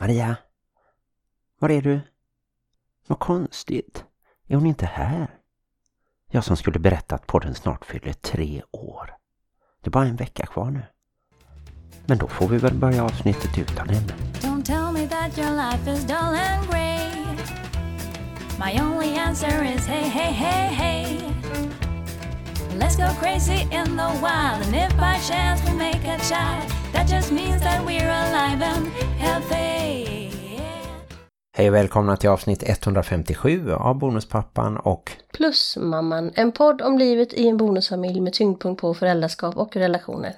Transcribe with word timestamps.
Maria? 0.00 0.36
Var 1.58 1.70
är 1.70 1.82
du? 1.82 2.00
Vad 3.06 3.18
konstigt. 3.18 4.04
Är 4.46 4.54
hon 4.54 4.66
inte 4.66 4.86
här? 4.86 5.30
Jag 6.30 6.44
som 6.44 6.56
skulle 6.56 6.78
berätta 6.78 7.14
att 7.14 7.26
podden 7.26 7.54
snart 7.54 7.84
fyller 7.84 8.12
tre 8.12 8.62
år. 8.70 9.16
Det 9.80 9.88
är 9.88 9.90
bara 9.90 10.06
en 10.06 10.16
vecka 10.16 10.46
kvar 10.46 10.70
nu. 10.70 10.82
Men 12.06 12.18
då 12.18 12.28
får 12.28 12.48
vi 12.48 12.58
väl 12.58 12.74
börja 12.74 13.04
avsnittet 13.04 13.58
utan 13.58 13.88
henne. 13.88 14.12
Don't 14.32 14.64
tell 14.64 14.92
me 14.92 15.08
that 15.08 15.38
your 15.38 15.50
life 15.50 15.90
is 15.90 16.04
dull 16.04 16.36
and 16.48 16.70
grey. 16.70 17.10
My 18.58 18.80
only 18.80 19.18
answer 19.18 19.64
is 19.74 19.86
hey, 19.86 20.08
hey, 20.08 20.32
hey, 20.32 20.74
hey. 20.74 21.20
Let's 22.78 22.96
go 22.96 23.08
crazy 23.20 23.62
in 23.62 23.96
the 23.96 24.10
wild, 24.22 24.62
and 24.62 24.74
if 24.74 24.96
by 24.96 25.18
chance 25.28 25.62
we 25.64 25.76
make 25.76 26.04
a 26.04 26.18
child, 26.18 26.70
that 26.92 27.08
just 27.08 27.32
means 27.32 27.62
that 27.62 27.84
we're 27.84 28.08
alive 28.08 28.62
and 28.62 28.86
healthy. 29.18 29.89
Hej 31.60 31.68
och 31.68 31.74
välkomna 31.74 32.16
till 32.16 32.28
avsnitt 32.28 32.62
157 32.66 33.72
av 33.72 33.98
Bonuspappan 33.98 34.76
och 34.76 35.12
Plusmamman, 35.32 36.32
en 36.34 36.52
podd 36.52 36.82
om 36.82 36.98
livet 36.98 37.32
i 37.32 37.48
en 37.48 37.56
bonusfamilj 37.56 38.20
med 38.20 38.32
tyngdpunkt 38.32 38.80
på 38.80 38.94
föräldraskap 38.94 39.56
och 39.56 39.76
relationer. 39.76 40.32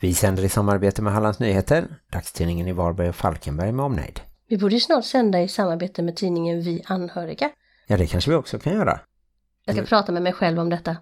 vi 0.00 0.14
sänder 0.14 0.44
i 0.44 0.48
samarbete 0.48 1.02
med 1.02 1.12
Hallands 1.12 1.38
Nyheter, 1.38 1.86
dagstidningen 2.12 2.68
i 2.68 2.72
Varberg 2.72 3.08
och 3.08 3.14
Falkenberg 3.14 3.72
med 3.72 3.84
omnejd. 3.84 4.20
Vi 4.48 4.58
borde 4.58 4.74
ju 4.74 4.80
snart 4.80 5.04
sända 5.04 5.42
i 5.42 5.48
samarbete 5.48 6.02
med 6.02 6.16
tidningen 6.16 6.60
Vi 6.60 6.82
Anhöriga. 6.86 7.50
Ja, 7.86 7.96
det 7.96 8.06
kanske 8.06 8.30
vi 8.30 8.36
också 8.36 8.58
kan 8.58 8.72
göra. 8.72 9.00
Jag 9.64 9.76
ska 9.76 9.84
prata 9.84 10.12
med 10.12 10.22
mig 10.22 10.32
själv 10.32 10.58
om 10.58 10.70
detta. 10.70 10.96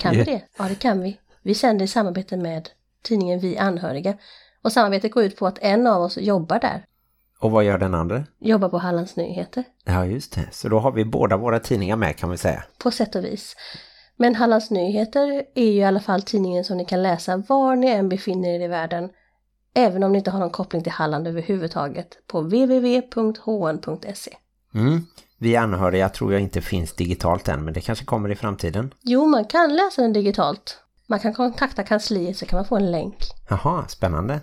Kan 0.00 0.16
vi 0.16 0.24
det? 0.24 0.42
Ja, 0.58 0.64
det 0.64 0.74
kan 0.74 1.00
vi. 1.00 1.20
Vi 1.42 1.54
sänder 1.54 1.84
i 1.84 1.88
samarbete 1.88 2.36
med 2.36 2.68
tidningen 3.02 3.40
Vi 3.40 3.58
Anhöriga. 3.58 4.14
Och 4.62 4.72
samarbetet 4.72 5.12
går 5.12 5.24
ut 5.24 5.36
på 5.36 5.46
att 5.46 5.58
en 5.60 5.86
av 5.86 6.02
oss 6.02 6.16
jobbar 6.16 6.58
där. 6.58 6.84
Och 7.42 7.50
vad 7.50 7.64
gör 7.64 7.78
den 7.78 7.94
andra? 7.94 8.24
Jobbar 8.38 8.68
på 8.68 8.78
Hallands 8.78 9.16
Nyheter. 9.16 9.64
Ja, 9.84 10.06
just 10.06 10.32
det. 10.34 10.48
Så 10.52 10.68
då 10.68 10.78
har 10.78 10.92
vi 10.92 11.04
båda 11.04 11.36
våra 11.36 11.58
tidningar 11.58 11.96
med 11.96 12.16
kan 12.16 12.30
vi 12.30 12.36
säga. 12.36 12.64
På 12.78 12.90
sätt 12.90 13.14
och 13.14 13.24
vis. 13.24 13.56
Men 14.16 14.34
Hallands 14.34 14.70
Nyheter 14.70 15.42
är 15.54 15.64
ju 15.64 15.72
i 15.72 15.84
alla 15.84 16.00
fall 16.00 16.22
tidningen 16.22 16.64
som 16.64 16.76
ni 16.76 16.84
kan 16.84 17.02
läsa 17.02 17.36
var 17.36 17.76
ni 17.76 17.86
än 17.86 18.08
befinner 18.08 18.48
er 18.48 18.60
i 18.60 18.68
världen. 18.68 19.10
Även 19.74 20.02
om 20.02 20.12
ni 20.12 20.18
inte 20.18 20.30
har 20.30 20.40
någon 20.40 20.50
koppling 20.50 20.82
till 20.82 20.92
Halland 20.92 21.28
överhuvudtaget. 21.28 22.08
På 22.26 22.40
www.hn.se. 22.40 24.36
Mm. 24.74 25.06
Vi 25.38 25.56
anhöriga 25.56 26.08
tror 26.08 26.32
jag 26.32 26.42
inte 26.42 26.60
finns 26.60 26.92
digitalt 26.92 27.48
än, 27.48 27.64
men 27.64 27.74
det 27.74 27.80
kanske 27.80 28.04
kommer 28.04 28.30
i 28.30 28.34
framtiden. 28.34 28.94
Jo, 29.00 29.26
man 29.26 29.44
kan 29.44 29.76
läsa 29.76 30.02
den 30.02 30.12
digitalt. 30.12 30.78
Man 31.06 31.20
kan 31.20 31.34
kontakta 31.34 31.82
kansliet 31.82 32.36
så 32.36 32.46
kan 32.46 32.56
man 32.56 32.64
få 32.64 32.76
en 32.76 32.90
länk. 32.90 33.16
Jaha, 33.48 33.88
spännande. 33.88 34.40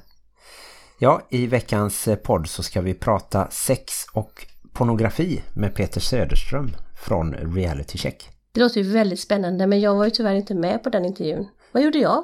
Ja, 1.02 1.22
i 1.30 1.47
veckans 1.47 2.08
eh, 2.08 2.16
podd 2.16 2.47
så 2.47 2.64
ska 2.64 2.81
vi 2.81 2.94
prata 2.94 3.47
sex 3.50 3.94
och 4.14 4.45
pornografi 4.73 5.44
med 5.53 5.75
Peter 5.75 6.02
Söderström 6.02 6.72
från 6.95 7.33
Reality 7.33 7.97
Check. 7.97 8.30
Det 8.52 8.59
låter 8.59 8.81
ju 8.81 8.92
väldigt 8.92 9.20
spännande 9.20 9.67
men 9.67 9.80
jag 9.81 9.95
var 9.95 10.05
ju 10.05 10.11
tyvärr 10.11 10.33
inte 10.33 10.55
med 10.55 10.83
på 10.83 10.89
den 10.89 11.05
intervjun. 11.05 11.47
Vad 11.72 11.83
gjorde 11.83 11.97
jag? 11.97 12.23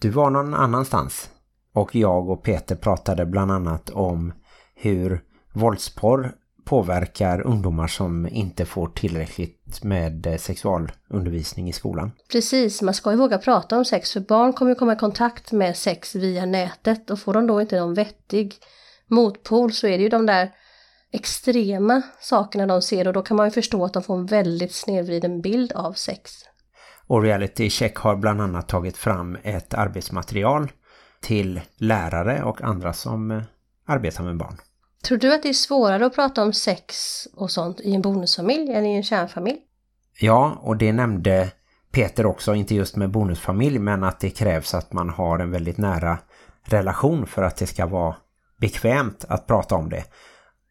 Du 0.00 0.08
var 0.08 0.30
någon 0.30 0.54
annanstans 0.54 1.30
och 1.72 1.94
jag 1.94 2.30
och 2.30 2.42
Peter 2.42 2.76
pratade 2.76 3.26
bland 3.26 3.52
annat 3.52 3.90
om 3.90 4.32
hur 4.74 5.20
våldsporr 5.52 6.34
påverkar 6.64 7.46
ungdomar 7.46 7.86
som 7.86 8.28
inte 8.28 8.64
får 8.64 8.88
tillräckligt 8.88 9.84
med 9.84 10.26
eh, 10.26 10.36
sexualundervisning 10.36 11.68
i 11.68 11.72
skolan. 11.72 12.10
Precis, 12.32 12.82
man 12.82 12.94
ska 12.94 13.10
ju 13.10 13.16
våga 13.16 13.38
prata 13.38 13.78
om 13.78 13.84
sex 13.84 14.12
för 14.12 14.20
barn 14.20 14.52
kommer 14.52 14.70
ju 14.70 14.74
komma 14.74 14.92
i 14.92 14.96
kontakt 14.96 15.52
med 15.52 15.76
sex 15.76 16.14
via 16.14 16.46
nätet 16.46 17.10
och 17.10 17.18
får 17.18 17.34
de 17.34 17.46
då 17.46 17.60
inte 17.60 17.80
någon 17.80 17.94
vettig 17.94 18.54
motpol 19.06 19.72
så 19.72 19.86
är 19.86 19.98
det 19.98 20.02
ju 20.02 20.08
de 20.08 20.26
där 20.26 20.50
extrema 21.12 22.02
sakerna 22.20 22.66
de 22.66 22.82
ser 22.82 23.06
och 23.06 23.12
då 23.12 23.22
kan 23.22 23.36
man 23.36 23.46
ju 23.46 23.50
förstå 23.50 23.84
att 23.84 23.92
de 23.92 24.02
får 24.02 24.16
en 24.16 24.26
väldigt 24.26 24.74
snedvriden 24.74 25.40
bild 25.40 25.72
av 25.72 25.92
sex. 25.92 26.32
Och 27.06 27.22
Reality 27.22 27.70
Check 27.70 27.96
har 27.96 28.16
bland 28.16 28.40
annat 28.40 28.68
tagit 28.68 28.96
fram 28.96 29.38
ett 29.42 29.74
arbetsmaterial 29.74 30.72
till 31.20 31.60
lärare 31.76 32.42
och 32.42 32.62
andra 32.62 32.92
som 32.92 33.30
eh, 33.30 33.42
arbetar 33.86 34.24
med 34.24 34.36
barn. 34.36 34.56
Tror 35.02 35.18
du 35.18 35.34
att 35.34 35.42
det 35.42 35.48
är 35.48 35.52
svårare 35.52 36.06
att 36.06 36.14
prata 36.14 36.42
om 36.42 36.52
sex 36.52 36.94
och 37.34 37.50
sånt 37.50 37.80
i 37.80 37.94
en 37.94 38.02
bonusfamilj 38.02 38.72
än 38.72 38.86
i 38.86 38.96
en 38.96 39.02
kärnfamilj? 39.02 39.58
Ja, 40.20 40.58
och 40.62 40.76
det 40.76 40.92
nämnde 40.92 41.52
Peter 41.92 42.26
också, 42.26 42.54
inte 42.54 42.74
just 42.74 42.96
med 42.96 43.10
bonusfamilj, 43.10 43.78
men 43.78 44.04
att 44.04 44.20
det 44.20 44.30
krävs 44.30 44.74
att 44.74 44.92
man 44.92 45.10
har 45.10 45.38
en 45.38 45.50
väldigt 45.50 45.78
nära 45.78 46.18
relation 46.64 47.26
för 47.26 47.42
att 47.42 47.56
det 47.56 47.66
ska 47.66 47.86
vara 47.86 48.16
bekvämt 48.60 49.24
att 49.28 49.46
prata 49.46 49.74
om 49.74 49.90
det. 49.90 50.04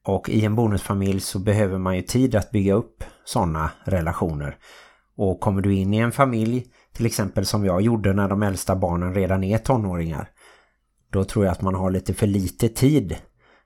Och 0.06 0.30
i 0.30 0.46
en 0.46 0.56
bonusfamilj 0.56 1.20
så 1.20 1.40
behöver 1.40 1.78
man 1.78 1.96
ju 1.96 2.02
tid 2.02 2.36
att 2.36 2.52
bygga 2.52 2.74
upp 2.74 3.04
sådana 3.26 3.72
relationer. 3.84 4.58
Och 5.18 5.40
kommer 5.40 5.62
du 5.62 5.74
in 5.74 5.94
i 5.94 5.98
en 5.98 6.12
familj, 6.12 6.66
till 6.94 7.06
exempel 7.06 7.46
som 7.46 7.66
jag 7.66 7.82
gjorde 7.82 8.14
när 8.14 8.28
de 8.28 8.44
äldsta 8.44 8.76
barnen 8.76 9.14
redan 9.14 9.44
är 9.44 9.58
tonåringar, 9.58 10.30
då 11.10 11.24
tror 11.24 11.46
jag 11.46 11.52
att 11.52 11.62
man 11.62 11.76
har 11.76 11.92
lite 11.92 12.14
för 12.14 12.28
lite 12.28 12.70
tid. 12.70 13.16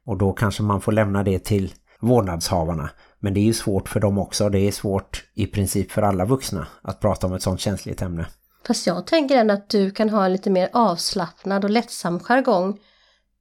Och 0.06 0.18
då 0.18 0.34
kanske 0.34 0.64
man 0.64 0.82
får 0.82 0.92
lämna 0.92 1.24
det 1.24 1.40
till 1.40 1.74
vårdnadshavarna. 2.00 2.90
Men 3.20 3.34
det 3.34 3.40
är 3.40 3.46
ju 3.46 3.54
svårt 3.54 3.90
för 3.90 4.00
dem 4.00 4.18
också. 4.18 4.50
Det 4.50 4.60
är 4.60 4.72
svårt 4.72 5.24
i 5.34 5.48
princip 5.48 5.92
för 5.92 6.02
alla 6.02 6.26
vuxna 6.26 6.68
att 6.82 7.00
prata 7.00 7.28
om 7.28 7.34
ett 7.34 7.44
sånt 7.44 7.60
känsligt 7.60 8.02
ämne. 8.02 8.26
Fast 8.68 8.88
jag 8.88 9.08
tänker 9.08 9.38
ändå 9.38 9.54
att 9.54 9.70
du 9.70 9.92
kan 9.92 10.10
ha 10.10 10.26
en 10.26 10.32
lite 10.32 10.50
mer 10.50 10.70
avslappnad 10.74 11.64
och 11.64 11.70
lättsam 11.70 12.20
jargong 12.20 12.80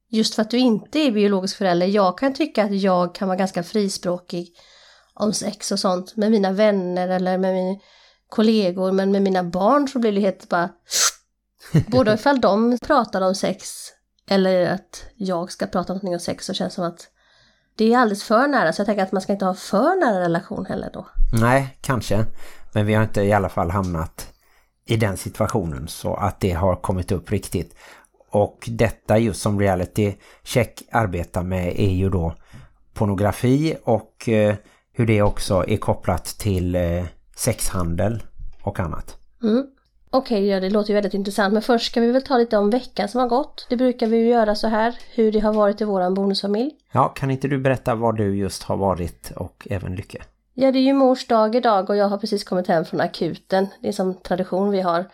just 0.09 0.35
för 0.35 0.41
att 0.41 0.51
du 0.51 0.57
inte 0.57 0.99
är 0.99 1.11
biologisk 1.11 1.57
förälder. 1.57 1.87
Jag 1.87 2.17
kan 2.17 2.33
tycka 2.33 2.65
att 2.65 2.75
jag 2.75 3.15
kan 3.15 3.27
vara 3.27 3.37
ganska 3.37 3.63
frispråkig 3.63 4.47
om 5.13 5.33
sex 5.33 5.71
och 5.71 5.79
sånt 5.79 6.15
med 6.15 6.31
mina 6.31 6.51
vänner 6.51 7.09
eller 7.09 7.37
med 7.37 7.53
mina 7.53 7.79
kollegor 8.29 8.91
men 8.91 9.11
med 9.11 9.21
mina 9.21 9.43
barn 9.43 9.87
så 9.87 9.99
blir 9.99 10.11
det 10.11 10.21
helt 10.21 10.49
bara 10.49 10.69
både 11.87 12.13
ifall 12.13 12.41
de 12.41 12.77
pratar 12.81 13.21
om 13.21 13.35
sex 13.35 13.91
eller 14.27 14.69
att 14.69 15.05
jag 15.15 15.51
ska 15.51 15.67
prata 15.67 15.93
någonting 15.93 16.13
om 16.13 16.19
sex 16.19 16.45
så 16.45 16.53
känns 16.53 16.73
det 16.73 16.75
som 16.75 16.85
att 16.85 17.09
det 17.77 17.93
är 17.93 17.97
alldeles 17.97 18.23
för 18.23 18.47
nära 18.47 18.73
så 18.73 18.79
jag 18.79 18.85
tänker 18.85 19.03
att 19.03 19.11
man 19.11 19.21
ska 19.21 19.33
inte 19.33 19.45
ha 19.45 19.53
för 19.53 19.99
nära 19.99 20.19
relation 20.19 20.65
heller 20.65 20.89
då. 20.93 21.07
Nej, 21.41 21.77
kanske. 21.81 22.25
Men 22.73 22.85
vi 22.85 22.93
har 22.93 23.03
inte 23.03 23.21
i 23.21 23.33
alla 23.33 23.49
fall 23.49 23.71
hamnat 23.71 24.33
i 24.85 24.97
den 24.97 25.17
situationen 25.17 25.87
så 25.87 26.15
att 26.15 26.39
det 26.39 26.51
har 26.51 26.75
kommit 26.75 27.11
upp 27.11 27.31
riktigt. 27.31 27.75
Och 28.29 28.69
detta 28.71 29.17
just 29.17 29.41
som 29.41 29.59
reality 29.59 30.15
check 30.43 30.83
arbetar 30.91 31.43
med 31.43 31.79
är 31.79 31.91
ju 31.91 32.09
då 32.09 32.35
pornografi 32.93 33.77
och 33.83 34.29
eh, 34.29 34.55
hur 34.91 35.05
det 35.05 35.21
också 35.21 35.65
är 35.67 35.77
kopplat 35.77 36.25
till 36.25 36.75
eh, 36.75 37.05
sexhandel 37.35 38.23
och 38.61 38.79
annat. 38.79 39.17
Mm. 39.43 39.65
Okej, 40.17 40.47
ja, 40.47 40.59
det 40.59 40.69
låter 40.69 40.89
ju 40.89 40.93
väldigt 40.93 41.13
intressant. 41.13 41.53
Men 41.53 41.61
först 41.61 41.91
ska 41.91 42.01
vi 42.01 42.11
väl 42.11 42.21
ta 42.21 42.37
lite 42.37 42.57
om 42.57 42.69
veckan 42.69 43.07
som 43.07 43.19
har 43.19 43.27
gått. 43.27 43.65
Det 43.69 43.77
brukar 43.77 44.07
vi 44.07 44.17
ju 44.17 44.27
göra 44.27 44.55
så 44.55 44.67
här, 44.67 44.95
hur 45.13 45.31
det 45.31 45.39
har 45.39 45.53
varit 45.53 45.81
i 45.81 45.83
våran 45.83 46.13
bonusfamilj. 46.13 46.71
Ja, 46.91 47.07
kan 47.07 47.31
inte 47.31 47.47
du 47.47 47.57
berätta 47.57 47.95
var 47.95 48.13
du 48.13 48.37
just 48.37 48.63
har 48.63 48.77
varit 48.77 49.31
och 49.35 49.67
även 49.69 49.95
Lycke? 49.95 50.23
Ja, 50.53 50.71
det 50.71 50.79
är 50.79 50.83
ju 50.83 50.93
mors 50.93 51.27
dag 51.27 51.55
idag 51.55 51.89
och 51.89 51.95
jag 51.95 52.09
har 52.09 52.17
precis 52.17 52.43
kommit 52.43 52.67
hem 52.67 52.85
från 52.85 53.01
akuten. 53.01 53.67
Det 53.81 53.87
är 53.87 53.91
som 53.91 54.13
tradition 54.13 54.71
vi 54.71 54.81
har 54.81 55.05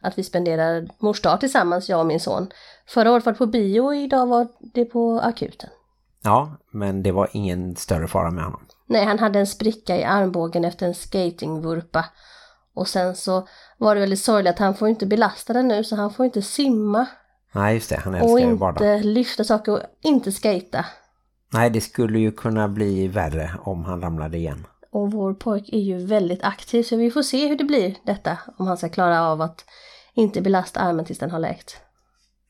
att 0.00 0.18
vi 0.18 0.22
spenderar 0.22 0.88
mors 0.98 1.22
dag 1.22 1.40
tillsammans, 1.40 1.88
jag 1.88 2.00
och 2.00 2.06
min 2.06 2.20
son. 2.20 2.50
Förra 2.88 3.12
året 3.12 3.26
var 3.26 3.32
det 3.32 3.38
på 3.38 3.46
bio 3.46 3.80
och 3.80 3.96
idag 3.96 4.26
var 4.26 4.48
det 4.74 4.84
på 4.84 5.20
akuten. 5.20 5.70
Ja, 6.22 6.56
men 6.72 7.02
det 7.02 7.12
var 7.12 7.28
ingen 7.32 7.76
större 7.76 8.08
fara 8.08 8.30
med 8.30 8.44
honom. 8.44 8.66
Nej, 8.86 9.04
han 9.04 9.18
hade 9.18 9.38
en 9.38 9.46
spricka 9.46 9.96
i 9.96 10.04
armbågen 10.04 10.64
efter 10.64 10.86
en 10.86 10.94
skatingvurpa. 10.94 12.04
Och 12.80 12.88
sen 12.88 13.16
så 13.16 13.48
var 13.78 13.94
det 13.94 14.00
väldigt 14.00 14.20
sorgligt 14.24 14.50
att 14.52 14.58
han 14.58 14.74
får 14.74 14.88
inte 14.88 15.06
belasta 15.06 15.52
den 15.52 15.68
nu 15.68 15.84
så 15.84 15.96
han 15.96 16.10
får 16.12 16.26
inte 16.26 16.42
simma. 16.42 17.06
Nej, 17.52 17.74
just 17.74 17.90
det. 17.90 17.96
Han 18.04 18.14
Och 18.14 18.20
älskar 18.20 18.50
ju 18.50 18.56
vardag. 18.56 18.96
inte 18.96 19.06
lyfta 19.08 19.44
saker 19.44 19.72
och 19.72 19.80
inte 20.02 20.32
skata. 20.32 20.86
Nej, 21.52 21.70
det 21.70 21.80
skulle 21.80 22.18
ju 22.18 22.32
kunna 22.32 22.68
bli 22.68 23.08
värre 23.08 23.50
om 23.62 23.84
han 23.84 24.00
ramlade 24.02 24.36
igen. 24.38 24.66
Och 24.92 25.12
vår 25.12 25.34
pojk 25.34 25.68
är 25.72 25.78
ju 25.78 26.06
väldigt 26.06 26.42
aktiv 26.44 26.82
så 26.82 26.96
vi 26.96 27.10
får 27.10 27.22
se 27.22 27.48
hur 27.48 27.56
det 27.56 27.64
blir 27.64 27.94
detta. 28.06 28.38
Om 28.58 28.66
han 28.66 28.76
ska 28.76 28.88
klara 28.88 29.22
av 29.26 29.40
att 29.40 29.64
inte 30.14 30.40
belasta 30.40 30.80
armen 30.80 31.04
tills 31.04 31.18
den 31.18 31.30
har 31.30 31.38
läkt. 31.38 31.76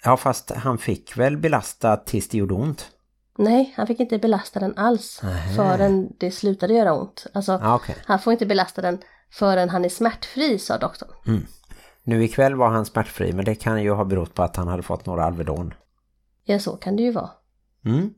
Ja, 0.05 0.17
fast 0.17 0.51
han 0.51 0.79
fick 0.79 1.17
väl 1.17 1.37
belasta 1.37 1.97
tills 1.97 2.29
det 2.29 2.39
gjorde 2.39 2.55
ont. 2.55 2.87
Nej, 3.39 3.75
han 3.77 3.87
fick 3.87 4.01
inte 4.01 4.19
belasta 4.19 4.61
den 4.61 4.77
alls 4.79 5.21
Nähä. 5.23 5.57
förrän 5.57 6.09
det 6.19 6.31
slutade 6.31 6.75
göra 6.75 6.93
ont. 6.95 7.27
Alltså, 7.35 7.53
Ja, 7.63 7.75
okej. 7.75 7.97
han 8.07 8.19
får 8.19 8.33
inte 8.33 8.47
belasta 8.47 8.83
den 8.83 8.99
förrän 9.31 9.69
han 9.69 9.85
är 9.85 9.89
smärtfri, 9.89 10.59
sa 10.59 10.79
doktorn. 10.79 11.09
Nu 12.03 12.25
ikväll 12.25 12.55
var 12.55 12.69
han 12.69 12.87
smärtfri, 12.87 13.33
men 13.33 13.45
det 13.45 13.55
kan 13.55 13.83
ju 13.83 13.91
ha 13.91 14.05
berott 14.05 14.35
på 14.35 14.43
att 14.43 14.57
han 14.57 14.69
hade 14.69 14.83
fått 14.83 15.07
några 15.07 15.25
Alvedon. 15.25 15.75
Ja, 16.45 16.59
så 16.59 16.77
kan 16.77 16.97
det 16.97 17.03
ju 17.03 17.11
vara. 17.11 17.31
Mm. 17.85 18.15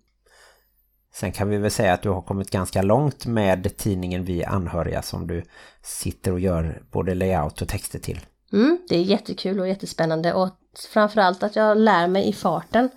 Sen 1.15 1.33
kan 1.33 1.49
vi 1.49 1.57
väl 1.57 1.71
säga 1.71 1.93
att 1.93 2.03
du 2.03 2.09
har 2.09 2.23
kommit 2.23 2.51
ganska 2.51 2.83
långt 2.83 3.27
med 3.27 3.77
tidningen 3.77 4.25
Vi 4.25 4.45
anhöriga 4.45 5.03
som 5.03 5.27
du 5.27 5.43
sitter 5.83 6.33
och 6.33 6.41
gör 6.41 6.83
både 6.93 7.15
layout 7.15 7.63
och 7.63 7.69
texter 7.69 7.99
till. 7.99 8.21
Mm, 8.53 8.79
det 8.89 8.97
är 8.97 9.03
jättekul 9.03 9.61
och 9.61 9.69
jättespännande 9.69 10.33
och 10.33 10.49
framförallt 10.93 11.43
att 11.43 11.57
jag 11.57 11.79
lär 11.79 12.09
mig 12.09 12.29
i 12.29 12.33
farten 12.33 12.91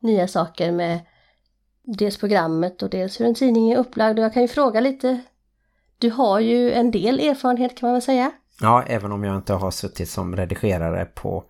nya 0.00 0.28
saker 0.28 0.72
med 0.72 1.00
dels 1.82 2.16
programmet 2.16 2.82
och 2.82 2.90
dels 2.90 3.20
hur 3.20 3.26
en 3.26 3.34
tidning 3.34 3.70
är 3.70 3.76
upplagd. 3.76 4.18
Och 4.18 4.24
jag 4.24 4.32
kan 4.32 4.42
ju 4.42 4.48
fråga 4.48 4.80
lite, 4.80 5.20
du 5.98 6.10
har 6.10 6.40
ju 6.40 6.72
en 6.72 6.90
del 6.90 7.20
erfarenhet 7.20 7.78
kan 7.78 7.86
man 7.86 7.94
väl 7.94 8.02
säga? 8.02 8.30
Ja, 8.60 8.82
även 8.86 9.12
om 9.12 9.24
jag 9.24 9.36
inte 9.36 9.52
har 9.52 9.70
suttit 9.70 10.10
som 10.10 10.36
redigerare 10.36 11.04
på 11.04 11.44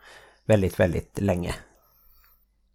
väldigt, 0.46 0.80
väldigt 0.80 1.20
länge. 1.20 1.54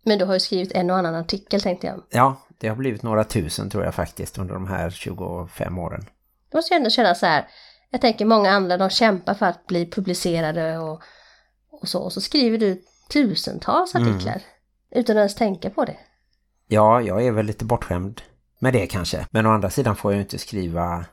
Men 0.03 0.19
du 0.19 0.25
har 0.25 0.33
ju 0.33 0.39
skrivit 0.39 0.71
en 0.71 0.89
och 0.89 0.97
annan 0.97 1.15
artikel 1.15 1.61
tänkte 1.61 1.87
jag. 1.87 2.03
Ja, 2.09 2.37
det 2.57 2.67
har 2.67 2.75
blivit 2.75 3.03
några 3.03 3.23
tusen 3.23 3.69
tror 3.69 3.83
jag 3.83 3.95
faktiskt 3.95 4.37
under 4.37 4.53
de 4.53 4.67
här 4.67 4.89
25 4.89 5.77
åren. 5.77 6.05
Det 6.51 6.57
måste 6.57 6.73
ju 6.73 6.77
ändå 6.77 6.89
kännas 6.89 7.19
så 7.19 7.25
här. 7.25 7.47
Jag 7.89 8.01
tänker 8.01 8.25
många 8.25 8.51
andra 8.51 8.77
de 8.77 8.89
kämpar 8.89 9.33
för 9.33 9.45
att 9.45 9.67
bli 9.67 9.91
publicerade 9.91 10.77
och, 10.77 11.01
och 11.71 11.87
så. 11.87 11.99
Och 11.99 12.13
så 12.13 12.21
skriver 12.21 12.57
du 12.57 12.81
tusentals 13.09 13.95
artiklar 13.95 14.41
utan 14.91 15.17
att 15.17 15.19
ens 15.19 15.35
tänka 15.35 15.69
på 15.69 15.85
det. 15.85 15.97
Ja, 16.67 17.01
jag 17.01 17.25
är 17.25 17.31
väl 17.31 17.45
lite 17.45 17.65
bortskämd 17.65 18.21
med 18.59 18.73
det 18.73 18.87
kanske. 18.87 19.27
Men 19.31 19.45
å 19.45 19.49
andra 19.49 19.69
sidan 19.69 19.95
får 19.95 20.11
jag 20.11 20.17
ju 20.17 20.23
inte 20.23 20.37
skriva 20.37 21.05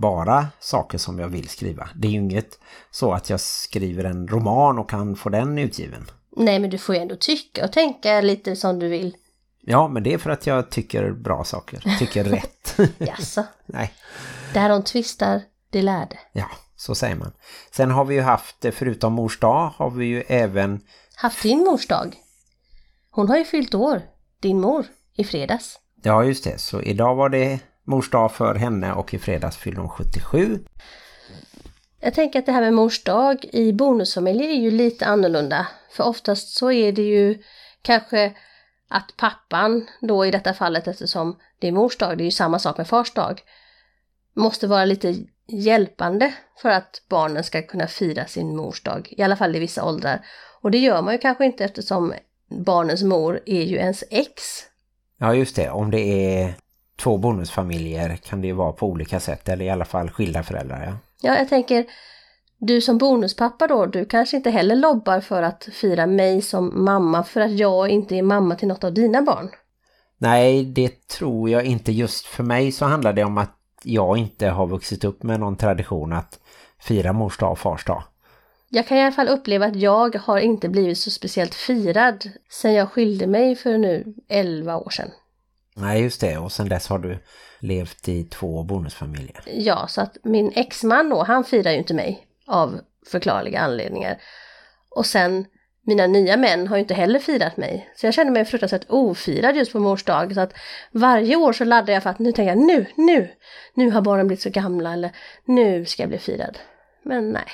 bara 0.00 0.46
saker 0.60 0.98
som 0.98 1.18
jag 1.18 1.28
vill 1.28 1.48
skriva. 1.48 1.88
Det 1.94 2.08
är 2.08 2.12
ju 2.12 2.18
inget 2.18 2.58
så 2.90 3.12
att 3.12 3.30
jag 3.30 3.40
skriver 3.40 4.04
en 4.04 4.28
roman 4.28 4.78
och 4.78 4.90
kan 4.90 5.16
få 5.16 5.28
den 5.28 5.58
utgiven. 5.58 6.10
Nej, 6.36 6.58
men 6.58 6.70
du 6.70 6.78
får 6.78 6.94
ju 6.94 7.00
ändå 7.00 7.16
tycka 7.16 7.64
och 7.64 7.72
tänka 7.72 8.20
lite 8.20 8.56
som 8.56 8.78
du 8.78 8.88
vill. 8.88 9.16
Ja, 9.60 9.88
men 9.88 10.02
det 10.02 10.14
är 10.14 10.18
för 10.18 10.30
att 10.30 10.46
jag 10.46 10.70
tycker 10.70 11.10
bra 11.10 11.44
saker. 11.44 11.96
Tycker 11.98 12.24
rätt. 12.38 12.76
Jaså, 12.98 13.44
Nej, 13.66 13.92
där 14.54 14.68
de 14.68 14.82
tvistar, 14.84 15.42
det 15.70 15.82
lärde. 15.82 16.18
ja, 16.32 16.50
så 16.76 16.94
säger 16.94 17.16
man. 17.16 17.32
Sen 17.72 17.90
har 17.90 18.04
vi 18.04 18.14
ju 18.14 18.20
haft, 18.20 18.56
förutom 18.72 19.12
mors 19.12 19.40
dag, 19.40 19.72
har 19.76 19.90
vi 19.90 20.06
ju 20.06 20.20
även... 20.28 20.80
Haft 21.14 21.42
din 21.42 21.58
mors 21.58 21.86
dag. 21.86 22.16
Hon 23.10 23.28
har 23.28 23.38
ju 23.38 23.44
fyllt 23.44 23.74
år, 23.74 24.02
din 24.40 24.60
mor, 24.60 24.86
i 25.14 25.24
fredags. 25.24 25.78
Ja, 26.02 26.24
just 26.24 26.44
det. 26.44 26.58
Så 26.58 26.82
idag 26.82 27.14
var 27.14 27.28
det 27.28 27.60
mors 27.88 28.10
dag 28.10 28.32
för 28.32 28.54
henne 28.54 28.92
och 28.92 29.14
i 29.14 29.18
fredags 29.18 29.56
fyllde 29.56 29.80
hon 29.80 29.90
77. 29.90 30.64
Jag 32.00 32.14
tänker 32.14 32.38
att 32.38 32.46
det 32.46 32.52
här 32.52 32.60
med 32.60 32.74
mors 32.74 33.04
dag 33.04 33.44
i 33.52 33.72
bonusfamiljer 33.72 34.48
är 34.48 34.60
ju 34.60 34.70
lite 34.70 35.06
annorlunda. 35.06 35.66
För 35.90 36.04
oftast 36.04 36.56
så 36.56 36.72
är 36.72 36.92
det 36.92 37.02
ju 37.02 37.42
kanske 37.82 38.32
att 38.88 39.16
pappan 39.16 39.86
då 40.00 40.26
i 40.26 40.30
detta 40.30 40.54
fallet 40.54 40.88
eftersom 40.88 41.38
det 41.58 41.68
är 41.68 41.72
mors 41.72 41.96
dag, 41.96 42.18
det 42.18 42.22
är 42.22 42.24
ju 42.24 42.30
samma 42.30 42.58
sak 42.58 42.76
med 42.78 42.88
fars 42.88 43.12
dag, 43.12 43.40
måste 44.34 44.66
vara 44.66 44.84
lite 44.84 45.16
hjälpande 45.46 46.34
för 46.62 46.68
att 46.68 47.02
barnen 47.08 47.44
ska 47.44 47.62
kunna 47.62 47.86
fira 47.86 48.26
sin 48.26 48.56
mors 48.56 48.82
dag, 48.82 49.08
i 49.10 49.22
alla 49.22 49.36
fall 49.36 49.56
i 49.56 49.58
vissa 49.58 49.84
åldrar. 49.84 50.26
Och 50.60 50.70
det 50.70 50.78
gör 50.78 51.02
man 51.02 51.14
ju 51.14 51.18
kanske 51.18 51.44
inte 51.44 51.64
eftersom 51.64 52.14
barnens 52.48 53.02
mor 53.02 53.40
är 53.46 53.62
ju 53.62 53.76
ens 53.76 54.04
ex. 54.10 54.32
Ja, 55.18 55.34
just 55.34 55.56
det. 55.56 55.70
Om 55.70 55.90
det 55.90 56.00
är 56.00 56.54
två 56.98 57.16
bonusfamiljer 57.16 58.16
kan 58.16 58.40
det 58.40 58.46
ju 58.46 58.52
vara 58.52 58.72
på 58.72 58.86
olika 58.86 59.20
sätt. 59.20 59.48
Eller 59.48 59.64
i 59.64 59.70
alla 59.70 59.84
fall 59.84 60.10
skilda 60.10 60.42
föräldrar, 60.42 60.84
ja. 60.86 60.92
Ja, 61.20 61.38
jag 61.38 61.48
tänker, 61.48 61.86
du 62.58 62.80
som 62.80 62.98
bonuspappa 62.98 63.66
då, 63.66 63.86
du 63.86 64.04
kanske 64.04 64.36
inte 64.36 64.50
heller 64.50 64.76
lobbar 64.76 65.20
för 65.20 65.42
att 65.42 65.68
fira 65.72 66.06
mig 66.06 66.42
som 66.42 66.84
mamma 66.84 67.24
för 67.24 67.40
att 67.40 67.58
jag 67.58 67.88
inte 67.88 68.16
är 68.16 68.22
mamma 68.22 68.54
till 68.54 68.68
något 68.68 68.84
av 68.84 68.94
dina 68.94 69.22
barn. 69.22 69.50
Nej, 70.18 70.64
det 70.64 71.08
tror 71.08 71.50
jag 71.50 71.64
inte. 71.64 71.92
Just 71.92 72.26
för 72.26 72.42
mig 72.42 72.72
så 72.72 72.84
handlar 72.84 73.12
det 73.12 73.24
om 73.24 73.38
att 73.38 73.54
jag 73.82 74.18
inte 74.18 74.48
har 74.48 74.66
vuxit 74.66 75.04
upp 75.04 75.22
med 75.22 75.40
någon 75.40 75.56
tradition 75.56 76.12
att 76.12 76.40
fira 76.78 77.12
mors 77.12 77.38
dag 77.38 77.52
och 77.52 77.58
fars 77.58 77.84
dag. 77.84 78.02
Jag 78.68 78.86
kan 78.86 78.98
i 78.98 79.02
alla 79.02 79.12
fall 79.12 79.28
uppleva 79.28 79.66
att 79.66 79.76
jag 79.76 80.16
har 80.16 80.38
inte 80.38 80.68
blivit 80.68 80.98
så 80.98 81.10
speciellt 81.10 81.54
firad 81.54 82.30
sen 82.50 82.74
jag 82.74 82.92
skilde 82.92 83.26
mig 83.26 83.56
för 83.56 83.78
nu 83.78 84.14
11 84.28 84.76
år 84.76 84.90
sedan. 84.90 85.10
Nej, 85.80 86.02
just 86.02 86.20
det. 86.20 86.38
Och 86.38 86.52
sen 86.52 86.68
dess 86.68 86.88
har 86.88 86.98
du 86.98 87.18
levt 87.58 88.08
i 88.08 88.24
två 88.24 88.62
bonusfamiljer. 88.62 89.42
Ja, 89.46 89.86
så 89.88 90.00
att 90.00 90.16
min 90.22 90.52
exman 90.54 91.08
då, 91.08 91.22
han 91.22 91.44
firar 91.44 91.70
ju 91.70 91.78
inte 91.78 91.94
mig 91.94 92.26
av 92.46 92.80
förklarliga 93.10 93.60
anledningar. 93.60 94.18
Och 94.90 95.06
sen 95.06 95.44
mina 95.82 96.06
nya 96.06 96.36
män 96.36 96.68
har 96.68 96.76
ju 96.76 96.80
inte 96.80 96.94
heller 96.94 97.18
firat 97.18 97.56
mig. 97.56 97.90
Så 97.96 98.06
jag 98.06 98.14
känner 98.14 98.30
mig 98.30 98.44
fruktansvärt 98.44 98.86
ofirad 98.88 99.56
just 99.56 99.72
på 99.72 99.78
mors 99.78 100.04
dag. 100.04 100.34
Så 100.34 100.40
att 100.40 100.52
varje 100.92 101.36
år 101.36 101.52
så 101.52 101.64
laddar 101.64 101.94
jag 101.94 102.02
för 102.02 102.10
att 102.10 102.18
nu 102.18 102.32
tänker 102.32 102.48
jag 102.48 102.58
nu, 102.58 102.86
nu, 102.94 103.30
nu 103.74 103.90
har 103.90 104.00
barnen 104.00 104.26
blivit 104.26 104.42
så 104.42 104.50
gamla 104.50 104.92
eller 104.92 105.10
nu 105.44 105.84
ska 105.84 106.02
jag 106.02 106.08
bli 106.08 106.18
firad. 106.18 106.58
Men 107.02 107.30
nej. 107.30 107.46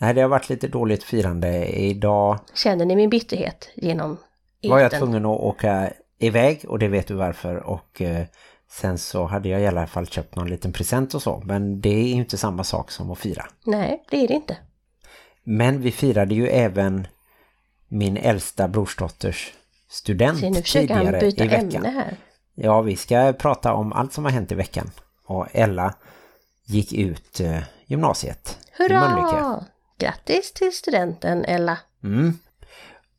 Nej, 0.00 0.14
det 0.14 0.20
har 0.20 0.28
varit 0.28 0.48
lite 0.48 0.68
dåligt 0.68 1.04
firande. 1.04 1.66
Idag 1.66 2.38
Känner 2.54 2.84
ni 2.84 2.96
min 2.96 3.10
bitterhet 3.10 3.70
genom 3.74 4.18
var 4.62 4.78
jag 4.78 4.90
tvungen 4.90 5.26
att 5.26 5.40
åka 5.40 5.90
iväg 6.18 6.64
och 6.68 6.78
det 6.78 6.88
vet 6.88 7.06
du 7.06 7.14
varför. 7.14 7.56
Och 7.56 8.02
eh, 8.02 8.26
sen 8.70 8.98
så 8.98 9.24
hade 9.24 9.48
jag 9.48 9.60
i 9.60 9.66
alla 9.66 9.86
fall 9.86 10.06
köpt 10.06 10.36
någon 10.36 10.48
liten 10.50 10.72
present 10.72 11.14
och 11.14 11.22
så. 11.22 11.42
Men 11.46 11.80
det 11.80 11.88
är 11.88 12.08
ju 12.08 12.14
inte 12.14 12.38
samma 12.38 12.64
sak 12.64 12.90
som 12.90 13.10
att 13.10 13.18
fira. 13.18 13.46
Nej, 13.64 14.04
det 14.10 14.24
är 14.24 14.28
det 14.28 14.34
inte. 14.34 14.56
Men 15.44 15.80
vi 15.80 15.90
firade 15.92 16.34
ju 16.34 16.48
även 16.48 17.06
min 17.88 18.16
äldsta 18.16 18.68
brorsdotters 18.68 19.52
student 19.88 20.40
Så 20.40 20.50
nu 20.50 20.62
tidigare 20.62 21.20
byta 21.20 21.44
i 21.44 21.48
veckan. 21.48 21.74
ämne 21.76 21.88
här. 21.88 22.16
Ja, 22.54 22.80
vi 22.80 22.96
ska 22.96 23.32
prata 23.32 23.72
om 23.74 23.92
allt 23.92 24.12
som 24.12 24.24
har 24.24 24.32
hänt 24.32 24.52
i 24.52 24.54
veckan. 24.54 24.90
Och 25.24 25.46
Ella 25.52 25.94
gick 26.64 26.92
ut 26.92 27.40
eh, 27.40 27.58
gymnasiet 27.86 28.58
i 28.78 28.92
Mölnlycke. 28.92 29.36
Hurra! 29.36 29.64
Grattis 29.98 30.52
till 30.52 30.72
studenten 30.72 31.44
Ella. 31.44 31.78
Mm. 32.04 32.38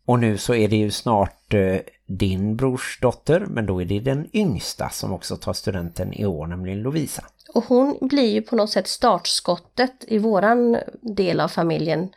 Och 0.05 0.19
nu 0.19 0.37
så 0.37 0.55
är 0.55 0.67
det 0.67 0.75
ju 0.75 0.91
snart 0.91 1.53
eh, 1.53 1.77
din 2.09 2.55
brors 2.55 2.99
dotter, 3.01 3.39
men 3.39 3.65
då 3.65 3.81
är 3.81 3.85
det 3.85 3.99
den 3.99 4.27
yngsta 4.33 4.89
som 4.89 5.13
också 5.13 5.35
tar 5.35 5.53
studenten 5.53 6.13
i 6.13 6.25
år, 6.25 6.47
nämligen 6.47 6.81
Lovisa. 6.81 7.23
Och 7.53 7.63
hon 7.63 7.97
blir 8.01 8.33
ju 8.33 8.41
på 8.41 8.55
något 8.55 8.69
sätt 8.69 8.87
startskottet 8.87 10.05
i 10.07 10.17
våran 10.17 10.77
del 11.01 11.39
av 11.39 11.47
familjen. 11.47 12.09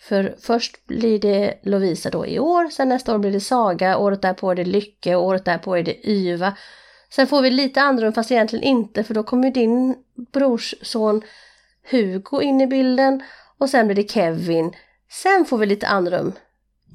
För 0.00 0.36
först 0.40 0.86
blir 0.86 1.18
det 1.18 1.54
Lovisa 1.62 2.10
då 2.10 2.26
i 2.26 2.38
år, 2.38 2.68
sen 2.70 2.88
nästa 2.88 3.14
år 3.14 3.18
blir 3.18 3.32
det 3.32 3.40
Saga, 3.40 3.98
året 3.98 4.22
därpå 4.22 4.50
är 4.50 4.54
det 4.54 4.64
Lycke 4.64 5.14
året 5.14 5.44
därpå 5.44 5.76
är 5.76 5.82
det 5.82 6.08
Yva. 6.08 6.56
Sen 7.10 7.26
får 7.26 7.42
vi 7.42 7.50
lite 7.50 7.80
andrum 7.80 8.12
fast 8.12 8.30
egentligen 8.30 8.64
inte 8.64 9.04
för 9.04 9.14
då 9.14 9.22
kommer 9.22 9.44
ju 9.44 9.50
din 9.50 9.96
brors 10.32 10.74
son 10.82 11.22
Hugo 11.90 12.42
in 12.42 12.60
i 12.60 12.66
bilden 12.66 13.22
och 13.58 13.70
sen 13.70 13.86
blir 13.86 13.96
det 13.96 14.10
Kevin. 14.10 14.72
Sen 15.10 15.44
får 15.44 15.58
vi 15.58 15.66
lite 15.66 15.86
andrum 15.86 16.32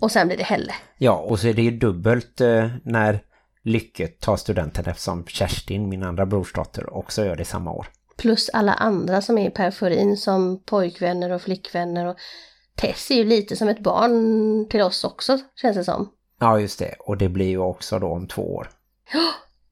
och 0.02 0.12
sen 0.12 0.28
blir 0.28 0.38
det 0.38 0.44
Helle. 0.44 0.74
Ja, 0.98 1.14
och 1.14 1.40
så 1.40 1.48
är 1.48 1.54
det 1.54 1.62
ju 1.62 1.72
dubbelt 1.72 2.42
eh, 2.42 2.70
när 2.84 3.24
Lycke 3.64 4.08
tar 4.08 4.38
studenten 4.38 4.86
eftersom 4.86 5.26
Kerstin, 5.26 5.90
min 5.90 6.04
andra 6.04 6.26
brorsdotter, 6.26 6.94
också 6.94 7.26
gör 7.26 7.36
det 7.36 7.46
samma 7.46 7.72
år. 7.72 7.88
Plus 8.18 8.50
alla 8.54 8.74
andra 8.74 9.22
som 9.22 9.38
är 9.38 9.48
i 9.48 9.52
periferin 9.52 10.18
som 10.18 10.64
pojkvänner 10.66 11.30
och 11.30 11.42
flickvänner 11.42 12.06
och 12.06 12.18
Tess 12.76 13.12
är 13.12 13.16
ju 13.16 13.24
lite 13.24 13.56
som 13.56 13.68
ett 13.68 13.80
barn 13.80 14.70
till 14.70 14.82
oss 14.82 15.04
också 15.04 15.40
känns 15.56 15.78
det 15.78 15.84
som. 15.84 16.12
Ja, 16.40 16.60
just 16.60 16.80
det. 16.80 16.96
Och 17.00 17.18
det 17.18 17.30
blir 17.30 17.48
ju 17.48 17.58
också 17.58 18.00
då 18.00 18.08
om 18.08 18.28
två 18.28 18.56
år. 18.56 18.70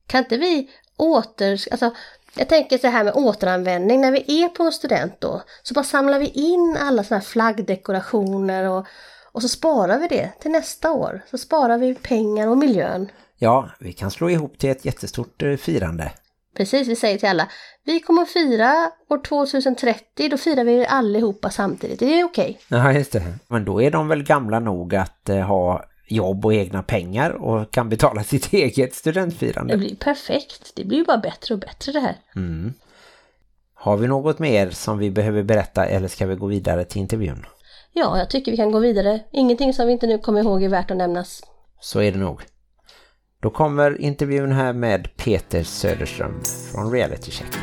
Kan 0.08 0.24
inte 0.24 0.38
vi 0.38 0.70
åter... 0.98 1.60
Alltså, 1.72 1.92
jag 2.36 2.50
tänker 2.50 2.78
så 2.78 2.88
här 2.88 3.04
med 3.04 3.14
återanvändning. 3.14 4.02
När 4.02 4.12
vi 4.12 4.44
är 4.44 4.50
på 4.50 4.64
en 4.64 4.72
student 4.72 5.22
då 5.22 5.42
så 5.64 5.74
bara 5.74 5.84
samlar 5.84 6.20
vi 6.20 6.28
in 6.28 6.78
alla 6.80 7.04
såna 7.04 7.20
här 7.20 7.26
flaggdekorationer 7.26 8.70
och, 8.70 8.88
och 9.32 9.42
så 9.42 9.48
sparar 9.48 10.00
vi 10.00 10.08
det 10.08 10.32
till 10.42 10.52
nästa 10.52 10.92
år. 10.92 11.22
Så 11.32 11.38
sparar 11.38 11.78
vi 11.78 11.96
pengar 11.96 12.48
och 12.48 12.58
miljön. 12.58 13.12
Ja, 13.38 13.70
vi 13.80 13.94
kan 13.94 14.12
slå 14.12 14.30
ihop 14.30 14.58
till 14.58 14.70
ett 14.70 14.86
jättestort 14.86 15.44
eh, 15.44 15.56
firande. 15.56 16.12
Precis, 16.58 16.88
vi 16.88 16.96
säger 16.96 17.18
till 17.18 17.30
alla. 17.30 17.48
Vi 17.84 18.00
kommer 18.00 18.22
att 18.22 18.30
fira 18.30 18.92
år 19.10 19.18
2030, 19.24 20.30
då 20.30 20.38
firar 20.38 20.64
vi 20.64 20.86
allihopa 20.86 21.50
samtidigt. 21.50 22.00
Det 22.00 22.20
är 22.20 22.24
okej. 22.24 22.60
Ja, 22.68 22.92
just 22.94 23.12
det. 23.12 23.24
Men 23.48 23.66
då 23.66 23.82
är 23.82 23.92
de 23.92 24.08
väl 24.08 24.24
gamla 24.24 24.60
nog 24.60 24.96
att 24.96 25.30
eh, 25.30 25.40
ha 25.40 25.86
jobb 26.08 26.46
och 26.46 26.54
egna 26.54 26.84
pengar 26.84 27.30
och 27.32 27.72
kan 27.72 27.90
betala 27.90 28.24
sitt 28.24 28.54
eget 28.54 28.90
Det 28.92 28.96
studentfirande. 28.96 29.78
blir 29.78 29.96
perfekt. 29.96 30.72
Det 30.76 30.86
blir 30.86 30.98
ju 30.98 31.04
bara 31.06 31.18
bättre 31.18 31.54
och 31.54 31.60
bättre 31.60 31.92
det 31.92 32.00
här. 32.00 32.16
Mm. 32.36 32.74
Har 33.74 33.98
vi 33.98 34.08
något 34.08 34.40
mer 34.40 34.70
som 34.70 34.98
vi 34.98 35.12
behöver 35.12 35.44
berätta 35.44 35.86
eller 35.86 36.08
ska 36.08 36.26
vi 36.26 36.36
gå 36.36 36.48
vidare 36.48 36.86
till 36.86 37.02
intervjun? 37.02 37.46
Ja, 37.94 38.18
jag 38.18 38.30
tycker 38.30 38.52
vi 38.52 38.58
kan 38.58 38.72
gå 38.72 38.80
vidare. 38.80 39.20
Ingenting 39.32 39.74
som 39.74 39.86
vi 39.88 39.92
inte 39.94 40.08
nu 40.08 40.18
kommer 40.18 40.42
ihåg 40.42 40.64
är 40.64 40.70
värt 40.70 40.92
att 40.92 40.98
nämnas. 40.98 41.42
Så 41.80 42.02
är 42.02 42.12
det 42.12 42.20
nog. 42.20 42.42
Då 43.42 43.50
kommer 43.50 44.02
intervjun 44.02 44.52
här 44.52 44.74
med 44.74 45.08
Peter 45.18 45.64
Söderström 45.64 46.34
från 46.74 46.92
Reality 46.92 47.32
Check. 47.32 47.56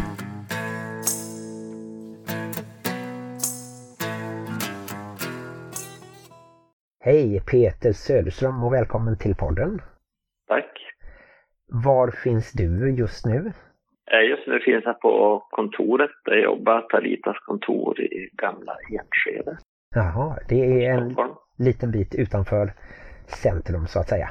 Hej 7.00 7.40
Peter 7.50 7.92
Söderström 7.92 8.64
och 8.64 8.72
välkommen 8.72 9.18
till 9.18 9.34
podden. 9.34 9.80
Tack. 10.48 10.72
Var 11.68 12.10
finns 12.10 12.52
du 12.52 12.94
just 12.98 13.26
nu? 13.26 13.52
Eh, 14.12 14.28
Just 14.30 14.46
nu 14.46 14.60
finns 14.60 14.84
jag 14.84 15.00
på 15.00 15.42
kontoret 15.50 16.10
där 16.24 16.32
jag 16.34 16.44
jobbar, 16.44 16.80
Talitas 16.80 17.36
kontor 17.46 18.00
i 18.00 18.28
gamla 18.32 18.76
Enskede, 18.98 19.58
Jaha, 19.94 20.38
det 20.48 20.86
är 20.86 20.92
en 20.92 21.10
Stockholm. 21.10 21.34
liten 21.56 21.90
bit 21.90 22.14
utanför 22.14 22.72
centrum 23.26 23.86
så 23.86 24.00
att 24.00 24.08
säga. 24.08 24.30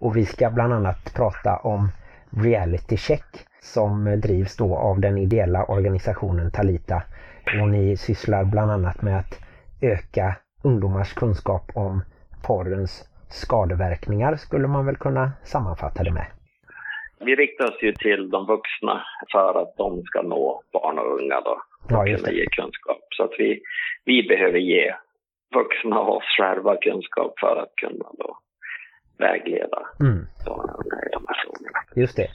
Och 0.00 0.16
vi 0.16 0.24
ska 0.26 0.50
bland 0.50 0.72
annat 0.72 1.14
prata 1.14 1.56
om 1.56 1.88
reality 2.30 2.96
check 2.96 3.46
som 3.60 4.20
drivs 4.20 4.56
då 4.56 4.76
av 4.76 5.00
den 5.00 5.18
ideella 5.18 5.64
organisationen 5.64 6.50
Talita. 6.50 7.02
Och 7.60 7.68
ni 7.68 7.96
sysslar 7.96 8.44
bland 8.44 8.70
annat 8.70 9.02
med 9.02 9.18
att 9.18 9.40
öka 9.80 10.36
ungdomars 10.64 11.14
kunskap 11.14 11.70
om 11.74 12.02
porrens 12.42 13.08
skadeverkningar 13.28 14.36
skulle 14.36 14.68
man 14.68 14.86
väl 14.86 14.96
kunna 14.96 15.32
sammanfatta 15.42 16.02
det 16.02 16.10
med. 16.12 16.26
Vi 17.20 17.34
riktar 17.36 17.64
oss 17.68 17.82
ju 17.82 17.92
till 17.92 18.30
de 18.30 18.46
vuxna 18.46 19.04
för 19.32 19.62
att 19.62 19.76
de 19.76 20.02
ska 20.02 20.22
nå 20.22 20.62
barn 20.72 20.98
och 20.98 21.20
unga 21.20 21.40
då. 21.40 21.56
Ja, 21.88 22.04
kunna 22.04 22.32
ge 22.32 22.46
kunskap. 22.46 23.00
Så 23.10 23.24
att 23.24 23.32
vi, 23.38 23.60
vi 24.04 24.28
behöver 24.28 24.58
ge 24.58 24.94
vuxna 25.54 26.00
och 26.00 26.16
oss 26.16 26.24
själva 26.38 26.76
kunskap 26.76 27.34
för 27.40 27.56
att 27.62 27.72
kunna 27.76 28.04
då 28.18 28.38
vägleda 29.18 29.78
Mm. 30.00 30.26
de 31.12 31.24
här 31.28 31.36
frågorna. 31.44 31.78
Just 31.96 32.16
det. 32.16 32.28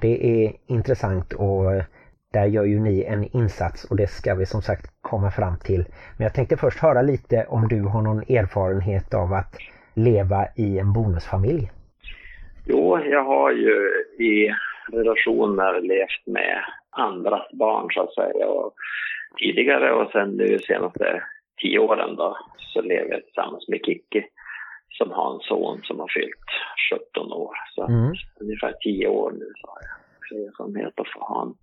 Det 0.00 0.44
är 0.44 0.52
intressant 0.66 1.32
och 1.32 1.72
eh, 1.74 1.84
där 2.32 2.46
gör 2.46 2.64
ju 2.64 2.80
ni 2.80 3.04
en 3.04 3.24
insats 3.36 3.84
och 3.90 3.96
det 3.96 4.06
ska 4.06 4.34
vi 4.34 4.46
som 4.46 4.62
sagt 4.62 4.86
komma 5.00 5.30
fram 5.30 5.58
till. 5.58 5.84
Men 6.16 6.24
jag 6.24 6.34
tänkte 6.34 6.56
först 6.56 6.78
höra 6.78 7.02
lite 7.02 7.46
om 7.48 7.68
du 7.68 7.82
har 7.82 8.02
någon 8.02 8.22
erfarenhet 8.22 9.14
av 9.14 9.32
att 9.32 9.56
leva 9.94 10.46
i 10.56 10.78
en 10.78 10.92
bonusfamilj. 10.92 11.70
Jo, 12.66 12.98
jag 12.98 13.24
har 13.24 13.50
ju 13.52 13.76
i 14.18 14.54
relationer 14.92 15.80
levt 15.80 16.26
med 16.26 16.64
andras 16.90 17.50
barn 17.52 17.86
så 17.90 18.02
att 18.02 18.14
säga. 18.14 18.46
Och 18.48 18.74
tidigare 19.38 19.92
och 19.92 20.10
sen 20.12 20.30
nu 20.30 20.58
senaste 20.58 21.22
tio 21.62 21.78
åren 21.78 22.16
då 22.16 22.36
så 22.58 22.80
lever 22.82 23.10
jag 23.10 23.24
tillsammans 23.24 23.68
med 23.68 23.80
Kikki 23.84 24.24
som 24.98 25.10
har 25.10 25.34
en 25.34 25.40
son 25.40 25.80
som 25.82 26.00
har 26.00 26.08
fyllt 26.08 26.48
17 27.14 27.32
år. 27.32 27.54
Så 27.74 27.84
Mm. 27.86 28.12
ungefär 28.40 28.72
tio 28.80 29.08
år 29.08 29.30
nu 29.30 29.52
så 29.60 29.66
har 29.70 29.78
jag 29.82 30.46
erfarenhet 30.48 30.98
av 30.98 31.06
att 31.20 31.28
ha 31.28 31.42
en 31.42 31.54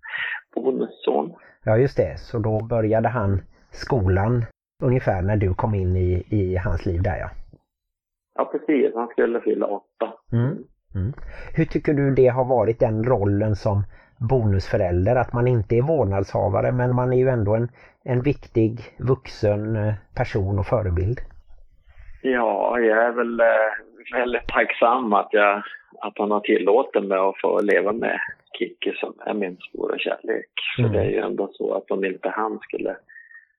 bonusson. 0.56 1.34
Ja 1.64 1.78
just 1.78 1.98
det, 1.98 2.18
så 2.20 2.40
då 2.40 2.60
började 2.70 3.08
han 3.08 3.42
skolan 3.72 4.46
ungefär 4.84 5.22
när 5.22 5.38
du 5.38 5.54
kom 5.54 5.76
in 5.76 5.96
i, 5.96 6.24
i 6.30 6.56
hans 6.56 6.86
liv 6.86 7.02
där 7.02 7.18
ja. 7.18 7.30
Ja 8.36 8.46
precis, 8.46 8.96
han 8.96 9.08
skulle 9.08 9.42
fylla 9.42 9.66
åtta. 9.66 10.14
Mm. 10.34 10.58
Mm. 10.96 11.14
Hur 11.56 11.66
tycker 11.66 11.94
du 11.94 12.12
det 12.12 12.28
har 12.28 12.46
varit 12.46 12.80
den 12.80 13.04
rollen 13.04 13.56
som 13.56 13.84
bonusförälder? 14.30 15.16
Att 15.16 15.34
man 15.34 15.48
inte 15.48 15.76
är 15.76 15.82
vårdnadshavare 15.82 16.72
men 16.72 16.96
man 16.96 17.14
är 17.14 17.18
ju 17.18 17.30
ändå 17.30 17.56
en, 17.56 17.70
en 18.04 18.22
viktig 18.22 18.80
vuxen 18.98 19.76
eh, 19.76 19.94
person 20.16 20.60
och 20.60 20.66
förebild. 20.66 21.20
Ja, 22.22 22.80
jag 22.80 23.04
är 23.04 23.12
väl 23.12 23.40
eh, 23.40 24.20
väldigt 24.20 24.48
tacksam 24.48 25.14
att, 25.14 25.30
jag, 25.32 25.64
att 26.02 26.14
han 26.18 26.32
har 26.32 26.40
tillåtit 26.40 27.04
mig 27.04 27.18
att 27.18 27.42
få 27.42 27.62
leva 27.62 27.92
med 27.94 28.20
Kikki 28.58 28.94
som 28.94 29.14
är 29.26 29.34
min 29.34 29.58
stora 29.58 29.98
kärlek. 29.98 30.50
För 30.76 30.84
Mm. 30.84 30.94
det 30.94 31.00
är 31.00 31.10
ju 31.10 31.20
ändå 31.20 31.50
så 31.54 31.74
att 31.74 31.92
om 31.92 32.06
inte 32.06 32.30
han 32.30 32.60
skulle 32.60 32.96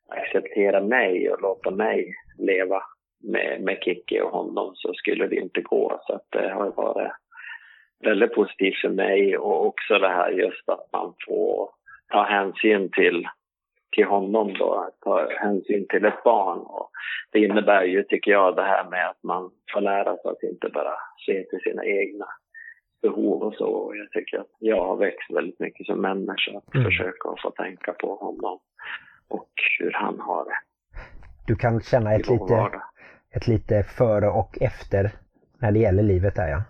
acceptera 0.08 0.80
mig 0.80 1.30
och 1.30 1.42
låta 1.42 1.70
mig 1.70 2.14
leva 2.38 2.82
med, 3.22 3.60
med 3.60 3.78
Kikki 3.82 4.20
och 4.20 4.30
honom 4.30 4.72
så 4.74 4.94
skulle 4.94 5.26
det 5.26 5.36
inte 5.36 5.60
gå. 5.60 6.00
Så 6.06 6.12
att 6.14 6.26
det 6.30 6.48
har 6.48 6.70
varit 6.70 7.12
väldigt 8.04 8.34
positivt 8.34 8.80
för 8.80 8.88
mig 8.88 9.38
och 9.38 9.66
också 9.66 9.98
det 9.98 10.08
här 10.08 10.30
just 10.30 10.68
att 10.68 10.88
man 10.92 11.14
får 11.28 11.70
ta 12.12 12.22
hänsyn 12.22 12.90
till, 12.90 13.28
till 13.96 14.04
honom 14.04 14.54
då, 14.58 14.90
ta 15.00 15.28
hänsyn 15.30 15.86
till 15.88 16.04
ett 16.04 16.22
barn. 16.24 16.58
Och 16.58 16.90
det 17.32 17.38
innebär 17.38 17.82
ju, 17.84 18.02
tycker 18.02 18.30
jag, 18.30 18.56
det 18.56 18.62
här 18.62 18.90
med 18.90 19.08
att 19.08 19.22
man 19.22 19.50
får 19.72 19.80
lära 19.80 20.16
sig 20.16 20.30
att 20.30 20.42
inte 20.42 20.68
bara 20.68 20.94
se 21.26 21.44
till 21.44 21.60
sina 21.60 21.84
egna 21.84 22.26
behov 23.02 23.42
och 23.42 23.54
så. 23.54 23.66
Och 23.66 23.96
jag 23.96 24.10
tycker 24.10 24.38
att 24.38 24.50
jag 24.58 24.84
har 24.84 24.96
växt 24.96 25.30
väldigt 25.30 25.60
mycket 25.60 25.86
som 25.86 26.00
människa 26.00 26.58
att 26.58 26.74
Mm. 26.74 26.84
försöka 26.84 27.34
få 27.42 27.50
tänka 27.50 27.92
på 27.92 28.14
honom 28.14 28.58
och 29.28 29.50
hur 29.78 29.92
han 29.92 30.20
har 30.20 30.44
det 30.44 30.58
Du 31.46 31.56
kan 31.56 31.80
känna 31.80 32.14
ett 32.14 32.18
lite, 32.18 32.44
vardag 32.54 32.82
ett 33.36 33.48
lite 33.48 33.82
före 33.82 34.28
och 34.28 34.58
efter 34.60 35.10
när 35.60 35.72
det 35.72 35.78
gäller 35.78 36.02
livet 36.02 36.34
där 36.34 36.48
ja. 36.48 36.62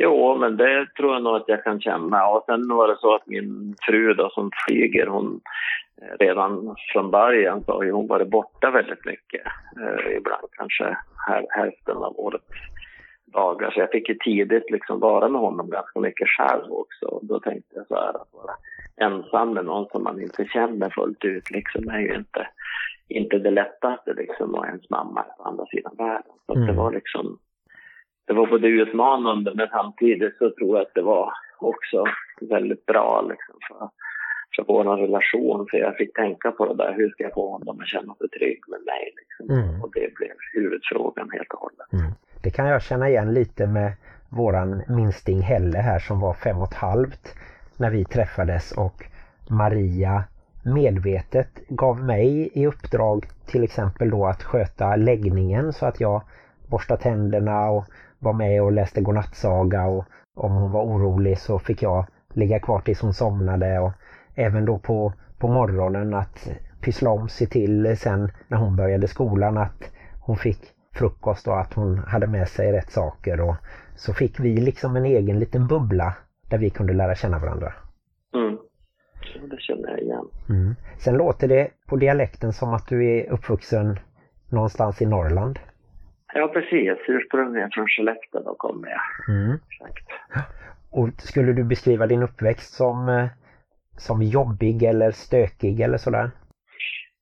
Jo, 0.00 0.36
men 0.38 0.56
det 0.56 0.86
tror 0.96 1.12
jag 1.12 1.22
nog 1.22 1.36
att 1.36 1.48
jag 1.48 1.64
kan 1.64 1.80
känna. 1.80 2.28
Och 2.28 2.44
sen 2.46 2.68
var 2.68 2.88
det 2.88 2.96
så 3.00 3.14
att 3.14 3.26
min 3.26 3.74
fru 3.80 4.14
då 4.14 4.30
som 4.30 4.50
flyger, 4.66 5.06
hon 5.06 5.40
eh, 6.02 6.16
redan 6.18 6.76
från 6.92 7.10
början 7.10 7.64
så 7.64 7.72
har 7.72 7.82
ju 7.82 7.92
hon 7.92 8.06
varit 8.06 8.28
borta 8.28 8.70
väldigt 8.70 9.04
mycket. 9.04 9.46
Eh, 9.80 10.16
ibland 10.16 10.48
kanske 10.50 10.96
här, 11.26 11.46
hälften 11.50 11.96
av 11.96 12.20
årets 12.20 12.44
dagar. 13.32 13.70
Så 13.70 13.80
jag 13.80 13.90
fick 13.90 14.08
ju 14.08 14.14
tidigt 14.14 14.70
liksom 14.70 15.00
vara 15.00 15.28
med 15.28 15.40
honom 15.40 15.70
ganska 15.70 16.00
mycket 16.00 16.28
själv 16.28 16.72
också. 16.72 17.06
Och 17.06 17.26
då 17.26 17.40
tänkte 17.40 17.74
jag 17.74 17.86
så 17.86 17.94
här 17.94 18.08
att 18.08 18.32
vara 18.32 18.54
ensam 19.00 19.54
med 19.54 19.64
någon 19.64 19.88
som 19.88 20.02
man 20.04 20.22
inte 20.22 20.44
känner 20.44 20.90
fullt 20.90 21.24
ut 21.24 21.50
liksom 21.50 21.88
är 21.88 21.98
ju 21.98 22.14
inte, 22.14 22.46
inte 23.08 23.38
det 23.38 23.50
lättaste 23.50 24.12
liksom. 24.14 24.54
Och 24.54 24.66
ens 24.66 24.90
mamma 24.90 25.22
på 25.22 25.42
andra 25.42 25.66
sidan 25.66 25.94
världen. 25.98 26.32
Så 26.46 26.54
Mm. 26.54 26.66
det 26.66 26.72
var 26.72 26.92
liksom 26.92 27.38
det 28.26 28.34
var 28.34 28.46
både 28.46 28.68
utmanande 28.68 29.52
men 29.54 29.68
samtidigt 29.68 30.36
så 30.38 30.50
tror 30.50 30.76
jag 30.76 30.86
att 30.86 30.94
det 30.94 31.02
var 31.02 31.32
också 31.58 32.04
väldigt 32.40 32.86
bra 32.86 33.22
liksom 33.22 33.54
för, 33.68 33.90
för 34.56 34.72
vår 34.72 34.84
relation. 34.84 35.66
För 35.70 35.78
jag 35.78 35.96
fick 35.96 36.14
tänka 36.14 36.50
på 36.50 36.66
det 36.66 36.74
där, 36.74 36.94
hur 36.96 37.10
ska 37.10 37.22
jag 37.22 37.34
få 37.34 37.50
honom 37.50 37.80
att 37.80 37.86
känna 37.86 38.14
sig 38.14 38.28
trygg 38.28 38.60
med 38.68 38.80
mig? 38.80 39.14
Liksom. 39.16 39.56
Mm. 39.58 39.82
Och 39.82 39.90
det 39.94 40.14
blev 40.14 40.34
huvudfrågan 40.54 41.30
helt 41.32 41.52
och 41.52 41.60
hållet. 41.60 41.92
Mm. 41.92 42.12
Det 42.42 42.50
kan 42.50 42.66
jag 42.66 42.82
känna 42.82 43.08
igen 43.08 43.34
lite 43.34 43.66
med 43.66 43.92
våran 44.30 44.82
minsting 44.88 45.40
Helle 45.40 45.78
här 45.78 45.98
som 45.98 46.20
var 46.20 46.34
fem 46.34 46.58
och 46.58 46.68
ett 46.72 46.74
halvt 46.74 47.34
när 47.78 47.90
vi 47.90 48.04
träffades 48.04 48.78
och 48.78 48.98
Maria 49.50 50.24
medvetet 50.62 51.48
gav 51.68 52.04
mig 52.04 52.50
i 52.52 52.66
uppdrag 52.66 53.26
till 53.46 53.64
exempel 53.64 54.10
då 54.10 54.26
att 54.26 54.42
sköta 54.42 54.96
läggningen 54.96 55.72
så 55.72 55.86
att 55.86 56.00
jag 56.00 56.22
borstade 56.66 57.02
tänderna 57.02 57.70
och 57.70 57.84
var 58.18 58.32
med 58.32 58.62
och 58.62 58.72
läste 58.72 59.00
godnattsaga 59.00 59.86
och 59.86 60.04
om 60.36 60.52
hon 60.52 60.72
var 60.72 60.82
orolig 60.82 61.38
så 61.38 61.58
fick 61.58 61.82
jag 61.82 62.06
ligga 62.32 62.60
kvar 62.60 62.80
tills 62.80 63.00
hon 63.00 63.14
somnade 63.14 63.78
och 63.78 63.92
även 64.34 64.64
då 64.64 64.78
på, 64.78 65.12
på 65.38 65.48
morgonen 65.48 66.14
att 66.14 66.50
pyssla 66.80 67.10
om 67.10 67.28
sig 67.28 67.46
till 67.46 67.96
sen 67.98 68.30
när 68.48 68.58
hon 68.58 68.76
började 68.76 69.08
skolan 69.08 69.58
att 69.58 69.92
hon 70.20 70.36
fick 70.36 70.58
frukost 70.92 71.48
och 71.48 71.60
att 71.60 71.74
hon 71.74 71.98
hade 71.98 72.26
med 72.26 72.48
sig 72.48 72.72
rätt 72.72 72.90
saker 72.90 73.40
och 73.40 73.54
så 73.96 74.12
fick 74.14 74.40
vi 74.40 74.56
liksom 74.56 74.96
en 74.96 75.04
egen 75.04 75.38
liten 75.38 75.66
bubbla 75.66 76.14
där 76.48 76.58
vi 76.58 76.70
kunde 76.70 76.92
lära 76.92 77.14
känna 77.14 77.38
varandra. 77.38 77.72
Mm. 78.34 78.58
Så 79.32 79.46
det 79.46 79.60
känner 79.60 79.88
jag 79.88 80.00
igen. 80.00 80.28
Mm. 80.48 80.74
Sen 80.98 81.16
låter 81.16 81.48
det 81.48 81.68
på 81.86 81.96
dialekten 81.96 82.52
som 82.52 82.74
att 82.74 82.88
du 82.88 83.06
är 83.06 83.32
uppvuxen 83.32 83.98
någonstans 84.48 85.02
i 85.02 85.06
Norrland. 85.06 85.58
Ja, 86.34 86.48
precis. 86.48 86.98
Ursprungligen 87.08 87.70
från 87.72 87.86
Skellefteå 87.88 88.42
då 88.42 88.54
kommer 88.54 88.88
jag. 88.88 89.36
Mm. 89.36 89.58
Exakt. 89.70 90.08
Och 90.90 91.08
skulle 91.18 91.52
du 91.52 91.64
beskriva 91.64 92.06
din 92.06 92.22
uppväxt 92.22 92.74
som, 92.74 93.08
eh, 93.08 93.26
som 93.96 94.22
jobbig 94.22 94.82
eller 94.82 95.10
stökig 95.10 95.80
eller 95.80 95.98
sådär? 95.98 96.30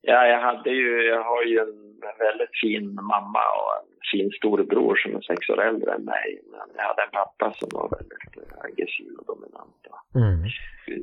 Ja, 0.09 0.19
jag 0.33 0.41
hade 0.41 0.69
ju, 0.69 1.01
jag 1.11 1.23
har 1.23 1.43
ju 1.43 1.59
en 1.59 1.75
väldigt 2.19 2.55
fin 2.63 2.85
mamma 2.95 3.43
och 3.57 3.71
en 3.79 3.89
fin 4.11 4.29
storebror 4.37 4.95
som 4.95 5.15
är 5.15 5.21
sex 5.21 5.49
år 5.49 5.61
äldre 5.61 5.93
än 5.95 6.05
mig. 6.05 6.41
Men 6.51 6.67
jag 6.77 6.83
hade 6.83 7.01
en 7.03 7.11
pappa 7.11 7.53
som 7.59 7.69
var 7.71 7.89
väldigt 7.97 8.37
eh, 8.37 8.65
aggressiv 8.65 9.11
och 9.19 9.25
dominant. 9.25 9.81
Och 9.89 9.97
Mm. 10.21 10.43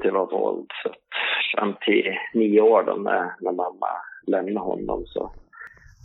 det 0.03 0.11
var 0.11 0.27
våld. 0.27 0.71
Så 0.83 0.95
fram 1.55 1.75
till 1.81 2.17
nio 2.35 2.61
år 2.61 2.83
då 2.83 2.95
när, 2.95 3.33
när 3.41 3.53
mamma 3.53 3.87
lämnade 4.27 4.67
honom 4.67 5.03
så 5.07 5.33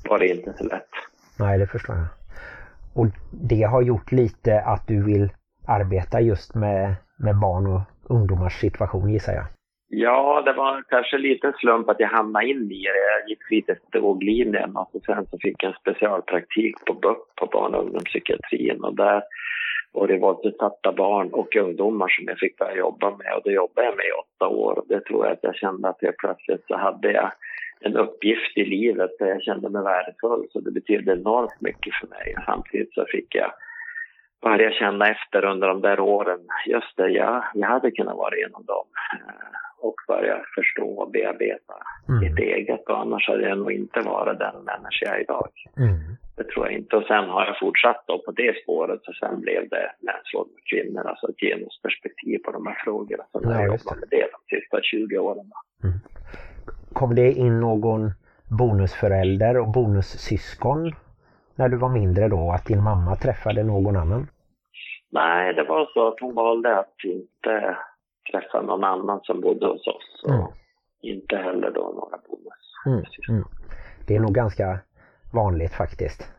var 0.10 0.20
det 0.20 0.28
inte 0.28 0.54
så 0.58 0.64
lätt. 0.64 0.90
Nej, 1.40 1.60
det 1.60 1.68
förstår 1.68 1.96
jag. 1.96 2.06
Och 2.96 3.06
det 3.50 3.64
har 3.64 3.82
gjort 3.82 4.12
lite 4.12 4.62
att 4.62 4.88
du 4.88 5.04
vill 5.04 5.30
arbeta 5.68 6.22
just 6.22 6.56
med, 6.56 6.96
med 7.18 7.40
barn 7.40 7.68
och 7.68 7.82
ungdomars 8.16 8.60
situation 8.60 9.10
gissar 9.10 9.34
jag. 9.34 9.46
Ja, 9.92 10.42
det 10.46 10.54
var 10.54 10.84
kanske 10.90 11.18
lite 11.18 11.48
en 11.48 11.54
slump 11.54 11.90
att 11.90 12.00
jag 12.00 12.08
hamnade 12.08 12.46
in 12.46 12.72
i 12.72 12.84
det. 12.84 13.20
Jag 13.20 13.30
gick 13.30 13.44
fritidspedagoglinjen 13.44 14.76
och 14.76 15.02
sen 15.06 15.26
så 15.26 15.38
fick 15.42 15.64
jag 15.64 15.70
en 15.70 15.80
specialpraktik 15.82 16.76
på 16.86 16.94
BUP, 16.94 17.36
på 17.36 17.46
barn 17.46 17.76
och 17.76 17.84
ungdomspsykiatrin. 17.84 18.84
Och 18.84 18.96
där 18.96 19.24
var 19.92 20.08
det 20.08 20.18
våldsutsatta 20.18 20.92
barn 20.92 21.30
och 21.34 21.56
ungdomar 21.56 22.08
som 22.08 22.26
jag 22.28 22.40
fick 22.40 22.58
börja 22.58 22.76
jobba 22.76 23.10
med. 23.10 23.34
Och 23.36 23.42
det 23.44 23.52
jobbade 23.52 23.88
jag 23.88 23.98
med 23.98 24.06
i 24.06 24.20
åtta 24.24 24.48
år. 24.48 24.80
Och 24.80 24.86
det 24.88 25.00
tror 25.00 25.26
jag 25.26 25.34
att 25.34 25.44
jag 25.44 25.56
kände 25.56 25.90
att 25.90 26.02
helt 26.02 26.18
plötsligt 26.18 26.66
så 26.68 26.78
hade 26.78 27.12
jag 27.12 27.32
en 27.82 27.98
uppgift 27.98 28.58
i 28.58 28.66
livet 28.66 29.12
där 29.20 29.28
jag 29.28 29.44
kände 29.44 29.70
mig 29.70 29.84
värdefull. 29.84 30.48
Så 30.52 30.60
det 30.60 30.72
betydde 30.72 31.12
enormt 31.12 31.62
mycket 31.62 31.94
för 31.94 32.08
mig. 32.08 32.36
Samtidigt 32.46 32.94
så 32.94 33.06
fick 33.06 33.36
jag 33.36 33.52
börja 34.42 34.72
känna 34.72 35.06
efter 35.08 35.46
under 35.46 35.68
de 35.68 35.82
där 35.82 36.00
åren. 36.00 36.40
Just 36.66 36.98
det, 36.98 37.10
jag, 37.10 37.44
jag 37.54 37.68
hade 37.68 37.92
kunnat 37.92 38.18
vara 38.18 38.36
en 38.46 38.56
av 38.56 38.66
dem. 38.66 38.86
Eh, 39.14 39.46
och 39.82 39.96
börja 40.08 40.38
förstå 40.56 40.90
och 41.02 41.12
bearbeta 41.12 41.74
Mm. 42.10 42.20
mitt 42.22 42.40
eget. 42.40 42.90
Och 42.90 43.00
annars 43.00 43.28
hade 43.28 43.50
jag 43.50 43.58
nog 43.58 43.72
inte 43.72 44.00
varit 44.00 44.40
den 44.40 44.56
människa 44.56 45.06
jag 45.06 45.16
är 45.16 45.22
idag. 45.22 45.50
Mm. 45.78 46.00
Det 46.38 46.44
tror 46.44 46.66
jag 46.66 46.76
inte. 46.76 46.96
Och 46.96 47.04
sen 47.04 47.30
har 47.30 47.46
jag 47.46 47.60
fortsatt 47.60 48.04
då 48.08 48.20
på 48.26 48.32
det 48.32 48.64
spåret. 48.64 49.00
Så 49.04 49.14
sen 49.14 49.42
blev 49.42 49.70
det 49.70 49.92
mäns 50.00 50.34
mot 50.36 50.48
kvinnor, 50.72 51.08
alltså 51.08 51.30
ett 51.30 51.40
genusperspektiv 51.40 52.38
på 52.46 52.52
de 52.52 52.68
här 52.68 52.78
frågorna. 52.84 53.24
Så 53.32 53.40
Ja, 53.44 53.52
jag 53.52 53.66
jobbat 53.66 54.00
med 54.00 54.10
det 54.12 54.28
de 54.36 54.56
sista 54.60 54.82
20 54.82 55.18
åren. 55.18 55.52
Kom 56.94 57.16
det 57.16 57.32
in 57.32 57.60
någon 57.60 58.12
bonusförälder 58.60 59.58
och 59.58 59.68
bonussyskon 59.72 60.92
när 61.60 61.70
du 61.70 61.78
var 61.78 61.90
mindre 61.90 62.28
då? 62.28 62.52
Att 62.52 62.66
din 62.66 62.84
mamma 62.84 63.16
träffade 63.16 63.64
någon 63.64 63.96
annan? 63.96 64.28
Nej, 65.12 65.54
det 65.54 65.64
var 65.64 65.90
så 65.94 66.08
att 66.08 66.20
hon 66.22 66.36
valde 66.36 66.80
att 66.80 66.96
inte 67.04 67.78
träffa 68.32 68.62
någon 68.62 68.84
annan 68.84 69.20
som 69.24 69.42
bodde 69.42 69.68
hos 69.68 69.88
oss. 69.88 70.24
Och 70.24 70.30
Mm. 70.34 70.48
inte 71.02 71.36
heller 71.36 71.72
då 71.72 71.82
några 71.82 72.18
bonus. 72.28 72.66
Mm. 72.86 73.04
Mm. 73.30 73.48
Det 74.08 74.16
är 74.16 74.20
nog 74.20 74.34
ganska 74.34 74.80
vanligt 75.34 75.74
faktiskt. 75.74 76.34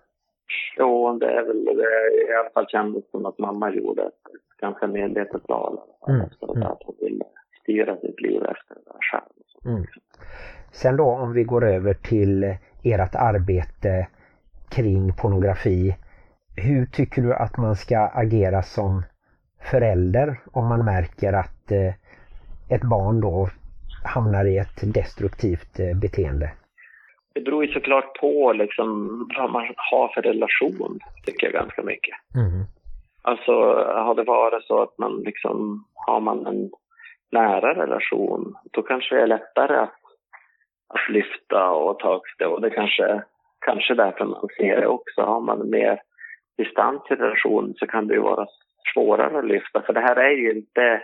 Jo, 0.78 1.18
det 1.18 1.26
är 1.26 1.42
väl 1.42 1.64
det 1.64 2.30
i 2.30 2.34
alla 2.40 2.50
fall 2.50 2.66
kändes 2.68 3.10
som 3.10 3.26
att 3.26 3.38
mamma 3.38 3.70
gjorde 3.70 4.02
ett 4.02 4.58
ganska 4.60 4.86
medvetet 4.86 5.42
val. 5.48 5.78
Mm, 6.08 6.20
efter 6.20 6.56
mm. 6.56 6.62
Att 6.62 6.82
hon 6.84 6.94
ville 7.00 7.24
styra 7.62 7.96
sitt 7.96 8.20
liv 8.20 8.42
efter 8.44 8.74
det 8.74 8.80
där 8.86 8.98
själv. 9.12 9.74
Mm. 9.74 9.86
Sen 10.72 10.96
då 10.96 11.04
om 11.04 11.32
vi 11.32 11.44
går 11.44 11.64
över 11.66 11.94
till 11.94 12.44
ert 12.84 13.14
arbete 13.14 14.06
kring 14.70 15.12
pornografi. 15.12 15.96
Hur 16.56 16.86
tycker 16.86 17.22
du 17.22 17.34
att 17.34 17.56
man 17.56 17.76
ska 17.76 17.98
agera 17.98 18.62
som 18.62 19.02
förälder 19.70 20.40
om 20.52 20.68
man 20.68 20.84
märker 20.84 21.32
att 21.32 21.72
eh, 21.72 21.94
ett 22.74 22.82
barn 22.82 23.20
då 23.20 23.48
hamnar 24.04 24.44
i 24.44 24.58
ett 24.58 24.94
destruktivt 24.94 25.78
eh, 25.80 25.96
beteende? 26.00 26.50
Det 27.34 27.40
beror 27.40 27.64
ju 27.64 27.72
såklart 27.72 28.20
på 28.20 28.52
liksom, 28.52 29.08
vad 29.38 29.50
man 29.50 29.74
har 29.76 30.08
för 30.14 30.22
relation, 30.22 30.98
tycker 31.24 31.46
jag 31.46 31.54
ganska 31.54 31.82
mycket. 31.82 32.14
Mm. 32.34 32.64
Alltså, 33.22 33.52
har 34.06 34.14
det 34.14 34.22
varit 34.22 34.64
så 34.64 34.82
att 34.82 34.98
man 34.98 35.20
liksom, 35.20 35.84
har 35.94 36.20
man 36.20 36.46
en 36.46 36.70
nära 37.32 37.74
relation, 37.74 38.54
då 38.70 38.82
kanske 38.82 39.14
det 39.14 39.22
är 39.22 39.26
lättare 39.26 39.76
att, 39.76 40.00
att 40.88 41.10
lyfta 41.10 41.70
och 41.70 41.98
ta 41.98 42.14
upp 42.14 42.22
det. 42.38 42.46
Och 42.46 42.60
det 42.60 42.70
kanske, 42.70 43.22
kanske 43.60 43.94
därför 43.94 44.24
man 44.24 44.48
ser 44.56 44.80
det 44.80 44.86
också. 44.86 45.22
Har 45.22 45.40
man 45.40 45.70
mer 45.70 46.00
distans 46.58 47.02
i 47.10 47.14
relation 47.14 47.74
så 47.78 47.86
kan 47.86 48.06
det 48.06 48.14
ju 48.14 48.20
vara 48.20 48.46
svårare 48.94 49.38
att 49.38 49.44
lyfta. 49.44 49.82
För 49.82 49.92
det 49.92 50.00
här 50.00 50.16
är 50.16 50.30
ju 50.30 50.50
inte, 50.52 51.02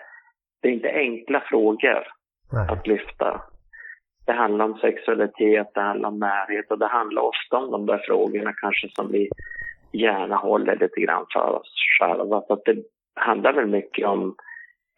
det 0.63 0.69
är 0.69 0.73
inte 0.73 0.91
enkla 0.91 1.41
frågor 1.41 2.07
Nej. 2.53 2.69
att 2.71 2.87
lyfta. 2.87 3.43
Det 4.27 4.33
handlar 4.33 4.65
om 4.65 4.75
sexualitet, 4.75 5.71
det 5.75 5.81
handlar 5.81 6.09
om 6.09 6.19
närhet 6.19 6.71
och 6.71 6.79
det 6.79 6.87
handlar 6.87 7.23
ofta 7.23 7.57
om 7.57 7.71
de 7.71 7.87
där 7.87 8.03
frågorna 8.07 8.53
kanske 8.53 8.89
som 8.89 9.13
vi 9.13 9.29
gärna 9.93 10.37
håller 10.37 10.77
lite 10.77 11.01
grann 11.01 11.27
för 11.33 11.61
oss 11.61 11.75
själva. 12.01 12.43
Så 12.47 12.53
att 12.53 12.65
det 12.65 12.77
handlar 13.15 13.53
väl 13.53 13.67
mycket 13.67 14.07
om 14.07 14.35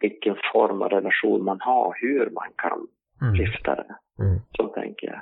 vilken 0.01 0.37
form 0.53 0.83
av 0.83 0.89
relation 0.89 1.45
man 1.45 1.61
har, 1.61 1.97
hur 2.01 2.31
man 2.31 2.49
kan 2.57 2.87
Mm. 3.23 3.35
lyfta 3.35 3.75
det. 3.75 3.97
Mm. 4.23 4.39
Så 4.57 4.67
tänker 4.69 5.07
jag. 5.07 5.21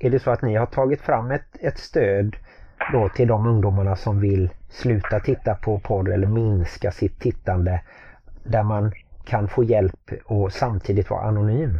Är 0.00 0.10
det 0.10 0.18
så 0.18 0.30
att 0.30 0.42
ni 0.42 0.54
har 0.56 0.66
tagit 0.66 1.00
fram 1.00 1.30
ett, 1.30 1.64
ett 1.64 1.78
stöd 1.78 2.36
då 2.92 3.08
till 3.08 3.28
de 3.28 3.46
ungdomarna 3.46 3.96
som 3.96 4.20
vill 4.20 4.48
sluta 4.68 5.20
titta 5.20 5.54
på 5.54 5.80
porr 5.80 6.12
eller 6.12 6.26
minska 6.26 6.90
sitt 6.90 7.20
tittande 7.20 7.80
där 8.44 8.62
man 8.62 8.92
kan 9.26 9.48
få 9.48 9.64
hjälp 9.64 10.04
och 10.24 10.52
samtidigt 10.52 11.10
vara 11.10 11.22
anonym? 11.22 11.78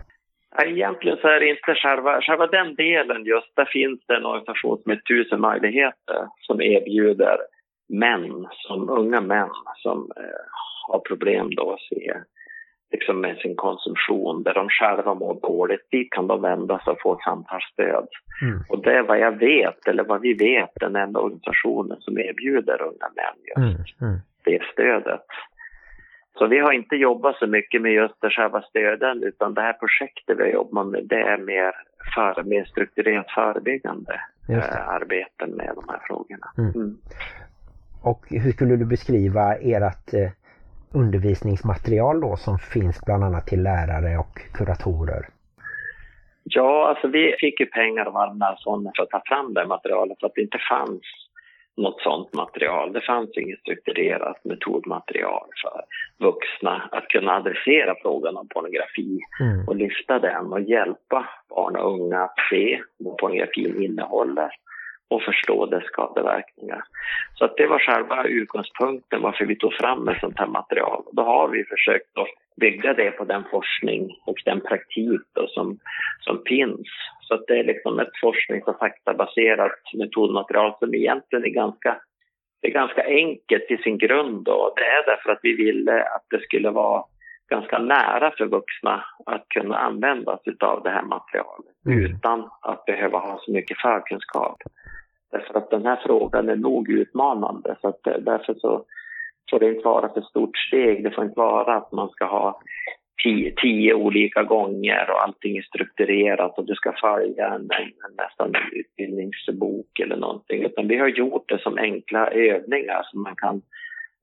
Egentligen 0.66 1.18
så 1.20 1.28
är 1.28 1.40
det 1.40 1.50
inte 1.50 1.74
själva, 1.74 2.20
själva 2.20 2.46
den 2.46 2.74
delen 2.74 3.24
just, 3.24 3.56
där 3.56 3.64
finns 3.64 4.00
det 4.06 4.16
en 4.16 4.26
organisation 4.26 4.78
som 4.82 4.90
heter 4.90 5.02
Tusen 5.02 5.40
möjligheter 5.40 6.28
som 6.40 6.60
erbjuder 6.60 7.36
män, 7.88 8.46
som 8.50 8.90
unga 8.90 9.20
män 9.20 9.50
som 9.76 10.12
eh, 10.16 10.42
har 10.88 10.98
problem 10.98 11.50
då 11.54 11.72
att 11.72 11.80
se 11.80 12.12
liksom 12.90 13.20
med 13.20 13.36
sin 13.36 13.56
konsumtion, 13.56 14.42
där 14.42 14.54
de 14.54 14.68
själva 14.68 15.14
mår 15.14 15.40
dåligt, 15.40 15.90
dit 15.90 16.12
kan 16.12 16.26
de 16.26 16.42
vända 16.42 16.78
sig 16.78 16.90
och 16.90 17.02
få 17.02 17.20
samtalsstöd. 17.24 18.08
Mm. 18.42 18.58
Och 18.68 18.82
det 18.82 18.92
är 18.92 19.02
vad 19.02 19.18
jag 19.18 19.38
vet, 19.38 19.88
eller 19.88 20.04
vad 20.04 20.20
vi 20.20 20.34
vet, 20.34 20.70
den 20.74 20.96
enda 20.96 21.20
organisationen 21.20 21.98
som 22.00 22.18
erbjuder 22.18 22.82
unga 22.82 23.08
män 23.16 23.38
just 23.46 23.58
Mm. 24.02 24.12
Mm. 24.12 24.20
det 24.44 24.62
stödet. 24.72 25.26
Så 26.38 26.46
vi 26.46 26.58
har 26.58 26.72
inte 26.72 26.96
jobbat 26.96 27.36
så 27.36 27.46
mycket 27.46 27.82
med 27.82 27.92
just 27.92 28.20
det 28.20 28.30
själva 28.30 28.62
stöden 28.62 29.22
utan 29.22 29.54
det 29.54 29.60
här 29.60 29.72
projektet 29.72 30.38
vi 30.38 30.42
har 30.42 30.50
jobbat 30.50 30.86
med 30.86 31.04
det 31.04 31.20
är 31.20 31.38
mer, 31.38 31.72
för, 32.14 32.42
mer 32.42 32.64
strukturerat 32.64 33.30
förebyggande 33.30 34.20
eh, 34.48 34.88
arbete 34.88 35.46
med 35.46 35.72
de 35.74 35.84
här 35.88 36.00
frågorna. 36.06 36.46
Mm. 36.58 36.70
Mm. 36.74 36.98
Och 38.02 38.26
hur 38.30 38.52
skulle 38.52 38.76
du 38.76 38.84
beskriva 38.84 39.54
ert 39.54 40.14
eh, 40.14 40.30
undervisningsmaterial 40.92 42.20
då 42.20 42.36
som 42.36 42.58
finns 42.58 43.00
bland 43.04 43.24
annat 43.24 43.46
till 43.46 43.62
lärare 43.62 44.18
och 44.18 44.38
kuratorer? 44.54 45.28
Ja, 46.44 46.88
alltså 46.88 47.08
vi 47.08 47.34
fick 47.40 47.60
ju 47.60 47.66
pengar 47.66 48.04
av 48.04 48.16
arvsfonden 48.16 48.92
för 48.96 49.02
att 49.02 49.10
ta 49.10 49.22
fram 49.26 49.54
det 49.54 49.66
materialet 49.66 50.20
för 50.20 50.26
att 50.26 50.34
det 50.34 50.42
inte 50.42 50.58
fanns 50.70 51.02
något 51.76 52.00
sådant 52.00 52.34
material. 52.34 52.92
Det 52.92 53.00
fanns 53.00 53.30
inget 53.36 53.60
strukturerat 53.60 54.44
metodmaterial 54.44 55.48
för 55.62 55.80
vuxna 56.26 56.88
att 56.92 57.08
kunna 57.08 57.32
adressera 57.36 57.94
frågan 58.02 58.36
om 58.36 58.48
pornografi 58.48 59.18
Mm. 59.40 59.68
och 59.68 59.76
lyfta 59.76 60.18
den 60.18 60.52
och 60.52 60.60
hjälpa 60.60 61.28
barn 61.48 61.76
och 61.76 61.92
unga 61.92 62.22
att 62.22 62.34
se 62.50 62.80
vad 62.98 63.16
pornografin 63.16 63.82
innehåller 63.82 64.50
och 65.10 65.22
förstå 65.22 65.66
dess 65.66 65.84
skadeverkningar. 65.84 66.82
Så 67.34 67.44
att 67.44 67.56
det 67.56 67.66
var 67.66 67.78
själva 67.78 68.24
utgångspunkten 68.24 69.22
varför 69.22 69.44
vi 69.44 69.56
tog 69.56 69.72
fram 69.72 70.08
ett 70.08 70.20
sånt 70.20 70.38
här 70.38 70.46
material. 70.46 71.02
Då 71.12 71.22
har 71.22 71.48
vi 71.48 71.64
försökt 71.64 72.18
att 72.18 72.28
bygga 72.60 72.94
det 72.94 73.10
på 73.10 73.24
den 73.24 73.44
forskning 73.50 74.10
och 74.26 74.36
den 74.44 74.60
praktik 74.60 75.20
då 75.34 75.46
som, 75.48 75.78
som 76.20 76.42
finns. 76.46 76.88
Så 77.20 77.34
att 77.34 77.46
det 77.46 77.58
är 77.58 77.64
liksom 77.64 77.98
ett 77.98 78.16
forsknings 78.20 78.66
och 78.66 78.78
faktabaserat 78.78 79.80
metodmaterial 79.94 80.74
som 80.78 80.94
egentligen 80.94 81.44
är 81.44 81.48
ganska 81.48 82.00
det 82.60 82.68
är 82.68 82.72
ganska 82.72 83.04
enkelt 83.04 83.70
i 83.70 83.76
sin 83.76 83.98
grund 83.98 84.44
Då. 84.44 84.74
det 84.76 84.82
är 84.82 85.06
därför 85.06 85.30
att 85.30 85.38
vi 85.42 85.54
ville 85.54 86.02
att 86.02 86.26
det 86.30 86.40
skulle 86.40 86.70
vara 86.70 87.04
ganska 87.48 87.78
nära 87.78 88.32
för 88.38 88.46
vuxna 88.46 89.04
att 89.26 89.48
kunna 89.48 89.76
använda 89.76 90.38
sig 90.38 90.56
av 90.60 90.82
det 90.82 90.90
här 90.90 91.02
materialet 91.02 91.78
Mm. 91.86 92.04
utan 92.04 92.50
att 92.60 92.84
behöva 92.84 93.18
ha 93.18 93.38
så 93.40 93.52
mycket 93.52 93.80
förkunskap. 93.80 94.56
Därför 95.32 95.58
att 95.58 95.70
den 95.70 95.86
här 95.86 96.00
frågan 96.06 96.48
är 96.48 96.56
nog 96.56 96.90
utmanande 96.90 97.76
så 97.80 97.88
att 97.88 98.06
eh, 98.06 98.18
därför 98.18 98.54
så 98.54 98.84
får 99.50 99.60
det 99.60 99.68
inte 99.68 99.84
vara 99.84 100.08
för 100.08 100.20
stort 100.20 100.56
steg. 100.58 101.04
Det 101.04 101.10
får 101.10 101.24
inte 101.24 101.40
vara 101.40 101.76
att 101.76 101.92
man 101.92 102.08
ska 102.08 102.24
ha 102.24 102.60
tio, 103.24 103.54
tio 103.62 103.94
olika 103.94 104.42
gånger 104.42 105.10
och 105.10 105.22
allting 105.22 105.56
är 105.56 105.62
strukturerat 105.62 106.58
och 106.58 106.66
du 106.66 106.74
ska 106.74 106.92
följa 107.00 107.46
en, 107.46 107.54
en, 107.54 107.82
en 107.82 108.14
nästan 108.16 108.54
en 108.54 108.78
utbildningsbok 108.78 110.00
eller 110.00 110.16
någonting. 110.16 110.62
Utan 110.64 110.88
vi 110.88 110.96
har 110.96 111.08
gjort 111.08 111.48
det 111.48 111.58
som 111.62 111.78
enkla 111.78 112.30
övningar 112.30 113.02
som 113.02 113.22
man 113.22 113.36
kan 113.36 113.62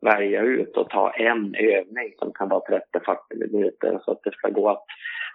välja 0.05 0.41
ut 0.41 0.77
och 0.77 0.89
ta 0.89 1.11
en 1.11 1.55
övning 1.55 2.13
som 2.19 2.33
kan 2.33 2.49
vara 2.49 2.61
30-40 2.61 3.17
minuter 3.29 3.99
så 4.05 4.11
att 4.11 4.23
det 4.23 4.31
ska 4.31 4.49
gå 4.49 4.69
att 4.69 4.85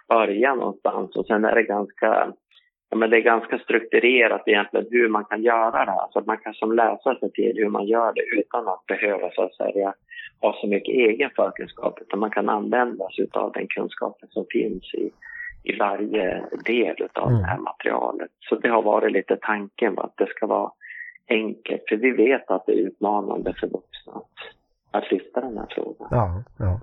börja 0.07 0.55
någonstans 0.55 1.15
och 1.15 1.25
sen 1.25 1.45
är 1.45 1.55
det 1.55 1.63
ganska 1.63 2.33
Ja, 2.93 2.97
men 2.97 3.09
det 3.09 3.17
är 3.17 3.21
ganska 3.21 3.59
strukturerat 3.59 4.41
egentligen 4.45 4.87
hur 4.91 5.09
man 5.09 5.25
kan 5.25 5.41
göra 5.41 5.85
det 5.85 5.91
här. 5.91 6.07
Så 6.11 6.19
att 6.19 6.25
man 6.25 6.37
kan 6.37 6.53
som 6.53 6.71
läsa 6.71 7.15
sig 7.15 7.31
till 7.31 7.53
hur 7.55 7.69
man 7.69 7.85
gör 7.85 8.13
det 8.13 8.39
utan 8.39 8.67
att 8.67 8.85
behöva 8.85 9.31
så 9.31 9.43
att 9.43 9.55
säga 9.55 9.93
ha 10.41 10.57
så 10.61 10.67
mycket 10.67 10.95
egen 10.95 11.29
förkunskap. 11.35 11.99
Utan 12.01 12.19
man 12.19 12.31
kan 12.31 12.49
använda 12.49 13.09
sig 13.09 13.27
av 13.33 13.51
den 13.51 13.67
kunskapen 13.67 14.29
som 14.29 14.45
finns 14.49 14.93
i, 14.93 15.11
i 15.63 15.77
varje 15.77 16.43
del 16.65 17.07
av 17.13 17.27
Mm. 17.29 17.41
det 17.41 17.47
här 17.47 17.57
materialet. 17.57 18.31
Så 18.39 18.55
det 18.55 18.69
har 18.69 18.81
varit 18.81 19.11
lite 19.11 19.37
tanken 19.41 19.95
va, 19.95 20.03
att 20.03 20.17
det 20.17 20.29
ska 20.29 20.47
vara 20.47 20.71
enkelt. 21.29 21.81
För 21.89 21.95
vi 21.95 22.11
vet 22.11 22.51
att 22.51 22.65
det 22.65 22.71
är 22.73 22.87
utmanande 22.87 23.53
för 23.59 23.67
vuxna 23.67 24.13
att, 24.13 24.37
att 24.91 25.11
lyfta 25.11 25.41
den 25.41 25.57
här 25.57 25.67
frågan. 25.69 26.07
Ja, 26.11 26.43
ja. 26.59 26.79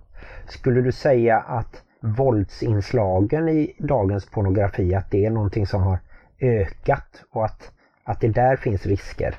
Skulle 0.46 0.80
du 0.80 0.92
säga 0.92 1.36
att 1.36 1.84
våldsinslagen 2.18 3.48
i 3.48 3.76
dagens 3.78 4.30
pornografi, 4.30 4.94
att 4.94 5.10
det 5.10 5.24
är 5.26 5.30
någonting 5.30 5.66
som 5.66 5.82
har 5.82 5.98
ökat 6.40 7.24
och 7.30 7.44
att, 7.44 7.72
att 8.04 8.20
det 8.20 8.34
där 8.34 8.56
finns 8.56 8.86
risker? 8.86 9.34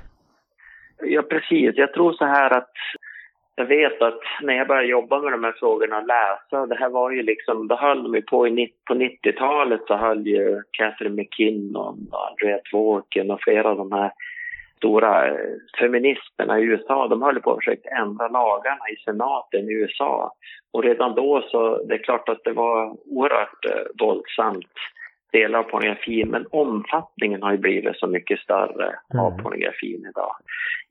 Ja, 1.01 1.21
precis. 1.21 1.71
Jag 1.75 1.93
tror 1.93 2.13
så 2.13 2.25
här 2.25 2.58
att 2.58 2.73
jag 3.55 3.65
vet 3.65 4.01
att 4.01 4.19
när 4.41 4.53
jag 4.53 4.67
började 4.67 4.88
jobba 4.88 5.19
med 5.19 5.32
de 5.32 5.43
här 5.43 5.55
frågorna 5.60 5.97
och 5.97 6.08
läsa, 6.08 6.65
det 6.65 6.75
här 6.75 6.89
var 6.89 7.12
ju 7.12 7.23
liksom, 7.23 7.67
då 7.67 7.75
höll 7.75 8.03
de 8.03 8.15
ju 8.15 8.21
på 8.21 8.47
i, 8.47 8.73
på 8.88 8.93
90-talet 8.93 9.82
så 9.88 9.97
höll 9.97 10.27
ju 10.27 10.62
Catherine 10.71 11.15
McKinnon 11.15 12.08
och 12.12 12.29
Andrea 12.29 12.60
Dworkin 12.71 13.32
och 13.32 13.41
flera 13.41 13.69
av 13.69 13.77
de 13.77 13.91
här 13.91 14.12
stora 14.80 15.28
eh, 15.28 15.36
feministerna 15.80 16.60
i 16.60 16.63
USA, 16.63 17.08
de 17.08 17.22
höll 17.22 17.42
på 17.42 17.52
att 17.52 17.58
försöka 17.58 17.89
ändra 17.89 18.28
lagarna 18.28 18.89
i 18.94 18.96
senaten 19.06 19.70
i 19.70 19.74
USA. 19.74 20.34
Och 20.74 20.84
redan 20.84 21.15
då 21.15 21.42
så, 21.52 21.84
det 21.84 21.94
är 21.94 22.04
klart 22.04 22.30
att 22.30 22.44
det 22.44 22.54
var 22.54 22.96
oerhört 23.06 23.65
eh, 23.65 24.06
våldsamt 24.06 24.74
delar 25.32 25.60
av 25.60 25.63
pornografin, 25.63 26.30
men 26.30 26.46
omfattningen 26.52 27.44
har 27.44 27.52
ju 27.52 27.58
blivit 27.58 27.96
så 27.96 28.08
mycket 28.08 28.39
större 28.39 28.96
mm. 29.13 29.26
av 29.26 29.32
pornografin 29.42 30.06
idag. 30.10 30.36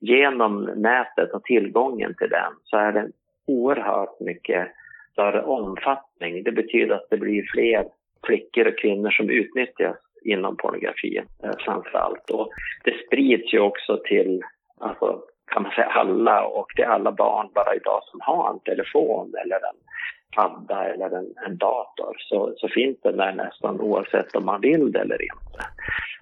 Genom 0.01 0.65
nätet 0.65 1.33
och 1.33 1.45
tillgången 1.45 2.15
till 2.15 2.31
den 2.31 2.53
så 2.65 2.77
är 2.77 2.93
det 2.93 3.09
oerhört 3.47 4.21
mycket 4.21 4.69
större 5.13 5.43
omfattning. 5.43 6.43
Det 6.43 6.53
betyder 6.53 6.95
att 6.95 7.11
det 7.11 7.17
blir 7.17 7.47
fler 7.53 7.85
flickor 8.27 8.67
och 8.67 8.79
kvinnor 8.79 9.11
som 9.11 9.31
utnyttjas 9.31 9.97
inom 10.23 10.57
pornografin 10.57 11.25
eh, 11.45 11.53
framför 11.59 11.99
allt. 11.99 12.31
Och 12.31 12.51
det 12.85 12.95
sprids 13.07 13.55
ju 13.55 13.61
också 13.61 14.01
till, 14.05 14.43
alltså, 14.81 15.23
kan 15.53 15.63
man 15.63 15.73
säga 15.73 15.87
alla 15.87 16.47
och 16.47 16.67
det 16.77 16.83
är 16.83 16.89
alla 16.89 17.13
barn 17.13 17.49
bara 17.55 17.75
idag 17.75 18.01
som 18.05 18.21
har 18.23 18.51
en 18.51 18.61
telefon 18.61 19.35
eller 19.45 19.57
en 19.57 19.79
padda 20.37 20.85
eller 20.85 21.11
en, 21.19 21.35
en 21.47 21.57
dator 21.57 22.17
så, 22.19 22.53
så 22.57 22.69
finns 22.69 23.01
den 23.03 23.17
där 23.17 23.33
nästan 23.33 23.81
oavsett 23.81 24.37
om 24.37 24.45
man 24.45 24.61
vill 24.61 24.93
det 24.93 25.01
eller 25.01 25.23
inte. 25.23 25.61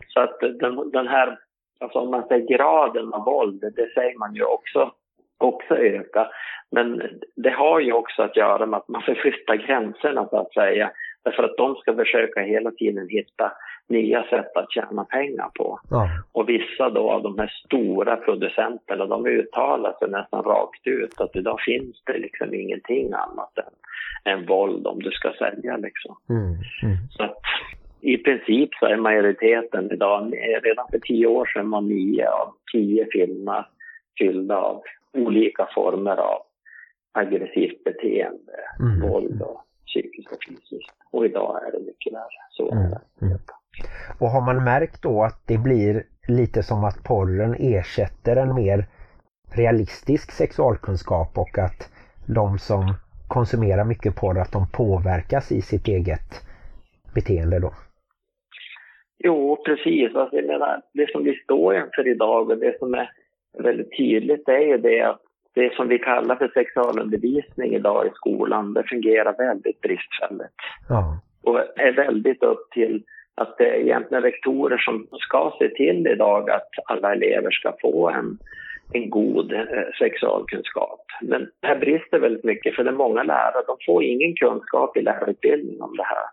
Så 0.08 0.20
att 0.20 0.40
den, 0.40 0.90
den 0.90 1.08
här, 1.08 1.38
alltså 1.80 1.98
om 1.98 2.10
man 2.10 2.28
säger 2.28 2.56
graden 2.56 3.14
av 3.14 3.24
våld, 3.24 3.60
det 3.60 3.94
säger 3.94 4.18
man 4.18 4.34
ju 4.34 4.44
också, 4.44 4.92
också 5.38 5.74
öka. 5.76 6.30
Men 6.70 7.02
det 7.36 7.50
har 7.50 7.80
ju 7.80 7.92
också 7.92 8.22
att 8.22 8.36
göra 8.36 8.66
med 8.66 8.78
att 8.78 8.88
man 8.88 9.02
förflyttar 9.02 9.56
gränserna 9.56 10.28
så 10.28 10.36
att 10.36 10.52
säga. 10.52 10.90
Därför 11.24 11.42
att 11.42 11.56
de 11.56 11.74
ska 11.74 11.94
försöka 11.94 12.40
hela 12.40 12.70
tiden 12.70 13.08
hitta 13.08 13.52
nya 13.88 14.22
sätt 14.22 14.56
att 14.56 14.72
tjäna 14.72 15.04
pengar 15.04 15.50
på. 15.54 15.80
Ja. 15.90 16.08
Och 16.32 16.48
vissa 16.48 16.90
då 16.90 17.10
av 17.10 17.22
de 17.22 17.38
här 17.38 17.52
stora 17.64 18.16
producenterna, 18.16 19.06
de 19.06 19.26
uttalar 19.26 19.92
sig 19.98 20.10
nästan 20.10 20.42
rakt 20.42 20.86
ut 20.86 21.20
att 21.20 21.36
idag 21.36 21.60
finns 21.60 22.02
det 22.04 22.18
liksom 22.18 22.54
ingenting 22.54 23.12
annat 23.12 23.58
än, 23.58 24.32
än 24.32 24.46
våld 24.46 24.86
om 24.86 24.98
du 24.98 25.10
ska 25.10 25.32
sälja 25.38 25.76
liksom. 25.76 26.16
Mm. 26.30 26.44
Mm. 26.82 26.96
Så 27.10 27.22
att 27.22 27.38
i 28.00 28.16
princip 28.16 28.74
så 28.74 28.86
är 28.86 28.96
majoriteten 28.96 29.92
idag, 29.92 30.34
redan 30.62 30.86
för 30.90 30.98
tio 30.98 31.26
år 31.26 31.46
sedan 31.46 31.70
var 31.70 31.80
nio 31.80 32.30
av 32.30 32.54
tio 32.72 33.06
filmer 33.12 33.66
fyllda 34.18 34.56
av 34.56 34.82
olika 35.12 35.68
former 35.74 36.16
av 36.16 36.42
aggressivt 37.12 37.84
beteende, 37.84 38.52
mm. 38.80 39.08
våld 39.08 39.42
och 39.42 39.60
psykiskt 39.86 40.32
och 40.32 40.38
fysiskt. 40.48 40.96
Och 41.10 41.24
idag 41.24 41.60
är 41.66 41.72
det 41.72 41.86
mycket 41.86 42.12
värre. 42.12 42.42
Så 42.50 42.72
mm. 42.72 42.84
mm. 43.22 43.38
Och 44.20 44.28
har 44.28 44.40
man 44.40 44.64
märkt 44.64 45.02
då 45.02 45.22
att 45.22 45.42
det 45.46 45.58
blir 45.58 46.02
lite 46.28 46.62
som 46.62 46.84
att 46.84 47.04
porren 47.04 47.54
ersätter 47.58 48.36
en 48.36 48.54
mer 48.54 48.86
realistisk 49.54 50.30
sexualkunskap 50.30 51.38
och 51.38 51.58
att 51.58 51.90
de 52.26 52.58
som 52.58 52.94
konsumerar 53.28 53.84
mycket 53.84 54.16
porr 54.16 54.38
att 54.38 54.52
de 54.52 54.66
påverkas 54.72 55.52
i 55.52 55.60
sitt 55.60 55.88
eget 55.88 56.46
beteende 57.14 57.58
då? 57.58 57.72
Jo, 59.18 59.62
precis. 59.66 60.14
Alltså, 60.14 60.36
jag 60.36 60.46
menar, 60.46 60.82
det 60.92 61.10
som 61.10 61.24
vi 61.24 61.34
står 61.34 61.76
inför 61.76 62.08
idag 62.08 62.50
och 62.50 62.58
det 62.58 62.78
som 62.78 62.94
är 62.94 63.10
väldigt 63.58 63.96
tydligt 63.96 64.48
är 64.48 64.58
ju 64.58 64.78
det 64.78 65.02
att 65.02 65.20
det 65.54 65.74
som 65.74 65.88
vi 65.88 65.98
kallar 65.98 66.36
för 66.36 66.48
sexualundervisning 66.48 67.74
idag 67.74 68.06
i 68.06 68.10
skolan, 68.14 68.74
det 68.74 68.84
fungerar 68.88 69.36
väldigt 69.38 69.80
bristfälligt. 69.80 70.54
Ja. 70.88 71.20
Och 71.42 71.58
är 71.58 71.92
väldigt 71.92 72.42
upp 72.42 72.70
till 72.70 73.04
att 73.36 73.58
det 73.58 73.64
är 73.64 73.80
egentligen 73.80 74.22
rektorer 74.22 74.78
som 74.78 75.06
ska 75.12 75.56
se 75.58 75.68
till 75.68 76.06
idag 76.06 76.50
att 76.50 76.68
alla 76.86 77.12
elever 77.12 77.50
ska 77.50 77.72
få 77.80 78.08
en, 78.10 78.38
en 78.92 79.10
god 79.10 79.52
eh, 79.52 79.64
sexualkunskap. 79.98 81.00
Men 81.22 81.48
det 81.60 81.66
här 81.66 81.76
brister 81.76 82.18
väldigt 82.18 82.44
mycket 82.44 82.74
för 82.74 82.84
det 82.84 82.90
är 82.90 82.94
många 82.94 83.22
lärare, 83.22 83.64
de 83.66 83.76
får 83.86 84.02
ingen 84.02 84.34
kunskap 84.36 84.96
i 84.96 85.02
lärarutbildning 85.02 85.82
om 85.82 85.96
det 85.96 86.04
här. 86.04 86.26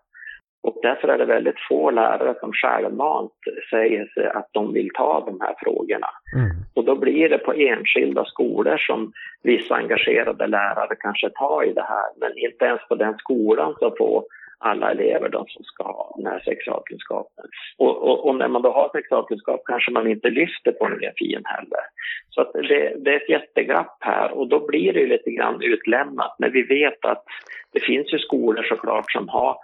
Och 0.62 0.78
därför 0.82 1.08
är 1.08 1.18
det 1.18 1.24
väldigt 1.24 1.60
få 1.68 1.90
lärare 1.90 2.34
som 2.40 2.52
självmant 2.52 3.32
säger 3.70 4.06
sig 4.06 4.26
att 4.26 4.48
de 4.52 4.72
vill 4.72 4.90
ta 4.94 5.24
de 5.26 5.40
här 5.40 5.54
frågorna. 5.58 6.10
Mm. 6.36 6.50
Och 6.74 6.84
då 6.84 6.94
blir 6.96 7.28
det 7.28 7.38
på 7.38 7.52
enskilda 7.52 8.24
skolor 8.24 8.76
som 8.76 9.12
vissa 9.42 9.74
engagerade 9.74 10.46
lärare 10.46 10.96
kanske 10.98 11.30
tar 11.30 11.64
i 11.64 11.72
det 11.72 11.86
här. 11.88 12.08
Men 12.20 12.38
inte 12.38 12.64
ens 12.64 12.88
på 12.88 12.94
den 12.94 13.14
skolan 13.18 13.74
så 13.78 13.94
får 13.98 14.24
alla 14.58 14.90
elever 14.90 15.28
de 15.28 15.44
som 15.48 15.64
ska 15.64 15.84
ha 15.84 16.14
den 16.16 16.26
här 16.26 16.40
sexualkunskapen. 16.40 17.44
Och, 17.78 18.02
och, 18.02 18.26
och, 18.26 18.34
när 18.34 18.48
man 18.48 18.62
då 18.62 18.72
har 18.72 18.88
sexualkunskap 18.92 19.62
kanske 19.64 19.90
man 19.90 20.10
inte 20.10 20.30
lyfter 20.30 20.72
pornografin 20.72 21.42
heller. 21.44 21.84
Så 22.30 22.40
att 22.40 22.52
det, 22.52 22.94
det 22.98 23.10
är 23.10 23.16
ett 23.16 23.28
jätteglapp 23.28 23.96
här 24.00 24.32
och 24.38 24.48
då 24.48 24.66
blir 24.66 24.92
det 24.92 25.06
lite 25.06 25.30
grann 25.30 25.62
utlämnat. 25.62 26.36
Men 26.38 26.52
vi 26.52 26.62
vet 26.62 27.04
att 27.04 27.24
det 27.72 27.80
finns 27.80 28.12
ju 28.12 28.18
skolor 28.18 28.62
såklart 28.62 29.12
som 29.12 29.28
har 29.28 29.56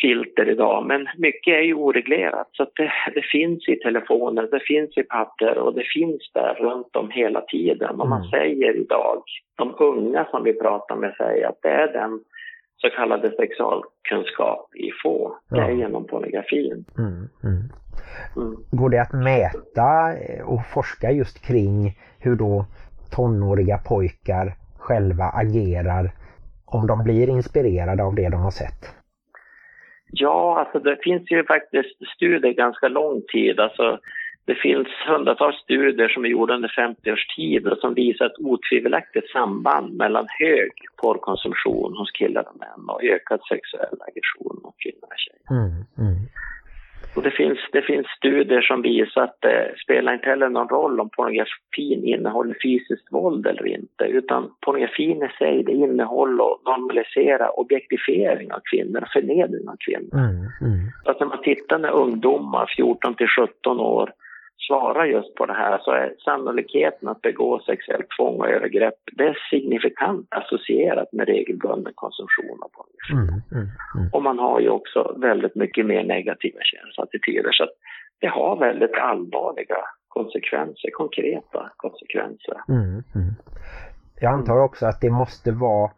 filter 0.00 0.48
idag, 0.48 0.86
men 0.86 1.08
mycket 1.16 1.54
är 1.54 1.62
ju 1.62 1.74
oreglerat. 1.74 2.48
Så 2.52 2.66
det, 2.76 2.92
det, 3.14 3.22
finns 3.22 3.68
i 3.68 3.76
telefoner, 3.76 4.48
det 4.50 4.60
finns 4.60 4.98
i 4.98 5.02
papper 5.02 5.58
och 5.58 5.74
det 5.74 5.84
finns 5.94 6.30
där 6.34 6.54
runt 6.54 6.96
om 6.96 7.10
hela 7.10 7.40
tiden. 7.40 8.00
Och 8.00 8.08
man 8.08 8.20
mm. 8.20 8.30
säger 8.30 8.76
idag, 8.76 9.22
de 9.58 9.74
unga 9.78 10.24
som 10.30 10.44
vi 10.44 10.52
pratar 10.52 10.96
med 10.96 11.14
säger 11.18 11.48
att 11.48 11.62
det 11.62 11.68
är 11.68 11.92
den 11.92 12.20
så 12.82 12.90
kallade 12.90 13.30
sexualkunskap 13.30 14.68
vi 14.72 14.90
får. 15.02 15.32
Det 15.48 15.60
är 15.60 15.70
genom 15.70 16.06
pornografin. 16.06 16.84
Mm, 16.98 17.28
mm. 17.44 17.62
Mm. 18.36 18.56
Går 18.70 18.90
det 18.90 19.02
att 19.02 19.12
mäta 19.12 20.14
och 20.44 20.66
forska 20.74 21.10
just 21.10 21.46
kring 21.46 21.98
hur 22.18 22.36
då 22.36 22.66
tonåriga 23.16 23.78
pojkar 23.78 24.54
själva 24.78 25.24
agerar 25.24 26.10
om 26.66 26.86
de 26.86 27.04
blir 27.04 27.28
inspirerade 27.28 28.02
av 28.02 28.14
det 28.14 28.28
de 28.28 28.40
har 28.40 28.50
sett? 28.50 28.94
Ja, 30.10 30.58
alltså 30.60 30.78
det 30.78 30.96
finns 31.02 31.30
ju 31.30 31.44
faktiskt 31.44 31.96
studier 32.16 32.52
ganska 32.52 32.88
lång 32.88 33.22
tid. 33.32 33.60
Alltså 33.60 33.98
det 34.44 34.54
finns 34.54 34.88
hundratals 35.06 35.56
studier 35.56 36.08
som 36.08 36.24
är 36.24 36.28
gjorda 36.28 36.54
under 36.54 36.72
50 36.76 37.12
års 37.12 37.26
tid 37.36 37.66
och 37.66 37.78
som 37.78 37.94
visar 37.94 38.26
ett 38.26 38.38
otvivelaktigt 38.38 39.30
samband 39.30 39.96
mellan 39.96 40.26
hög 40.38 40.72
porrkonsumtion 41.02 41.96
hos 41.96 42.10
killar 42.10 42.48
och 42.48 42.60
män 42.60 42.88
och 42.88 43.04
ökad 43.04 43.40
sexuell 43.48 43.98
aggression 44.08 44.60
mot 44.62 44.74
kvinnor 44.78 45.08
och 45.14 45.22
tjejer. 45.24 45.60
Mm, 45.60 45.72
mm. 45.98 46.28
Och 47.16 47.22
det 47.22 47.30
finns, 47.30 47.58
det 47.72 47.82
finns 47.82 48.06
studier 48.06 48.60
som 48.60 48.82
visar 48.82 49.20
att 49.22 49.36
det 49.40 49.74
spelar 49.84 50.14
inte 50.14 50.28
heller 50.28 50.48
någon 50.48 50.68
roll 50.68 51.00
om 51.00 51.10
pornografin 51.10 52.04
innehåller 52.04 52.56
fysiskt 52.62 53.12
våld 53.12 53.46
eller 53.46 53.66
inte, 53.66 54.04
utan 54.04 54.50
pornografin 54.60 55.22
i 55.22 55.28
sig, 55.38 55.62
det 55.62 55.72
innehåller 55.72 56.44
och 56.44 56.62
normaliserar 56.64 57.60
objektifiering 57.60 58.52
av 58.52 58.60
kvinnor, 58.70 59.08
förnedring 59.12 59.68
av 59.68 59.76
kvinnor. 59.86 60.14
Mm, 60.14 60.36
mm. 60.60 60.80
Att 61.04 61.20
när 61.20 61.26
man 61.26 61.42
tittar 61.42 61.78
när 61.78 61.90
ungdomar, 61.90 62.72
14 62.76 63.14
till 63.14 63.28
17 63.28 63.80
år, 63.80 64.12
svarar 64.66 65.04
just 65.04 65.34
på 65.34 65.46
det 65.46 65.52
här 65.52 65.78
så 65.84 65.90
är 65.90 66.14
sannolikheten 66.24 67.08
att 67.08 67.22
begå 67.22 67.60
sexuellt 67.66 68.06
tvång 68.16 68.40
och 68.40 68.48
övergrepp 68.48 68.94
det 69.12 69.24
är 69.24 69.38
signifikant 69.50 70.26
associerat 70.30 71.12
med 71.12 71.26
regelbunden 71.26 71.92
konsumtion 71.96 72.58
av 72.62 72.68
pornografi. 72.68 73.12
Mm, 73.12 73.42
mm, 73.52 73.68
mm. 73.96 74.10
Och 74.12 74.22
man 74.22 74.38
har 74.38 74.60
ju 74.60 74.68
också 74.68 75.16
väldigt 75.18 75.54
mycket 75.54 75.86
mer 75.86 76.04
negativa 76.04 76.60
känsloattityder 76.62 77.52
så 77.52 77.64
att 77.64 77.76
det 78.18 78.26
har 78.26 78.56
väldigt 78.56 78.94
allvarliga 78.94 79.76
konsekvenser, 80.08 80.90
konkreta 80.90 81.70
konsekvenser. 81.76 82.56
Mm, 82.68 83.02
mm. 83.14 83.34
Jag 84.20 84.32
antar 84.32 84.58
också 84.64 84.86
att 84.86 85.00
det 85.00 85.10
måste 85.10 85.52
vara 85.52 85.90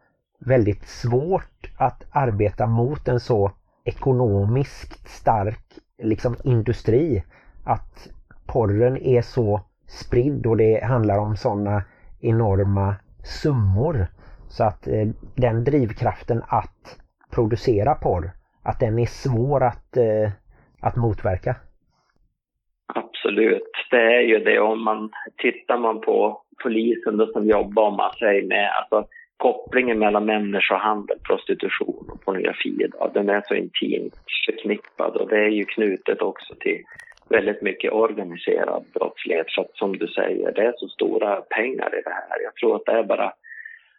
väldigt 0.46 0.82
svårt 0.82 1.60
att 1.78 2.00
arbeta 2.12 2.66
mot 2.66 3.08
en 3.08 3.20
så 3.20 3.50
ekonomiskt 3.84 5.08
stark 5.08 5.64
liksom 6.02 6.36
industri 6.44 7.24
att 7.64 8.08
porren 8.54 8.96
är 8.96 9.22
så 9.22 9.60
spridd 9.86 10.46
och 10.46 10.56
det 10.56 10.84
handlar 10.84 11.18
om 11.18 11.36
sådana 11.36 11.82
enorma 12.20 12.94
summor. 13.42 14.06
Så 14.48 14.64
att 14.64 14.86
eh, 14.86 15.08
den 15.36 15.64
drivkraften 15.64 16.42
att 16.48 16.98
producera 17.34 17.94
porr, 17.94 18.30
att 18.62 18.80
den 18.80 18.98
är 18.98 19.06
svår 19.06 19.64
att, 19.64 19.96
eh, 19.96 20.30
att 20.80 20.96
motverka. 20.96 21.56
Absolut, 22.86 23.72
det 23.90 24.16
är 24.16 24.20
ju 24.20 24.38
det 24.38 24.60
om 24.60 24.84
man 24.84 25.10
tittar 25.36 25.78
man 25.78 26.00
på 26.00 26.42
polisen 26.62 27.16
då 27.16 27.26
som 27.26 27.46
jobbar 27.46 27.82
om 27.82 27.96
man 27.96 28.12
säger 28.18 28.46
med 28.46 28.70
alltså 28.78 29.08
kopplingen 29.36 29.98
mellan 29.98 30.24
människohandel, 30.24 31.18
prostitution 31.28 32.10
och 32.12 32.24
pornografi 32.24 32.76
idag, 32.84 33.10
den 33.14 33.28
är 33.28 33.42
så 33.48 33.54
intimt 33.54 34.14
förknippad 34.46 35.16
och 35.16 35.28
det 35.28 35.38
är 35.38 35.48
ju 35.48 35.64
knutet 35.64 36.22
också 36.22 36.54
till 36.60 36.82
väldigt 37.28 37.62
mycket 37.62 37.92
organiserad 37.92 38.84
brottslighet. 38.94 39.46
Så 39.48 39.60
att, 39.60 39.76
som 39.76 39.98
du 39.98 40.08
säger, 40.08 40.52
det 40.52 40.62
är 40.62 40.74
så 40.76 40.88
stora 40.88 41.40
pengar 41.40 41.98
i 41.98 42.02
det 42.02 42.10
här. 42.10 42.42
Jag 42.44 42.54
tror 42.54 42.76
att 42.76 42.86
det 42.86 42.92
är 42.92 43.02
bara 43.02 43.32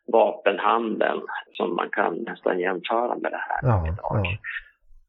vapenhandeln 0.07 1.21
som 1.53 1.75
man 1.75 1.89
kan 1.89 2.13
nästan 2.15 2.59
jämföra 2.59 3.15
med 3.15 3.31
det 3.31 3.43
här 3.49 3.59
ja, 3.61 3.87
idag. 3.87 4.25
Ja. 4.25 4.37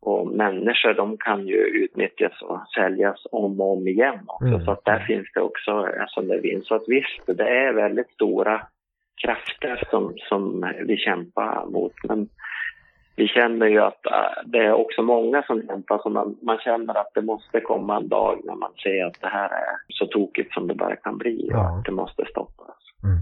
och 0.01 0.27
människor 0.27 0.95
de 0.95 1.17
kan 1.19 1.47
ju 1.47 1.57
utnyttjas 1.57 2.43
och 2.43 2.61
säljas 2.75 3.27
om 3.31 3.61
och 3.61 3.73
om 3.73 3.89
igen 3.89 4.21
också. 4.27 4.47
Mm. 4.47 4.65
Så 4.65 4.71
att 4.71 4.85
där 4.85 4.99
finns 4.99 5.27
det 5.35 5.41
också 5.41 5.89
sån 6.09 6.29
där 6.29 6.41
vinst. 6.41 6.67
Så 6.67 6.75
att 6.75 6.85
visst, 6.87 7.27
det 7.27 7.49
är 7.49 7.73
väldigt 7.73 8.11
stora 8.11 8.67
krafter 9.23 9.89
som, 9.91 10.15
som 10.29 10.73
vi 10.87 10.97
kämpar 10.97 11.67
mot. 11.67 11.93
Men 12.05 12.29
vi 13.17 13.29
känner 13.29 13.67
ju 13.67 13.81
att 13.81 14.07
äh, 14.07 14.43
det 14.45 14.59
är 14.59 14.73
också 14.73 15.03
många 15.03 15.43
som 15.43 15.63
kämpar 15.67 15.99
så 15.99 16.09
man, 16.09 16.37
man 16.43 16.59
känner 16.59 16.95
att 16.95 17.11
det 17.15 17.23
måste 17.23 17.61
komma 17.61 17.97
en 17.97 18.09
dag 18.09 18.41
när 18.45 18.55
man 18.55 18.73
ser 18.83 19.05
att 19.05 19.21
det 19.21 19.29
här 19.29 19.49
är 19.49 19.77
så 19.89 20.07
tokigt 20.07 20.53
som 20.53 20.67
det 20.67 20.75
bara 20.75 20.97
kan 20.97 21.19
bli 21.19 21.49
och 21.49 21.57
Ja. 21.57 21.79
att 21.79 21.85
det 21.85 21.93
måste 21.93 22.25
stoppas. 22.31 22.77
Mm. 23.05 23.19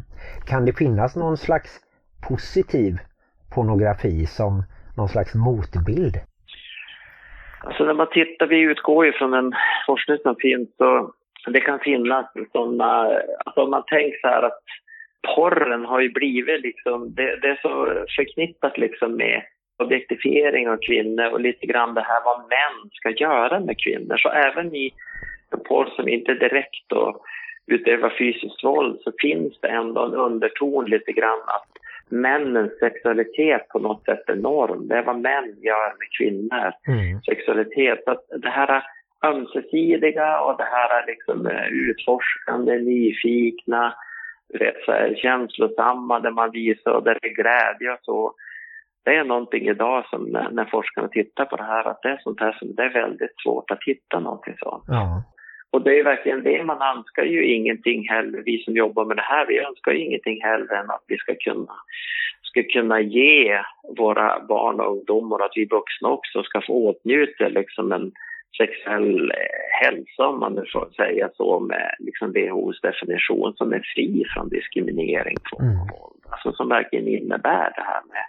Kan 0.47 0.65
det 0.65 0.73
finnas 0.73 1.17
någon 1.17 1.37
slags 1.37 1.81
positiv 2.29 2.93
pornografi 3.55 4.27
som 4.27 4.63
någon 4.97 5.09
slags 5.09 5.35
motbild? 5.35 6.17
Alltså 7.61 7.85
när 7.85 7.95
man 7.95 8.11
tittar, 8.11 8.47
vi 8.47 8.61
utgår 8.61 9.07
ju 9.07 9.13
från 9.13 9.35
en 9.35 9.53
forskning 9.87 10.19
som 10.23 10.37
finns 10.37 10.69
så 10.77 11.13
det 11.47 11.61
kan 11.61 11.79
finnas 11.79 12.27
sådana, 12.53 13.19
alltså 13.45 13.63
om 13.63 13.71
man 13.71 13.85
tänker 13.87 14.19
så 14.21 14.29
här 14.29 14.43
att 14.43 14.61
porren 15.37 15.85
har 15.85 16.01
ju 16.01 16.13
blivit 16.13 16.61
liksom, 16.61 17.15
det, 17.15 17.37
det 17.43 17.49
är 17.49 17.59
så 17.63 17.87
förknippat 18.17 18.79
liksom 18.79 19.17
med 19.17 19.43
objektifiering 19.79 20.69
av 20.69 20.77
kvinnor 20.77 21.31
och 21.33 21.41
lite 21.41 21.67
grann 21.67 21.95
det 21.95 22.01
här 22.01 22.25
vad 22.25 22.39
män 22.39 22.91
ska 22.93 23.11
göra 23.11 23.61
med 23.61 23.77
kvinnor. 23.79 24.17
Så 24.17 24.29
även 24.29 24.75
i 24.75 24.91
porr 25.69 25.87
som 25.97 26.09
inte 26.09 26.35
direkt 26.35 26.89
då 26.89 27.21
utövar 27.67 28.15
fysiskt 28.19 28.65
våld 28.65 29.01
så 29.01 29.13
finns 29.19 29.61
det 29.61 29.69
ändå 29.69 30.05
en 30.05 30.15
underton 30.15 30.85
lite 30.85 31.13
grann 31.13 31.41
att 31.47 31.69
männens 32.09 32.79
sexualitet 32.79 33.69
på 33.69 33.79
något 33.79 34.05
sätt 34.05 34.29
är 34.29 34.35
norm. 34.37 34.89
Det 34.89 34.95
är 34.95 35.03
vad 35.03 35.21
män 35.21 35.57
gör 35.63 35.89
med 35.99 36.09
kvinnor 36.19 36.73
Mm. 36.89 37.21
sexualitet. 37.21 38.05
Så 38.05 38.11
att 38.11 38.25
det 38.43 38.51
här 38.51 38.83
ömsesidiga 39.25 40.41
och 40.41 40.57
det 40.57 40.65
här 40.65 41.07
liksom 41.07 41.47
eh, 41.47 41.67
utforskande, 41.67 42.79
nyfikna, 42.79 43.95
vet, 44.59 44.85
så 44.85 44.93
här, 44.93 45.15
känslosamma 45.17 46.21
där 46.21 46.31
man 46.31 46.51
visar 46.51 46.91
och 46.91 47.03
där 47.03 47.19
det 47.21 47.29
är 47.29 47.35
glädje 47.35 47.93
och 47.93 47.99
så. 48.03 48.35
Det 49.05 49.17
är 49.17 49.25
någonting 49.25 49.69
idag 49.69 50.05
som 50.11 50.25
när, 50.25 50.65
forskarna 50.71 51.09
tittar 51.09 51.45
på 51.45 51.57
det 51.57 51.63
här 51.63 51.85
att 51.85 52.03
det 52.03 52.09
är 52.09 52.21
sånt 52.23 52.41
här 52.41 52.53
som 52.53 52.75
det 52.75 52.83
är 52.83 52.93
väldigt 52.93 53.35
svårt 53.43 53.71
att 53.71 53.85
hitta 53.87 54.21
någonting 54.21 54.55
sånt. 54.59 54.85
Ja. 54.87 55.23
Och 55.71 55.83
det 55.83 56.01
är 56.01 56.05
verkligen 56.05 56.43
det 56.43 56.65
man 56.65 56.97
önskar 56.97 57.25
ju 57.25 57.45
ingenting 57.45 58.09
heller, 58.09 58.43
vi 58.45 58.63
som 58.65 58.77
jobbar 58.77 59.05
med 59.05 59.17
det 59.17 59.23
här, 59.23 59.47
vi 59.47 59.59
önskar 59.59 59.93
ju 59.93 59.99
ingenting 59.99 60.43
hellre 60.43 60.77
än 60.79 60.91
att 60.91 61.05
vi 61.07 61.17
ska 61.17 61.35
kunna, 61.35 61.75
ska 62.43 62.63
kunna 62.63 63.01
ge 63.01 63.61
våra 63.99 64.41
barn 64.41 64.81
och 64.81 64.93
ungdomar, 64.93 65.45
att 65.45 65.53
vi 65.55 65.65
vuxna 65.65 66.09
också 66.09 66.43
ska 66.43 66.61
få 66.61 66.89
åtnjuta 66.89 67.49
liksom 67.49 67.93
en 67.93 68.13
sexuell 68.59 69.31
eh, 69.31 69.87
hälsa, 69.87 70.27
om 70.27 70.41
man 70.41 70.55
nu 70.55 70.65
får 70.73 70.89
säga 70.97 71.31
så, 71.35 71.61
med 71.61 71.95
liksom 71.99 72.33
WHOs 72.33 72.81
definition 72.81 73.55
som 73.57 73.73
är 73.73 73.83
fri 73.95 74.25
från 74.35 74.49
diskriminering, 74.49 75.37
tvång 75.37 75.67
Mm. 75.69 75.79
våld. 75.79 76.21
Alltså 76.31 76.53
som 76.53 76.69
verkligen 76.69 77.09
innebär 77.09 77.73
det 77.77 77.85
här 77.93 78.03
med 78.13 78.25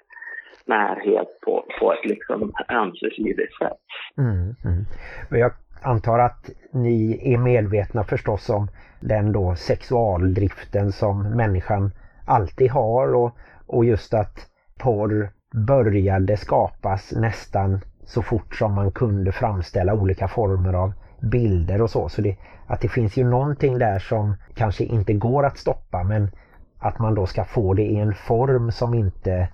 närhet 0.67 1.27
på, 1.45 1.65
på 1.79 1.93
ett 1.93 2.05
liksom 2.05 2.53
ömsesidigt 2.69 3.57
sätt. 3.57 3.77
Mm, 4.17 4.55
mm. 4.65 4.85
Och 5.31 5.37
jag 5.37 5.51
antar 5.81 6.19
att 6.19 6.49
ni 6.71 7.33
är 7.33 7.37
medvetna 7.37 8.03
förstås 8.03 8.49
om 8.49 8.67
den 8.99 9.31
då 9.31 9.55
sexualdriften 9.55 10.91
som 10.91 11.37
människan 11.37 11.91
alltid 12.25 12.71
har 12.71 13.15
och, 13.15 13.37
och 13.67 13.85
just 13.85 14.13
att 14.13 14.47
porr 14.79 15.29
började 15.67 16.37
skapas 16.37 17.11
nästan 17.11 17.79
så 18.03 18.21
fort 18.21 18.55
som 18.55 18.73
man 18.73 18.91
kunde 18.91 19.31
framställa 19.31 19.93
olika 19.93 20.27
former 20.27 20.73
av 20.73 20.93
bilder 21.21 21.81
och 21.81 21.89
så. 21.89 22.09
Så 22.09 22.21
det, 22.21 22.37
att 22.67 22.81
det 22.81 22.89
finns 22.89 23.17
ju 23.17 23.23
någonting 23.23 23.77
där 23.79 23.99
som 23.99 24.35
kanske 24.55 24.83
inte 24.83 25.13
går 25.13 25.45
att 25.45 25.57
stoppa 25.57 26.03
men 26.03 26.31
att 26.79 26.99
man 26.99 27.15
då 27.15 27.25
ska 27.25 27.43
få 27.43 27.73
det 27.73 27.83
i 27.83 27.95
en 27.95 28.13
form 28.13 28.71
som 28.71 28.93
inte 28.93 29.47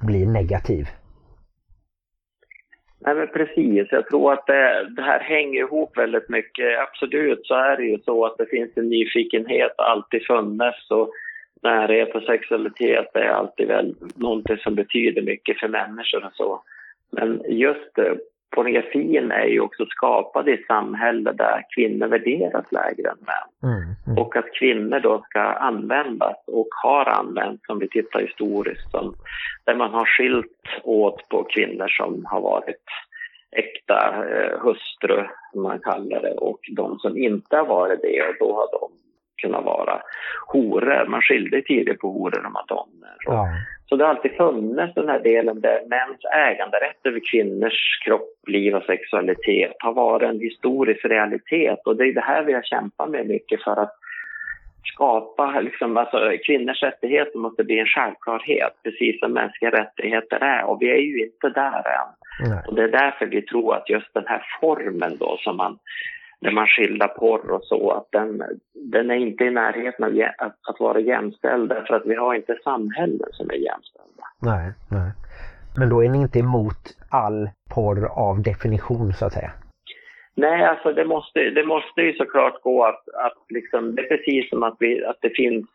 blir 0.00 0.26
negativ. 0.26 0.86
Nej 3.00 3.14
men 3.14 3.28
precis, 3.28 3.88
jag 3.90 4.06
tror 4.06 4.32
att 4.32 4.46
det, 4.46 4.88
det 4.96 5.02
här 5.02 5.20
hänger 5.20 5.60
ihop 5.60 5.98
väldigt 5.98 6.28
mycket. 6.28 6.78
Absolut 6.78 7.46
så 7.46 7.54
är 7.54 7.76
det 7.76 7.84
ju 7.84 7.98
så 7.98 8.26
att 8.26 8.38
det 8.38 8.46
finns 8.46 8.70
en 8.76 8.88
nyfikenhet 8.88 9.72
alltid 9.78 10.26
funnits 10.26 10.90
och 10.90 11.10
närhet 11.62 12.14
och 12.14 12.22
sexualitet 12.22 13.16
är 13.16 13.28
alltid 13.28 13.68
väl 13.68 13.94
någonting 14.14 14.56
som 14.56 14.74
betyder 14.74 15.22
mycket 15.22 15.58
för 15.58 15.68
människor 15.68 16.24
och 16.24 16.32
så. 16.34 16.62
Men 17.10 17.42
just 17.48 17.98
pornografin 18.50 19.30
är 19.30 19.46
ju 19.46 19.60
också 19.60 19.86
skapad 19.86 20.48
i 20.48 20.52
ett 20.52 20.66
samhälle 20.66 21.32
där 21.32 21.64
kvinnor 21.74 22.06
värderas 22.06 22.72
lägre 22.72 23.10
än 23.10 23.18
män. 23.26 23.72
Mm, 23.72 23.94
mm. 24.06 24.18
Och 24.18 24.36
att 24.36 24.52
kvinnor 24.58 25.00
då 25.00 25.22
ska 25.30 25.40
användas 25.40 26.36
och 26.46 26.68
har 26.70 27.04
använts, 27.04 27.68
om 27.68 27.78
vi 27.78 27.88
tittar 27.88 28.20
historiskt, 28.20 28.90
som, 28.90 29.14
där 29.64 29.74
man 29.74 29.90
har 29.90 30.04
skilt 30.04 30.62
åt 30.82 31.28
på 31.28 31.44
kvinnor 31.44 31.88
som 31.88 32.24
har 32.24 32.40
varit 32.40 32.84
äkta 33.50 34.24
eh, 34.30 34.60
hustru, 34.60 35.24
som 35.52 35.62
man 35.62 35.80
kallar 35.80 36.22
det, 36.22 36.34
och 36.34 36.60
de 36.76 36.98
som 36.98 37.16
inte 37.16 37.56
har 37.56 37.66
varit 37.66 38.02
det, 38.02 38.22
och 38.22 38.34
då 38.40 38.54
har 38.54 38.80
de 38.80 38.90
kunnat 39.42 39.64
vara 39.64 40.02
horor. 40.46 41.06
Man 41.08 41.22
skilde 41.22 41.62
tidigt 41.62 41.98
på 41.98 42.08
horor 42.08 42.46
och 42.46 42.52
madonner. 42.52 43.16
Ja. 43.26 43.48
Så 43.88 43.96
det 43.96 44.04
har 44.04 44.10
alltid 44.10 44.36
funnits 44.36 44.94
den 44.94 45.08
här 45.08 45.20
delen 45.20 45.60
där 45.60 45.80
mäns 45.86 46.24
äganderätt 46.34 47.00
över 47.04 47.20
kvinnors 47.30 48.00
kropp, 48.04 48.34
liv 48.46 48.74
och 48.74 48.82
sexualitet 48.82 49.76
har 49.78 49.92
varit 49.92 50.28
en 50.28 50.40
historisk 50.40 51.04
realitet. 51.04 51.78
Och 51.84 51.96
det 51.96 52.04
är 52.04 52.12
det 52.12 52.20
här 52.20 52.42
vi 52.42 52.52
har 52.52 52.62
kämpat 52.62 53.10
med 53.10 53.26
mycket 53.26 53.62
för 53.62 53.82
att 53.82 53.94
skapa, 54.84 55.60
liksom, 55.60 55.96
alltså 55.96 56.32
kvinnors 56.46 56.82
rättigheter 56.82 57.38
måste 57.38 57.64
bli 57.64 57.78
en 57.78 57.86
självklarhet, 57.86 58.72
precis 58.82 59.20
som 59.20 59.32
mänskliga 59.32 59.70
rättigheter 59.70 60.38
är. 60.40 60.64
Och 60.64 60.82
vi 60.82 60.90
är 60.90 60.98
ju 60.98 61.24
inte 61.24 61.48
där 61.48 61.82
än. 61.98 62.10
Nej. 62.48 62.62
Och 62.68 62.74
det 62.74 62.82
är 62.82 62.88
därför 62.88 63.26
vi 63.26 63.42
tror 63.42 63.74
att 63.74 63.90
just 63.90 64.14
den 64.14 64.26
här 64.26 64.42
formen 64.60 65.16
då 65.18 65.36
som 65.40 65.56
man 65.56 65.78
där 66.40 66.50
man 66.50 66.66
skildrar 66.66 67.08
porr 67.08 67.50
och 67.50 67.64
så, 67.64 67.90
att 67.90 68.08
den, 68.12 68.42
den 68.74 69.10
är 69.10 69.14
inte 69.14 69.44
i 69.44 69.50
närheten 69.50 70.04
av 70.04 70.10
att, 70.38 70.56
att 70.68 70.80
vara 70.80 71.00
jämställd 71.00 71.68
därför 71.68 71.94
att 71.94 72.06
vi 72.06 72.14
har 72.14 72.34
inte 72.34 72.58
samhällen 72.64 73.28
som 73.32 73.50
är 73.50 73.54
jämställda. 73.54 74.24
Nej, 74.42 74.72
nej. 74.90 75.10
Men 75.78 75.88
då 75.88 76.04
är 76.04 76.08
ni 76.08 76.18
inte 76.18 76.38
emot 76.38 76.96
all 77.10 77.50
porr 77.74 78.04
av 78.06 78.42
definition 78.42 79.12
så 79.12 79.26
att 79.26 79.32
säga? 79.32 79.50
Nej, 80.34 80.64
alltså 80.64 80.92
det 80.92 81.04
måste, 81.04 81.40
det 81.50 81.64
måste 81.64 82.00
ju 82.00 82.12
såklart 82.12 82.62
gå 82.62 82.84
att, 82.84 83.08
att 83.08 83.44
liksom, 83.48 83.94
det 83.94 84.02
är 84.02 84.16
precis 84.16 84.50
som 84.50 84.62
att, 84.62 84.76
vi, 84.78 85.04
att 85.04 85.18
det 85.20 85.30
finns 85.30 85.66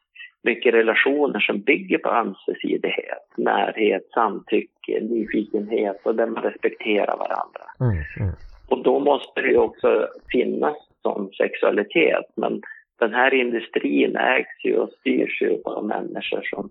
mycket 0.43 0.73
relationer 0.73 1.39
som 1.39 1.59
bygger 1.61 1.97
på 1.97 2.09
ömsesidighet, 2.09 3.27
närhet, 3.37 4.07
samtycke, 4.13 4.99
nyfikenhet 5.01 6.01
och 6.03 6.15
där 6.15 6.25
man 6.25 6.43
respekterar 6.43 7.17
varandra. 7.17 7.63
Mm, 7.79 8.03
mm. 8.19 8.35
Och 8.67 8.83
då 8.83 8.99
måste 8.99 9.41
det 9.41 9.47
ju 9.47 9.57
också 9.57 10.07
finnas 10.31 10.77
sån 11.01 11.29
sexualitet. 11.37 12.25
Men 12.35 12.61
den 12.99 13.13
här 13.13 13.33
industrin 13.33 14.15
ägs 14.15 14.65
ju 14.65 14.77
och 14.77 14.89
styrs 14.89 15.41
ju 15.41 15.61
av 15.65 15.85
människor 15.85 16.41
som 16.41 16.69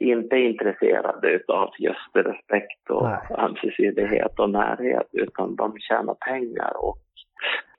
inte 0.00 0.36
är 0.36 0.48
intresserade 0.48 1.40
av 1.48 1.70
just 1.78 2.10
respekt 2.16 2.90
och 2.90 3.02
Nej. 3.04 3.18
ömsesidighet 3.38 4.38
och 4.38 4.50
närhet 4.50 5.08
utan 5.12 5.56
de 5.56 5.76
tjänar 5.78 6.14
pengar 6.14 6.72
och 6.76 6.98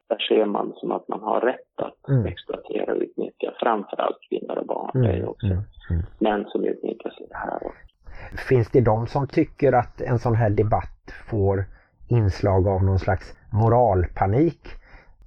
där 0.09 0.17
ser 0.17 0.45
man 0.45 0.73
som 0.75 0.91
att 0.91 1.07
man 1.07 1.19
har 1.21 1.41
rätt 1.41 1.75
att 1.81 2.09
Mm. 2.09 2.25
exploatera 2.25 2.93
och 2.93 3.01
utnyttja 3.01 3.53
framförallt 3.59 4.17
kvinnor 4.29 4.57
och 4.57 4.65
barn. 4.65 4.91
Mm, 4.95 5.07
Det 5.07 5.17
är 5.17 5.29
också 5.29 5.45
mm, 5.45 5.57
mm. 5.89 6.03
män 6.19 6.45
som 6.49 6.63
utnyttjas 6.63 7.19
i 7.19 7.25
det 7.29 7.37
här. 7.37 7.59
Finns 8.49 8.71
det 8.71 8.81
de 8.81 9.07
som 9.07 9.27
tycker 9.27 9.73
att 9.73 10.01
en 10.01 10.19
sån 10.19 10.35
här 10.35 10.49
debatt 10.49 11.13
får 11.29 11.63
inslag 12.09 12.67
av 12.67 12.83
någon 12.83 12.99
slags 12.99 13.38
moralpanik 13.51 14.59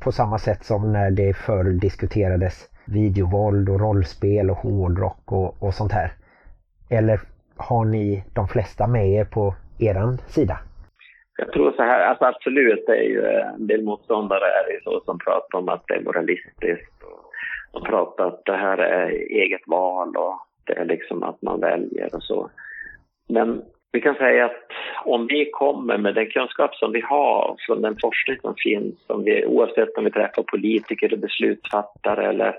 på 0.05 0.13
samma 0.13 0.39
sätt 0.39 0.65
som 0.65 0.93
när 0.93 1.11
det 1.11 1.37
förr 1.37 1.65
diskuterades 1.65 2.71
videovåld 2.85 3.69
och 3.69 3.81
rollspel 3.81 4.51
och 4.51 4.57
hårdrock 4.57 5.33
och, 5.33 5.63
och 5.63 5.75
sånt 5.75 5.93
här? 5.93 6.13
Eller 6.91 7.21
har 7.57 7.85
ni 7.85 8.25
de 8.35 8.49
flesta 8.49 8.87
med 8.87 9.09
er 9.09 9.25
på 9.25 9.55
eran 9.79 10.19
sida? 10.19 10.59
Jag 11.39 11.53
tror 11.53 11.73
så 11.73 11.83
här, 11.83 12.01
alltså 12.01 12.25
absolut, 12.25 12.85
det 12.87 12.97
är 12.97 13.03
ju 13.03 13.25
eh, 13.27 13.49
en 13.49 13.67
del 13.67 13.83
motståndare 13.83 14.45
är 14.45 14.67
det 14.67 14.73
ju 14.73 14.81
så 14.81 15.01
som 15.05 15.19
pratar 15.19 15.59
om 15.59 15.69
att 15.69 15.85
det 15.89 15.95
är 15.95 16.01
moralistiskt. 16.01 17.03
Och 17.73 17.81
de 17.81 17.83
pratar 17.83 18.27
att 18.27 18.45
det 18.45 18.57
här 18.57 18.79
är 18.79 19.09
eget 19.11 19.63
val 19.67 20.17
och 20.17 20.39
det 20.67 20.73
är 20.73 20.85
liksom 20.85 21.23
att 21.23 21.43
man 21.43 21.61
väljer 21.61 22.15
och 22.15 22.23
så. 22.23 22.51
Men 23.29 23.63
vi 23.93 24.01
kan 24.01 24.15
säga 24.15 24.45
att 24.45 24.67
om 25.05 25.27
vi 25.27 25.51
kommer 25.51 25.99
med 25.99 26.15
den 26.15 26.31
kunskap 26.31 26.75
som 26.75 26.93
vi 26.93 27.01
har 27.01 27.57
från 27.67 27.83
den 27.83 27.97
forskning 28.03 28.37
som 28.41 28.55
finns, 28.55 28.95
om 29.07 29.25
vi, 29.25 29.47
oavsett 29.47 29.97
om 29.97 30.05
vi 30.05 30.11
träffar 30.11 30.43
politiker 30.43 31.07
eller 31.07 31.17
beslutsfattare 31.17 32.27
eller 32.27 32.55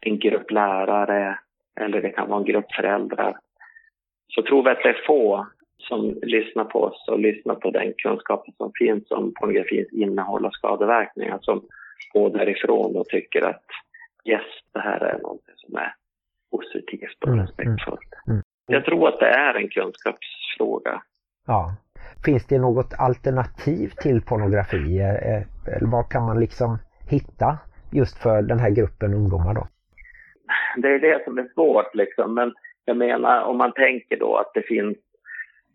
en 0.00 0.18
grupp 0.18 0.50
lärare 0.50 1.38
eller 1.80 2.02
det 2.02 2.10
kan 2.10 2.28
vara 2.28 2.38
en 2.38 2.44
grupp 2.44 2.72
föräldrar, 2.72 3.36
så 4.28 4.42
tror 4.42 4.64
vi 4.64 4.70
att 4.70 4.82
det 4.82 4.88
är 4.88 5.02
få 5.06 5.46
som 5.78 6.18
lyssnar 6.22 6.64
på 6.64 6.82
oss 6.82 7.08
och 7.08 7.18
lyssnar 7.18 7.54
på 7.54 7.70
den 7.70 7.92
kunskapen 7.96 8.54
som 8.56 8.72
finns 8.78 9.10
om 9.10 9.34
pornografins 9.40 9.92
innehåll 9.92 10.46
och 10.46 10.54
skadeverkningar 10.54 11.38
som 11.42 11.62
går 12.12 12.30
därifrån 12.30 12.96
och 12.96 13.06
tycker 13.06 13.42
att 13.42 13.64
yes, 14.24 14.46
det 14.72 14.80
här 14.80 15.00
är 15.00 15.18
något 15.18 15.44
som 15.56 15.76
är 15.76 15.94
positivt 16.50 17.22
och 17.22 17.28
Mm, 17.28 17.40
respektfullt. 17.40 18.12
mm. 18.28 18.42
Jag 18.68 18.84
tror 18.84 19.08
att 19.08 19.20
det 19.20 19.26
är 19.26 19.54
en 19.54 19.68
kunskapsfråga. 19.68 21.02
Ja. 21.46 21.74
Finns 22.24 22.46
det 22.46 22.58
något 22.58 22.94
alternativ 22.98 23.92
till 24.02 24.22
pornografi? 24.22 24.98
Eh, 24.98 25.34
eh, 25.34 25.42
Eller 25.76 25.88
vad 25.88 26.10
kan 26.10 26.26
man 26.26 26.40
liksom 26.40 26.78
hitta 27.10 27.58
just 27.92 28.22
för 28.22 28.42
den 28.42 28.58
här 28.58 28.70
gruppen 28.70 29.14
ungdomar 29.14 29.54
då? 29.54 29.66
det 30.76 30.88
är 30.88 30.98
det 30.98 31.24
som 31.24 31.38
är 31.38 31.48
svårt 31.54 31.94
liksom. 31.94 32.34
Men 32.34 32.54
jag 32.84 32.96
menar 32.96 33.42
om 33.42 33.58
man 33.58 33.72
tänker 33.72 34.16
då 34.16 34.36
att 34.36 34.50
det 34.54 34.62
finns 34.62 34.96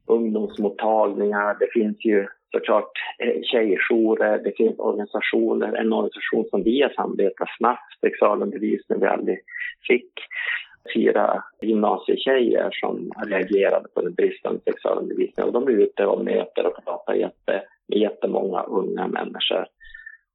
ungdomsmottagningar, 0.07 1.57
det 1.59 1.67
finns 1.73 2.05
ju 2.05 2.27
såklart 2.51 2.91
eh, 3.19 3.41
tjejjourer, 3.43 4.37
det 4.43 4.51
finns 4.57 4.79
organisationer, 4.79 5.73
en 5.73 5.93
organisation 5.93 6.45
som 6.49 6.63
vi 6.63 6.81
har 6.81 6.89
samarbetat 6.89 7.49
SNAF, 7.57 7.79
sexualundervisning 8.01 8.99
vi 8.99 9.07
aldrig 9.07 9.39
fick. 9.87 10.11
Fyra 10.93 11.43
gymnasietjejer 11.61 12.69
som 12.71 13.11
reagerade 13.27 13.87
på 13.93 14.01
den 14.01 14.13
bristande 14.13 14.61
sexualundervisningen 14.65 15.47
och 15.47 15.61
de 15.61 15.73
är 15.73 15.81
ute 15.81 16.05
och 16.05 16.25
möter 16.25 16.65
och 16.65 16.85
pratar 16.85 17.13
jätte, 17.13 17.63
med 17.87 17.99
jättemånga 17.99 18.63
unga 18.63 19.07
människor. 19.07 19.65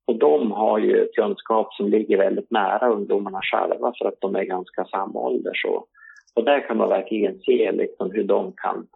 Och 0.07 0.19
de 0.19 0.53
har 0.53 0.79
ju 0.79 1.09
kunskap 1.15 1.75
som 1.75 1.89
ligger 1.89 2.19
väldigt 2.19 2.51
nära 2.51 2.89
ungdomarna 2.89 3.41
själva 3.43 3.93
för 3.99 4.09
att 4.09 4.21
de 4.21 4.37
är 4.37 4.45
ganska 4.45 4.85
samålders. 4.85 5.65
Och, 5.65 5.87
och 6.35 6.45
där 6.45 6.69
kan 6.69 6.77
man 6.77 6.89
verkligen 6.89 7.39
se 7.39 7.73
liksom 7.73 8.11
hur 8.11 8.25
de 8.25 8.53
kan 8.57 8.87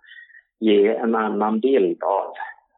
ge 0.60 0.88
en 0.88 1.14
annan 1.14 1.60
bild 1.60 2.02
av 2.02 2.32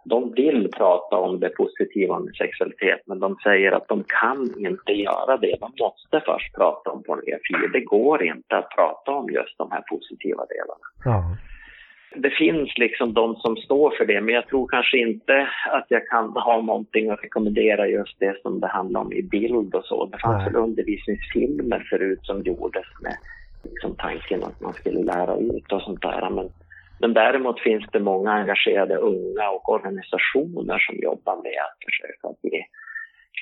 de 0.05 0.33
vill 0.33 0.71
prata 0.73 1.17
om 1.17 1.41
det 1.41 1.49
positiva 1.49 2.19
med 2.19 2.35
sexualitet 2.35 3.01
men 3.07 3.21
de 3.21 3.37
säger 3.37 3.73
att 3.73 3.89
de 3.89 4.05
kan 4.21 4.55
inte 4.59 4.93
göra 4.93 5.37
det. 5.37 5.57
De 5.61 5.71
måste 5.81 6.21
först 6.27 6.55
prata 6.55 6.91
om 6.91 7.03
pornografi. 7.03 7.55
Det 7.73 7.81
går 7.81 8.23
inte 8.23 8.57
att 8.57 8.71
prata 8.71 9.13
om 9.13 9.31
just 9.31 9.59
de 9.59 9.71
här 9.71 9.83
positiva 9.91 10.45
delarna 10.47 10.87
Ja. 11.05 11.37
det 12.17 12.31
finns 12.31 12.79
liksom 12.79 13.15
de 13.15 13.37
som 13.37 13.57
står 13.57 13.91
för 13.99 14.05
det, 14.05 14.21
men 14.21 14.35
jag 14.35 14.47
tror 14.47 14.69
kanske 14.69 14.99
inte 14.99 15.49
att 15.67 15.87
jag 15.89 16.07
kan 16.09 16.31
ha 16.31 16.63
någonting 16.63 17.11
att 17.11 17.25
rekommendera 17.25 17.89
just 17.89 18.19
det 18.19 18.37
som 18.43 18.61
det 18.61 18.67
handlar 18.67 19.01
om 19.01 19.13
i 19.13 19.23
bild 19.23 19.75
och 19.75 19.85
så. 19.85 20.07
Det 20.07 20.19
fanns 20.19 20.43
Nej. 20.43 20.53
väl 20.53 20.63
undervisningsfilmer 20.63 21.87
förut 21.91 22.21
som 22.23 22.43
gjordes 22.43 22.87
med 23.03 23.17
liksom 23.63 23.95
tanken 23.97 24.45
att 24.45 24.61
man 24.61 24.73
skulle 24.73 25.03
lära 25.03 25.37
ut 25.37 25.73
och 25.73 25.83
sånt 25.83 26.03
där. 26.03 26.31
Men, 26.31 26.49
men 27.05 27.15
däremot 27.15 27.61
finns 27.61 27.85
det 27.93 28.01
många 28.01 28.33
engagerade 28.33 28.97
unga 28.97 29.51
och 29.51 29.69
organisationer 29.69 30.79
som 30.79 30.97
jobbar 30.97 31.37
med 31.37 31.59
att 31.67 31.79
försöka 31.87 32.27
ge 32.43 32.65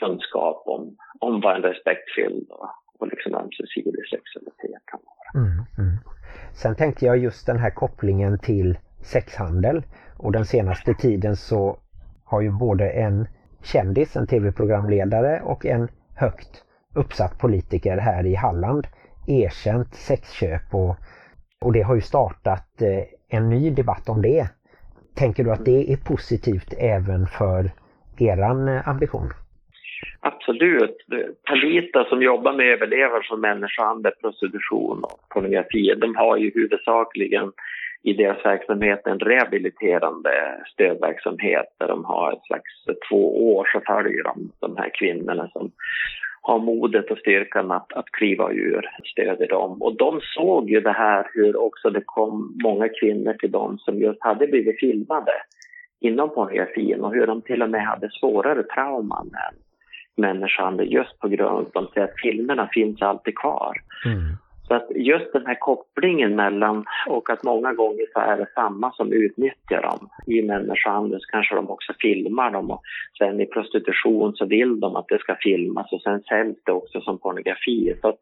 kunskap 0.01 0.63
om, 0.67 0.97
om 1.19 1.41
vad 1.41 1.57
en 1.57 1.63
respektfylld 1.63 2.51
och, 2.51 2.69
och 2.99 3.09
liksom 3.09 3.35
ömsesidig 3.35 4.05
sexualitet 4.11 4.83
kan 4.91 5.01
vara. 5.09 5.45
Mm, 5.45 5.65
mm. 5.79 5.99
Sen 6.53 6.77
tänkte 6.77 7.07
jag 7.07 7.19
just 7.19 7.47
den 7.47 7.59
här 7.59 7.71
kopplingen 7.71 8.39
till 8.39 8.79
sexhandel 9.03 9.83
och 10.19 10.33
den 10.33 10.45
senaste 10.45 10.95
tiden 10.95 11.37
så 11.37 11.79
har 12.25 12.41
ju 12.41 12.51
både 12.51 12.91
en 12.91 13.27
kändis, 13.63 14.17
en 14.17 14.27
tv-programledare 14.27 15.41
och 15.45 15.67
en 15.67 15.89
högt 16.17 16.65
uppsatt 16.95 17.39
politiker 17.39 17.97
här 17.97 18.27
i 18.27 18.35
Halland 18.35 18.87
erkänt 19.27 19.95
sexköp 19.95 20.75
och, 20.75 20.97
och 21.61 21.73
det 21.73 21.83
har 21.83 21.95
ju 21.95 22.01
startat 22.01 22.83
eh, 22.83 23.05
en 23.33 23.49
ny 23.49 23.71
debatt 23.71 24.09
om 24.09 24.23
det. 24.23 24.47
Tänker 25.15 25.45
du 25.45 25.51
att 25.53 25.65
det 25.65 25.93
är 25.93 25.97
positivt 25.97 26.75
även 26.79 27.27
för 27.27 27.71
eran 28.19 28.69
eh, 28.69 28.89
ambition? 28.89 29.29
Absolut. 30.21 30.97
Talita 31.49 32.05
som 32.05 32.23
jobbar 32.23 32.53
med 32.53 32.67
överlevare 32.67 33.23
som 33.23 33.41
människohandel, 33.41 34.13
prostitution 34.21 35.05
och 35.05 35.29
pornografi, 35.29 35.95
de 36.01 36.17
har 36.17 36.37
ju 36.37 36.51
huvudsakligen 36.55 37.53
i 38.03 38.13
deras 38.13 38.45
verksamhet 38.45 39.07
en 39.07 39.19
rehabiliterande 39.19 40.31
stödverksamhet 40.73 41.67
där 41.79 41.89
de 41.89 42.05
har 42.05 42.33
ett 42.33 42.45
slags 42.47 42.89
eh, 42.89 42.95
två 43.11 43.55
år 43.55 43.69
så 43.73 43.81
följer 43.87 44.25
de 44.25 44.53
de 44.61 44.77
här 44.77 44.91
kvinnorna 44.95 45.49
som 45.49 45.71
har 46.43 46.59
modet 46.59 47.11
och 47.11 47.19
styrkan 47.19 47.71
att, 47.71 47.93
att 47.93 48.13
kliva 48.13 48.53
ur, 48.53 48.91
stöder 49.05 49.49
dem. 49.49 49.83
Och 49.83 49.97
de 49.97 50.21
såg 50.23 50.71
ju 50.71 50.81
det 50.81 50.93
här 50.93 51.27
hur 51.35 51.57
också 51.57 51.91
det 51.91 52.03
kom 52.05 52.59
många 52.63 52.89
kvinnor 52.89 53.33
till 53.33 53.51
dem 53.51 53.79
som 53.79 53.99
just 53.99 54.23
hade 54.23 54.47
blivit 54.47 54.81
filmade 54.81 55.33
inom 56.01 56.35
pornografin 56.35 57.01
och 57.01 57.15
hur 57.15 57.27
de 57.27 57.43
till 57.43 57.63
och 57.63 57.71
med 57.71 57.87
hade 57.87 58.11
svårare 58.11 58.63
trauman 58.63 59.27
än 59.27 59.59
människan 60.17 60.81
just 60.87 61.19
på 61.19 61.29
grund 61.29 61.67
av 61.75 61.89
att 61.97 62.21
filmerna 62.23 62.69
finns 62.73 63.03
alltid 63.03 63.39
kvar. 63.39 63.75
Mm. 64.07 64.37
Så 64.73 64.77
att 64.77 64.91
just 64.95 65.33
den 65.33 65.47
här 65.47 65.57
kopplingen 65.61 66.37
mellan 66.37 66.85
och 67.09 67.31
att 67.31 67.45
många 67.45 67.73
gånger 67.73 68.07
så 68.13 68.21
är 68.21 68.37
det 68.37 68.47
samma 68.55 68.93
som 68.93 69.13
utnyttjar 69.13 69.83
dem. 69.83 70.09
I 70.27 70.43
människohandel 70.43 71.21
så 71.21 71.27
kanske 71.31 71.55
de 71.55 71.71
också 71.71 71.93
filmar 72.01 72.51
dem 72.51 72.71
och 72.71 72.83
sen 73.19 73.41
i 73.41 73.47
prostitution 73.47 74.33
så 74.35 74.47
vill 74.47 74.81
de 74.81 74.97
att 74.97 75.09
det 75.09 75.19
ska 75.19 75.37
filmas 75.41 75.93
och 75.93 76.03
sen 76.03 76.23
säljs 76.23 76.57
det 76.65 76.73
också 76.73 77.01
som 77.01 77.19
pornografi. 77.19 77.95
Så 78.01 78.09
att 78.09 78.19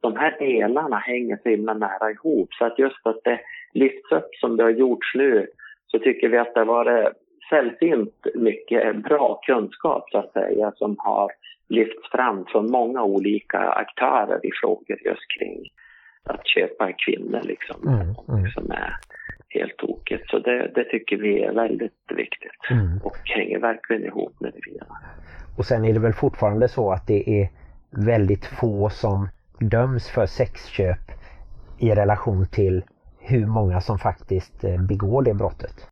de 0.00 0.16
här 0.16 0.36
delarna 0.38 0.96
hänger 0.96 1.38
så 1.42 1.48
himla 1.48 1.74
nära 1.74 2.10
ihop 2.10 2.48
så 2.54 2.64
att 2.64 2.78
just 2.78 3.06
att 3.06 3.20
det 3.24 3.40
lyfts 3.74 4.12
upp 4.12 4.34
som 4.40 4.56
det 4.56 4.62
har 4.62 4.70
gjorts 4.70 5.14
nu 5.14 5.46
så 5.86 5.98
tycker 5.98 6.28
vi 6.28 6.38
att 6.38 6.54
det 6.54 6.60
har 6.60 6.66
varit 6.66 7.12
sällsynt 7.50 8.26
mycket 8.34 8.96
bra 8.96 9.40
kunskap 9.46 10.10
så 10.10 10.18
att 10.18 10.32
säga 10.32 10.72
som 10.76 10.96
har 10.98 11.30
lyfts 11.68 12.10
fram 12.10 12.44
från 12.44 12.70
många 12.70 13.02
olika 13.02 13.58
aktörer 13.58 14.46
i 14.46 14.50
frågor 14.60 14.98
just 15.04 15.38
kring 15.38 15.62
att 16.24 16.46
köpa 16.46 16.92
kvinnor 16.92 17.40
liksom, 17.42 17.88
Mm, 17.88 18.14
mm. 18.38 18.50
som 18.50 18.70
är 18.70 18.96
helt 19.48 19.76
tokigt. 19.76 20.30
Så 20.30 20.38
det, 20.38 20.70
det 20.74 20.84
tycker 20.84 21.16
vi 21.16 21.42
är 21.42 21.52
väldigt 21.52 21.92
viktigt 22.16 22.70
Mm. 22.70 22.98
och 23.04 23.16
hänger 23.24 23.58
verkligen 23.58 24.04
ihop 24.04 24.40
med 24.40 24.52
det 24.54 24.60
fina. 24.70 24.86
Och 25.58 25.64
sen 25.64 25.84
är 25.84 25.92
det 25.92 26.00
väl 26.00 26.12
fortfarande 26.12 26.68
så 26.68 26.92
att 26.92 27.06
det 27.06 27.40
är 27.40 27.48
väldigt 28.06 28.46
få 28.46 28.88
som 28.90 29.28
döms 29.60 30.10
för 30.10 30.26
sexköp 30.26 30.98
i 31.80 31.90
relation 31.90 32.46
till 32.52 32.82
hur 33.20 33.46
många 33.46 33.80
som 33.80 33.98
faktiskt 33.98 34.64
eh, 34.64 34.80
begår 34.88 35.22
det 35.22 35.34
brottet. 35.34 35.88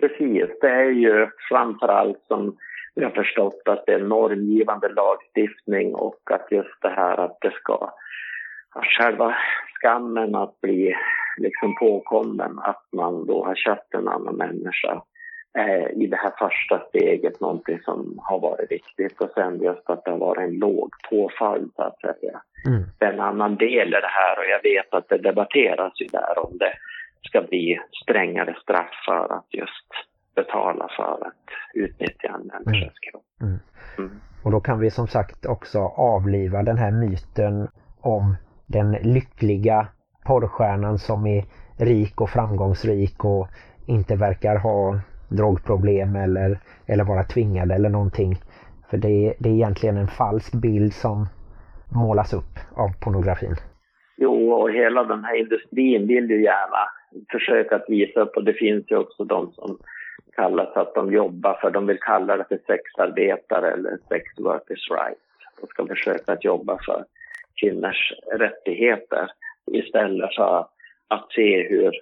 Precis, 0.00 0.46
det 0.60 0.68
är 0.70 0.90
ju 0.90 1.28
framförallt 1.50 2.22
som 2.28 2.56
vi 2.94 3.04
har 3.04 3.10
förstått 3.10 3.62
att 3.64 3.86
det 3.86 3.92
är 3.92 3.98
normgivande 3.98 4.88
lagstiftning 4.88 5.94
och 5.94 6.20
att 6.30 6.46
just 6.50 6.82
det 6.82 6.88
här 6.88 7.16
att 7.24 7.38
det 7.40 7.50
ska 7.50 7.90
att 8.78 8.84
själva 8.84 9.36
skammen 9.80 10.34
att 10.34 10.60
bli 10.60 10.94
liksom 11.36 11.74
påkommen 11.74 12.58
att 12.58 12.84
man 12.92 13.26
då 13.26 13.44
har 13.44 13.54
köpt 13.54 13.94
en 13.94 14.08
annan 14.08 14.36
människa 14.36 15.02
är 15.58 16.02
i 16.02 16.06
det 16.06 16.16
här 16.16 16.32
första 16.38 16.88
steget 16.88 17.40
någonting 17.40 17.78
som 17.84 18.18
har 18.22 18.40
varit 18.40 18.70
viktigt 18.70 19.20
och 19.20 19.30
sen 19.34 19.62
just 19.62 19.90
att 19.90 20.04
det 20.04 20.10
har 20.10 20.18
varit 20.18 20.48
en 20.48 20.58
låg 20.58 20.90
påföljd 21.10 21.70
så 21.76 21.82
att 21.82 22.00
säga. 22.00 22.42
Mm. 22.66 22.82
Det 22.98 23.04
är 23.04 23.12
en 23.12 23.20
annan 23.20 23.56
del 23.56 23.88
i 23.88 24.00
det 24.06 24.14
här 24.20 24.38
och 24.38 24.44
jag 24.44 24.62
vet 24.62 24.94
att 24.94 25.08
det 25.08 25.18
debatteras 25.18 25.92
ju 26.00 26.06
där 26.06 26.38
om 26.38 26.58
det 26.58 26.72
ska 27.22 27.42
bli 27.42 27.80
strängare 28.02 28.56
straff 28.62 29.04
för 29.06 29.32
att 29.32 29.46
just 29.50 29.90
betala 30.34 30.88
för 30.96 31.26
att 31.26 31.44
utnyttja 31.74 32.28
en 32.28 32.46
människas 32.46 32.98
kropp. 32.98 33.24
Mm. 33.40 33.58
Mm. 33.98 34.20
Och 34.44 34.50
då 34.50 34.60
kan 34.60 34.80
vi 34.80 34.90
som 34.90 35.06
sagt 35.06 35.46
också 35.46 35.78
avliva 35.96 36.62
den 36.62 36.78
här 36.78 36.90
myten 36.90 37.68
om 38.00 38.36
den 38.66 38.92
lyckliga 38.92 39.88
porrstjärnan 40.26 40.98
som 40.98 41.26
är 41.26 41.44
rik 41.78 42.20
och 42.20 42.30
framgångsrik 42.30 43.24
och 43.24 43.48
inte 43.86 44.16
verkar 44.16 44.56
ha 44.56 45.00
drogproblem 45.28 46.16
eller, 46.16 46.58
eller 46.86 47.04
vara 47.04 47.22
tvingad 47.22 47.72
eller 47.72 47.88
någonting. 47.88 48.36
För 48.90 48.96
det 48.96 49.26
är, 49.26 49.34
det 49.38 49.48
är 49.48 49.52
egentligen 49.52 49.96
en 49.96 50.08
falsk 50.08 50.54
bild 50.54 50.92
som 50.92 51.26
målas 51.94 52.34
upp 52.34 52.58
av 52.76 52.88
pornografin. 53.04 53.54
Jo, 54.16 54.52
och 54.52 54.70
hela 54.72 55.04
den 55.04 55.24
här 55.24 55.36
industrin 55.40 56.06
vill 56.06 56.30
ju 56.30 56.42
gärna 56.42 56.82
försöka 57.32 57.76
att 57.76 57.84
visa 57.88 58.20
upp 58.20 58.36
och 58.36 58.44
det 58.44 58.52
finns 58.52 58.84
ju 58.90 58.96
också 58.96 59.24
de 59.24 59.52
som 59.52 59.78
kallar 60.36 60.64
sig 60.72 60.82
att 60.82 60.94
de 60.94 61.12
jobbar 61.12 61.58
för, 61.60 61.70
de 61.70 61.86
vill 61.86 61.98
kalla 62.00 62.36
det 62.36 62.44
för 62.48 62.58
sexarbetare 62.66 63.72
eller 63.72 63.98
sex 64.08 64.24
workers 64.38 64.90
rights 64.90 65.20
de 65.60 65.66
ska 65.66 65.86
försöka 65.86 66.32
att 66.32 66.44
jobba 66.44 66.78
för 66.86 67.04
kvinnors 67.60 68.12
rättigheter 68.38 69.28
istället 69.72 70.34
för 70.34 70.66
att 71.08 71.32
se 71.32 71.68
hur 71.68 71.92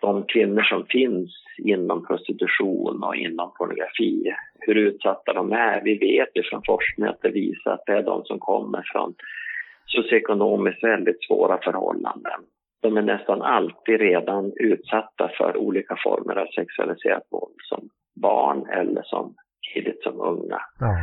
de 0.00 0.22
kvinnor 0.22 0.62
som 0.62 0.86
finns 0.86 1.30
inom 1.58 2.06
prostitution 2.06 3.02
och 3.02 3.16
inom 3.16 3.52
pornografi, 3.58 4.34
hur 4.60 4.74
utsatta 4.74 5.32
de 5.32 5.52
är. 5.52 5.80
Vi 5.84 5.98
vet 5.98 6.28
ju 6.34 6.42
från 6.42 6.62
forskning 6.66 7.08
att 7.08 7.22
det 7.22 7.30
visar 7.30 7.70
att 7.70 7.86
det 7.86 7.92
är 7.92 8.02
de 8.02 8.24
som 8.24 8.38
kommer 8.38 8.82
från 8.92 9.14
socioekonomiskt 9.86 10.84
väldigt 10.84 11.24
svåra 11.26 11.58
förhållanden 11.62 12.40
de 12.86 12.96
är 12.96 13.02
nästan 13.02 13.42
alltid 13.42 14.00
redan 14.00 14.52
utsatta 14.56 15.30
för 15.38 15.56
olika 15.56 15.96
former 16.04 16.36
av 16.36 16.46
sexualiserat 16.46 17.26
våld 17.30 17.56
som 17.58 17.88
barn 18.20 18.66
eller 18.70 19.02
som 19.02 19.34
tidigt 19.74 20.02
som 20.02 20.20
unga. 20.20 20.60
Ja. 20.78 20.96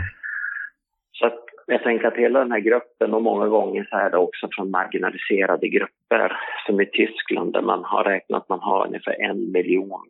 Så 1.12 1.26
att 1.26 1.46
jag 1.68 1.84
tänker 1.84 2.08
att 2.08 2.18
hela 2.18 2.40
den 2.40 2.52
här 2.52 2.60
gruppen 2.60 3.14
och 3.14 3.22
många 3.22 3.48
gånger 3.48 3.88
så 3.90 3.98
är 3.98 4.10
det 4.10 4.18
också 4.18 4.48
från 4.52 4.72
marginaliserade 4.72 5.68
grupper 5.68 6.38
som 6.66 6.82
i 6.82 6.86
Tyskland 6.86 7.54
där 7.54 7.62
man 7.62 7.84
har 7.84 8.04
räknat 8.04 8.42
att 8.42 8.50
man 8.50 8.60
har 8.60 8.88
ungefär 8.88 9.22
en 9.22 9.52
miljon 9.52 10.10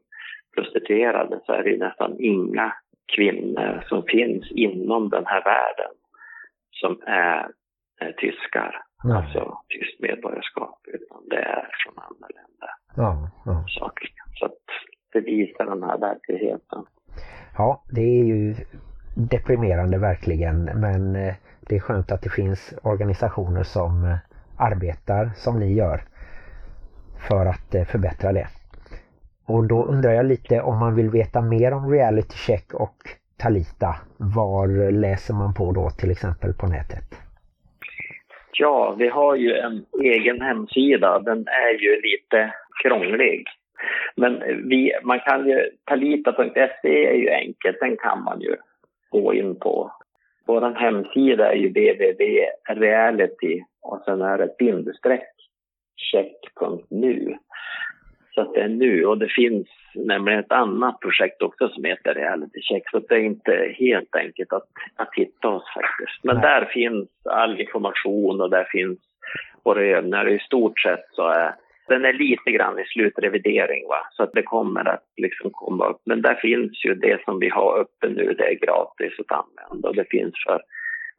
prostituerade 0.56 1.40
så 1.46 1.54
är 1.54 1.64
det 1.64 1.78
nästan 1.78 2.16
inga 2.20 2.74
kvinnor 3.16 3.84
som 3.90 4.04
finns 4.04 4.52
inom 4.52 5.10
den 5.10 5.26
här 5.26 5.44
världen 5.44 5.94
som 6.72 7.02
är, 7.06 7.48
är 8.00 8.12
tyskar, 8.12 8.82
Nej. 9.04 9.18
alltså 9.18 9.58
tyskt 9.70 10.00
medborgarskap, 10.00 10.80
utan 10.88 11.18
det 11.30 11.38
är 11.38 11.70
från 11.84 11.94
andra 11.98 12.28
länder 12.36 12.70
Ja, 12.96 13.30
ja. 13.46 13.66
sakligen. 13.80 14.26
Så 14.34 14.46
att 14.46 14.58
det 15.14 15.20
visar 15.20 15.66
den 15.66 15.84
här 15.84 15.98
verkligheten. 15.98 16.86
ja, 17.58 17.84
det 17.92 18.02
är 18.02 18.24
ju 18.24 18.56
deprimerande 19.14 19.98
verkligen 19.98 20.64
men 20.64 21.16
eh, 21.16 21.34
det 21.60 21.76
är 21.76 21.80
skönt 21.80 22.12
att 22.12 22.22
det 22.22 22.30
finns 22.30 22.74
organisationer 22.84 23.64
som 23.64 24.04
eh, 24.04 24.18
arbetar 24.58 25.32
som 25.36 25.60
ni 25.60 25.74
gör 25.74 26.02
för 27.30 27.46
att 27.46 27.76
eh, 27.76 27.84
förbättra 27.84 28.34
det. 28.34 28.48
Och 29.48 29.68
då 29.68 29.84
undrar 29.84 30.12
jag 30.12 30.26
lite 30.26 30.62
om 30.62 30.80
man 30.80 30.96
vill 30.96 31.10
veta 31.10 31.42
mer 31.42 31.74
om 31.74 31.92
Reality 31.92 32.36
Check 32.36 32.74
och 32.74 32.98
Talita. 33.38 33.96
Var 34.18 34.92
läser 34.92 35.34
man 35.34 35.54
på 35.54 35.72
då 35.72 35.90
till 35.90 36.12
exempel 36.12 36.54
på 36.54 36.68
nätet? 36.68 37.04
Ja, 38.54 38.96
vi 39.00 39.08
har 39.08 39.36
ju 39.36 39.54
en 39.54 39.86
egen 40.04 40.42
hemsida. 40.42 41.20
Den 41.20 41.48
är 41.48 41.82
ju 41.82 42.02
lite 42.02 42.54
krånglig. 42.84 43.46
Men 44.16 44.40
vi, 44.70 44.94
man 45.04 45.20
kan 45.20 45.48
ju, 45.48 45.70
talita.se 45.86 47.08
är 47.08 47.14
ju 47.14 47.30
enkelt, 47.30 47.78
den 47.80 47.98
kan 47.98 48.24
man 48.24 48.42
ju 48.42 48.56
gå 49.22 49.34
in 49.34 49.60
på. 49.60 49.92
Vår 50.46 50.76
hemsida 50.76 51.52
är 51.52 51.56
ju 51.56 51.70
www.reality 51.70 53.62
och 53.82 54.02
sen 54.06 54.22
är 54.22 54.38
det 54.38 54.44
ett 54.44 54.58
bindestreck 54.58 55.30
check.nu. 55.96 57.38
Så 58.36 58.42
att 58.42 58.54
det 58.54 58.62
är 58.62 58.68
nu 58.68 59.06
och 59.06 59.18
det 59.18 59.30
finns 59.30 59.68
nämligen 59.96 60.40
ett 60.40 60.52
annat 60.52 61.00
projekt 61.00 61.42
också 61.42 61.70
som 61.70 61.84
heter 61.84 62.14
Reality 62.14 62.62
Check 62.62 62.90
så 62.92 63.00
det 63.00 63.16
är 63.16 63.20
inte 63.20 63.76
helt 63.80 64.16
enkelt 64.16 64.54
att, 64.54 64.68
att 64.96 65.10
hitta 65.16 65.48
oss 65.48 65.64
faktiskt. 65.74 66.24
Men 66.24 66.36
Nej. 66.36 66.42
där 66.42 66.66
finns 66.66 67.10
all 67.26 67.62
information 67.62 68.42
och 68.42 68.50
där 68.50 68.68
finns 68.72 69.00
våra 69.64 69.82
övningar. 69.82 70.30
I 70.30 70.40
stort 70.40 70.80
sett 70.80 71.06
så 71.12 71.28
är 71.28 71.56
den 71.88 72.06
är 72.06 72.14
lite 72.14 72.52
grann 72.52 72.80
i 72.80 72.86
slutrevidering 72.86 73.88
va, 73.88 74.08
så 74.12 74.24
att 74.24 74.34
det 74.34 74.44
kommer 74.44 74.88
att 74.88 75.04
liksom 75.18 75.52
komma 75.52 75.86
upp. 75.88 76.02
Men 76.06 76.22
där 76.22 76.36
finns 76.36 76.86
ju 76.86 76.96
det 76.96 77.24
som 77.26 77.40
vi 77.40 77.50
har 77.50 77.80
uppe 77.80 78.08
nu, 78.08 78.34
det 78.38 78.44
är 78.44 78.66
gratis 78.66 79.20
att 79.20 79.44
använda 79.44 79.90
och 79.90 79.96
det 79.96 80.10
finns 80.10 80.34
för 80.48 80.62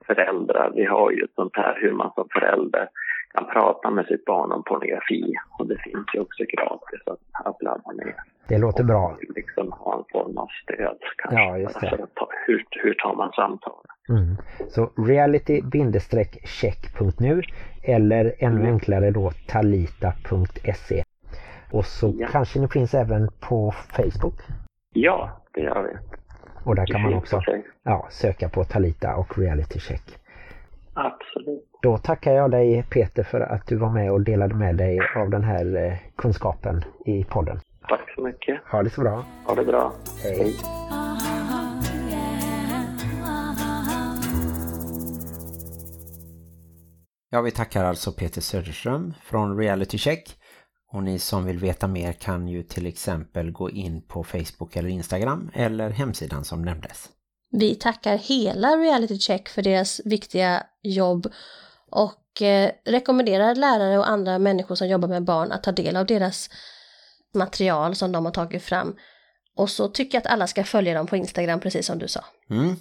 föräldrar. 0.07 0.73
Vi 0.75 0.85
har 0.85 1.11
ju 1.11 1.23
ett 1.25 1.35
sånt 1.35 1.57
här 1.57 1.79
hur 1.81 1.93
man 1.93 2.13
som 2.15 2.29
förälder 2.33 2.89
kan 3.35 3.47
prata 3.47 3.91
med 3.91 4.07
sitt 4.07 4.25
barn 4.25 4.53
om 4.53 4.63
pornografi 4.65 5.35
och 5.59 5.67
det 5.69 5.79
finns 5.79 6.07
ju 6.15 6.21
också 6.21 6.43
gratis 6.57 7.01
att, 7.07 7.19
att 7.47 7.63
ladda 7.63 7.93
ner. 7.93 8.15
Det 8.49 8.59
låter 8.59 8.85
bra. 8.85 9.07
Och 9.07 9.19
liksom 9.37 9.73
ha 9.73 9.99
en 9.99 10.05
form 10.13 10.39
av 10.39 10.49
stöd 10.63 10.99
kanske. 11.17 11.41
Ja, 11.41 11.59
just 11.59 11.81
det. 11.81 12.07
Ta, 12.15 12.29
hur, 12.47 12.65
hur 12.71 12.95
tar 12.95 13.15
man 13.17 13.33
samtal? 13.33 13.85
Mm. 14.09 14.37
Så 14.69 14.91
reality-check.nu 14.97 17.43
eller 17.83 18.35
ännu 18.39 18.67
enklare 18.67 19.11
då 19.11 19.31
talita.se. 19.49 21.05
Och 21.73 21.85
så 21.85 22.15
Ja. 22.19 22.29
kanske 22.33 22.61
ni 22.61 22.69
finns 22.69 22.95
även 22.95 23.29
på 23.49 23.71
Facebook. 23.71 24.35
Ja, 24.93 25.31
det 25.55 25.61
gör 25.61 25.83
vi. 25.83 25.97
Och 26.65 26.75
där 26.75 26.87
kan 26.87 27.03
man 27.03 27.15
också 27.15 27.41
ja, 27.83 28.07
söka 28.11 28.49
på 28.49 28.65
Talita 28.65 29.17
och 29.17 29.39
Reality 29.39 29.79
Check. 29.79 30.19
Absolut. 30.95 31.69
Då 31.85 31.99
tackar 31.99 32.33
jag 32.33 32.51
dig 32.51 32.83
Peter 32.91 33.23
för 33.23 33.41
att 33.41 33.67
du 33.67 33.77
var 33.77 33.91
med 33.91 34.13
och 34.13 34.21
delade 34.21 34.55
med 34.55 34.77
dig 34.77 35.01
av 35.17 35.31
den 35.31 35.45
här 35.45 35.77
eh, 35.77 35.99
kunskapen 36.17 36.85
i 37.07 37.25
podden. 37.25 37.61
Tack 37.89 38.15
så 38.15 38.23
mycket. 38.23 38.61
Ha 38.71 38.83
det 38.83 38.91
så 38.91 39.01
bra. 39.01 39.25
Ha 39.47 39.55
det 39.55 39.65
bra. 39.65 39.93
Hej. 40.23 40.55
Ja, 47.31 47.41
vi 47.41 47.51
tackar 47.51 47.85
alltså 47.85 48.13
Peter 48.13 48.41
Söderström 48.41 49.15
från 49.23 49.59
Reality 49.59 49.99
Check. 49.99 50.39
Och 50.93 51.03
ni 51.03 51.19
som 51.19 51.45
vill 51.45 51.59
veta 51.59 51.89
mer 51.89 52.13
kan 52.13 52.49
ju 52.49 52.63
till 52.63 52.87
exempel 52.87 53.51
gå 53.51 53.71
in 53.71 54.03
på 54.03 54.25
Facebook 54.25 54.77
eller 54.77 54.89
Instagram 54.89 55.51
eller 55.55 55.91
hemsidan 55.91 56.45
som 56.45 56.63
nämndes. 56.63 57.09
Vi 57.51 57.75
tackar 57.75 58.19
hela 58.19 58.69
Reality 58.69 59.19
Check 59.19 59.49
för 59.49 59.63
deras 59.63 60.01
viktiga 60.05 60.63
jobb 60.83 61.27
och 61.95 62.43
eh, 62.43 62.71
rekommenderar 62.85 63.55
lärare 63.55 63.99
och 63.99 64.09
andra 64.09 64.39
människor 64.39 64.75
som 64.75 64.89
jobbar 64.89 65.09
med 65.09 65.25
barn 65.25 65.53
att 65.53 65.63
ta 65.63 65.73
del 65.73 65.97
av 65.97 66.07
deras 66.07 66.51
material 67.35 67.95
som 67.95 68.13
de 68.13 68.25
har 68.25 68.33
tagit 68.33 68.63
fram. 68.63 68.97
Och 69.57 69.71
så 69.71 69.89
tycker 69.89 70.19
jag 70.19 70.21
att 70.21 70.33
alla 70.33 70.47
ska 70.47 70.65
följa 70.65 70.95
dem 70.95 71.07
på 71.07 71.17
Instagram 71.17 71.61
precis 71.61 71.87
som 71.87 71.99
du 71.99 72.09
sa. 72.09 72.25
Mm. 72.51 72.77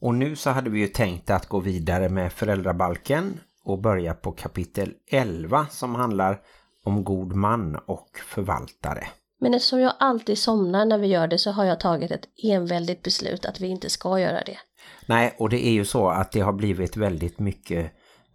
Och 0.00 0.14
nu 0.14 0.36
så 0.36 0.50
hade 0.50 0.70
vi 0.70 0.80
ju 0.80 0.86
tänkt 0.86 1.30
att 1.30 1.46
gå 1.46 1.60
vidare 1.60 2.08
med 2.08 2.32
föräldrabalken 2.32 3.40
och 3.64 3.78
börja 3.78 4.14
på 4.14 4.32
kapitel 4.32 4.92
11 5.10 5.66
som 5.70 5.94
handlar 5.94 6.40
om 6.84 7.04
god 7.04 7.32
man 7.32 7.76
och 7.86 8.08
förvaltare. 8.26 9.06
Men 9.40 9.54
eftersom 9.54 9.80
jag 9.80 9.92
alltid 9.98 10.38
somnar 10.38 10.84
när 10.84 10.98
vi 10.98 11.06
gör 11.06 11.26
det 11.26 11.38
så 11.38 11.50
har 11.50 11.64
jag 11.64 11.80
tagit 11.80 12.10
ett 12.10 12.28
enväldigt 12.44 13.02
beslut 13.02 13.44
att 13.44 13.60
vi 13.60 13.66
inte 13.66 13.90
ska 13.90 14.18
göra 14.20 14.42
det. 14.46 14.58
Nej, 15.06 15.34
och 15.38 15.48
det 15.48 15.66
är 15.66 15.72
ju 15.72 15.84
så 15.84 16.08
att 16.08 16.32
det 16.32 16.40
har 16.40 16.52
blivit 16.52 16.96
väldigt 16.96 17.38
mycket 17.38 17.92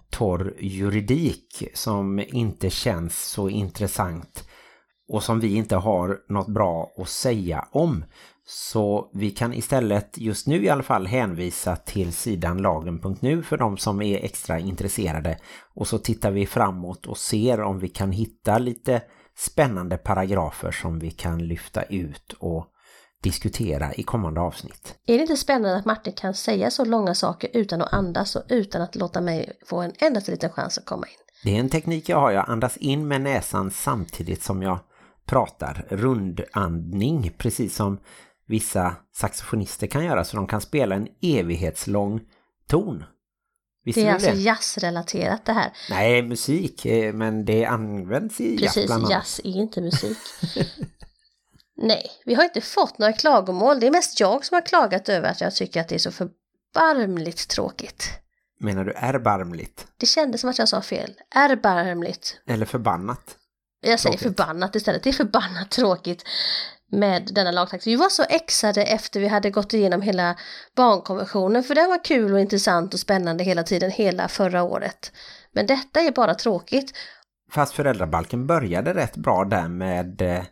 torr 0.10 0.54
juridik 0.60 1.64
som 1.74 2.20
inte 2.20 2.70
känns 2.70 3.24
så 3.24 3.50
intressant 3.50 4.50
och 5.10 5.24
som 5.24 5.40
vi 5.40 5.56
inte 5.56 5.76
har 5.76 6.18
något 6.28 6.48
bra 6.48 6.92
att 6.98 7.10
säga 7.10 7.68
om. 7.72 8.06
Så 8.46 9.10
vi 9.14 9.32
kan 9.32 9.54
istället 9.54 10.18
just 10.18 10.48
nu 10.48 10.64
i 10.64 10.70
alla 10.70 10.84
fall 10.84 11.08
hänvisa 11.08 11.76
till 11.76 12.14
sidan 12.14 12.62
lagen.nu 12.62 13.44
för 13.44 13.58
de 13.58 13.78
som 13.78 14.02
är 14.02 14.24
extra 14.24 14.60
intresserade. 14.60 15.38
Och 15.76 15.88
så 15.88 15.98
tittar 15.98 16.32
vi 16.32 16.46
framåt 16.46 17.06
och 17.06 17.18
ser 17.18 17.62
om 17.62 17.80
vi 17.80 17.88
kan 17.88 18.12
hitta 18.12 18.58
lite 18.58 19.02
spännande 19.38 19.98
paragrafer 19.98 20.72
som 20.72 21.00
vi 21.00 21.12
kan 21.12 21.48
lyfta 21.48 21.84
ut 21.84 22.36
och 22.40 22.68
diskutera 23.24 23.94
i 23.94 24.04
kommande 24.04 24.42
avsnitt. 24.42 24.96
Är 25.06 25.14
det 25.16 25.22
inte 25.22 25.38
spännande 25.38 25.78
att 25.78 25.86
Martin 25.86 26.14
kan 26.14 26.34
säga 26.34 26.72
så 26.72 26.86
långa 26.86 27.16
saker 27.16 27.50
utan 27.54 27.82
att 27.82 27.94
andas 27.94 28.36
och 28.36 28.44
utan 28.50 28.82
att 28.82 28.96
låta 28.96 29.22
mig 29.22 29.52
få 29.66 29.82
en 29.82 29.92
endaste 29.98 30.32
liten 30.32 30.50
chans 30.50 30.78
att 30.78 30.86
komma 30.86 31.08
in? 31.08 31.14
Det 31.44 31.56
är 31.56 31.60
en 31.60 31.70
teknik 31.70 32.10
jag 32.10 32.20
har. 32.20 32.32
Jag 32.32 32.50
andas 32.50 32.78
in 32.78 33.08
med 33.08 33.22
näsan 33.22 33.72
samtidigt 33.72 34.44
som 34.44 34.62
jag 34.62 34.80
pratar. 35.26 35.86
Rundandning, 35.90 37.32
precis 37.38 37.76
som 37.76 38.00
vissa 38.48 38.96
saxofonister 39.16 39.88
kan 39.88 40.06
göra 40.06 40.24
så 40.24 40.38
de 40.38 40.48
kan 40.48 40.62
spela 40.62 40.96
en 40.96 41.08
evighetslång 41.22 42.22
ton. 42.68 43.04
Visste 43.86 44.02
Det 44.02 44.08
är 44.08 44.14
alltså 44.14 44.30
det? 44.32 44.38
jazzrelaterat 44.38 45.46
det 45.46 45.54
här. 45.54 45.72
Nej, 45.90 46.22
musik, 46.24 46.86
eh, 46.86 47.14
men 47.14 47.46
det 47.46 47.66
används 47.66 48.42
i 48.42 48.52
jazz 48.52 48.62
Precis, 48.62 48.86
bland 48.86 49.00
annat. 49.04 49.12
jazz 49.12 49.42
är 49.44 49.50
inte 49.62 49.82
musik. 49.82 50.18
Nej, 51.82 52.12
vi 52.26 52.34
har 52.34 52.44
inte 52.44 52.62
fått 52.62 52.98
några 52.98 53.14
klagomål. 53.14 53.80
Det 53.80 53.88
är 53.88 53.92
mest 53.92 54.20
jag 54.20 54.46
som 54.46 54.56
har 54.56 54.62
klagat 54.62 55.10
över 55.10 55.30
att 55.30 55.42
jag 55.42 55.56
tycker 55.56 55.82
att 55.82 55.88
det 55.88 55.96
är 55.96 56.00
så 56.00 56.12
förbarmligt 56.12 57.48
tråkigt. 57.50 58.10
Menar 58.60 58.86
du 58.86 58.94
erbarmligt? 58.96 59.88
Det 59.98 60.06
kändes 60.06 60.42
som 60.42 60.50
att 60.50 60.60
jag 60.60 60.70
sa 60.70 60.82
fel. 60.82 61.14
Erbarmligt. 61.36 62.42
Eller 62.48 62.66
förbannat? 62.66 63.36
Jag 63.82 64.00
säger 64.00 64.18
Tråkigt. 64.18 64.38
förbannat 64.38 64.76
istället. 64.76 65.04
Det 65.04 65.10
är 65.10 65.14
förbannat 65.14 65.72
tråkigt 65.72 66.24
med 66.92 67.30
denna 67.34 67.52
lagtext. 67.52 67.88
Vi 67.88 67.96
var 67.96 68.10
så 68.10 68.24
exade 68.24 68.84
efter 68.84 69.20
vi 69.20 69.28
hade 69.28 69.50
gått 69.50 69.74
igenom 69.74 70.02
hela 70.02 70.36
barnkonventionen 70.76 71.64
för 71.64 71.76
det 71.76 71.88
var 71.88 72.04
kul 72.06 72.34
och 72.34 72.40
intressant 72.40 72.94
och 72.94 73.00
spännande 73.00 73.44
hela 73.44 73.64
tiden, 73.64 73.92
hela 73.92 74.28
förra 74.28 74.64
året. 74.64 75.12
Men 75.52 75.68
detta 75.68 76.00
är 76.02 76.12
bara 76.12 76.36
tråkigt. 76.36 76.94
Fast 77.52 77.74
föräldrabalken 77.74 78.48
började 78.48 78.94
rätt 78.94 79.16
bra 79.16 79.46
där 79.46 79.68
med 79.68 80.22
eh, 80.22 80.44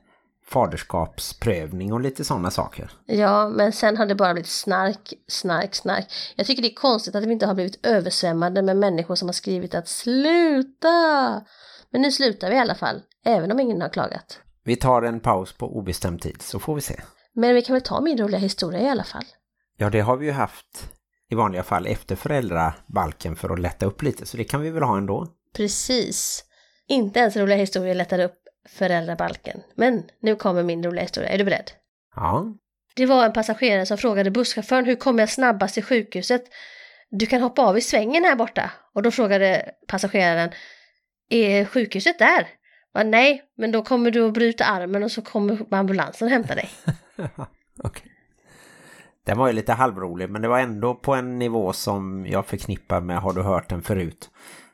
faderskapsprövning 0.50 1.94
och 1.94 2.02
lite 2.02 2.24
sådana 2.24 2.52
saker. 2.52 2.92
Ja, 3.06 3.50
men 3.50 3.72
sen 3.72 3.98
har 3.98 4.06
det 4.06 4.16
bara 4.16 4.34
blivit 4.34 4.50
snark, 4.50 5.14
snark, 5.28 5.76
snark. 5.76 6.06
Jag 6.36 6.48
tycker 6.48 6.62
det 6.62 6.72
är 6.72 6.76
konstigt 6.76 7.16
att 7.16 7.26
vi 7.26 7.32
inte 7.32 7.46
har 7.46 7.54
blivit 7.54 7.86
översvämmade 7.86 8.62
med 8.62 8.78
människor 8.78 9.16
som 9.16 9.28
har 9.28 9.34
skrivit 9.34 9.76
att 9.76 9.88
sluta! 9.88 11.42
Men 11.90 12.02
nu 12.02 12.12
slutar 12.12 12.50
vi 12.50 12.56
i 12.56 12.60
alla 12.60 12.76
fall, 12.76 13.02
även 13.26 13.52
om 13.52 13.60
ingen 13.60 13.82
har 13.82 13.90
klagat. 13.90 14.40
Vi 14.64 14.76
tar 14.76 15.02
en 15.02 15.20
paus 15.20 15.54
på 15.54 15.78
obestämd 15.78 16.22
tid 16.22 16.42
så 16.42 16.60
får 16.60 16.76
vi 16.76 16.82
se. 16.82 17.02
Men 17.34 17.56
vi 17.56 17.62
kan 17.62 17.74
väl 17.74 17.84
ta 17.84 18.02
min 18.02 18.18
roliga 18.18 18.40
historia 18.40 18.82
i 18.82 18.90
alla 18.90 19.04
fall. 19.04 19.26
Ja, 19.78 19.90
det 19.90 20.00
har 20.00 20.18
vi 20.18 20.26
ju 20.26 20.32
haft 20.32 20.90
i 21.30 21.36
vanliga 21.36 21.64
fall 21.64 21.88
efter 21.88 22.16
föräldrabalken 22.16 23.36
för 23.36 23.50
att 23.50 23.60
lätta 23.60 23.86
upp 23.86 24.02
lite, 24.02 24.26
så 24.26 24.38
det 24.38 24.44
kan 24.44 24.62
vi 24.62 24.70
väl 24.70 24.84
ha 24.84 24.98
ändå. 24.98 25.28
Precis. 25.56 26.44
Inte 26.88 27.20
ens 27.20 27.36
roliga 27.36 27.58
historier 27.58 27.96
lättar 27.96 28.20
upp 28.20 28.47
föräldrabalken. 28.68 29.62
Men 29.76 30.04
nu 30.20 30.36
kommer 30.36 30.64
min 30.64 30.84
roliga 30.84 31.02
historia. 31.02 31.30
Är 31.30 31.38
du 31.38 31.44
beredd? 31.44 31.72
Ja, 32.16 32.46
Det 32.96 33.06
var 33.06 33.26
en 33.26 33.34
passagerare 33.34 33.86
som 33.86 33.98
frågade 33.98 34.32
busschauffören 34.32 34.86
hur 34.86 34.96
kommer 34.96 35.20
jag 35.20 35.30
snabbast 35.30 35.74
till 35.74 35.84
sjukhuset? 35.84 36.44
Du 37.10 37.26
kan 37.26 37.42
hoppa 37.42 37.62
av 37.62 37.78
i 37.78 37.82
svängen 37.82 38.24
här 38.24 38.36
borta. 38.36 38.72
Och 38.94 39.04
då 39.04 39.12
frågade 39.12 39.72
passageraren 39.88 40.50
Är 41.30 41.66
sjukhuset 41.66 42.20
där? 42.20 42.48
Va, 42.94 43.04
Nej, 43.04 43.44
men 43.58 43.72
då 43.72 43.82
kommer 43.84 44.12
du 44.12 44.28
att 44.28 44.34
bryta 44.34 44.66
armen 44.66 45.04
och 45.04 45.12
så 45.12 45.22
kommer 45.22 45.74
ambulansen 45.74 46.28
hämta 46.28 46.56
dig. 46.56 46.70
okej. 47.84 48.12
Den 49.26 49.38
var 49.38 49.48
ju 49.48 49.54
lite 49.54 49.74
halvrolig 49.74 50.30
men 50.30 50.42
det 50.42 50.48
var 50.48 50.60
ändå 50.60 50.96
på 50.96 51.16
en 51.16 51.40
nivå 51.40 51.74
som 51.74 52.26
jag 52.26 52.46
förknippar 52.46 53.02
med 53.02 53.18
Har 53.18 53.34
du 53.34 53.42
hört 53.42 53.70
den 53.70 53.82
förut? 53.82 54.30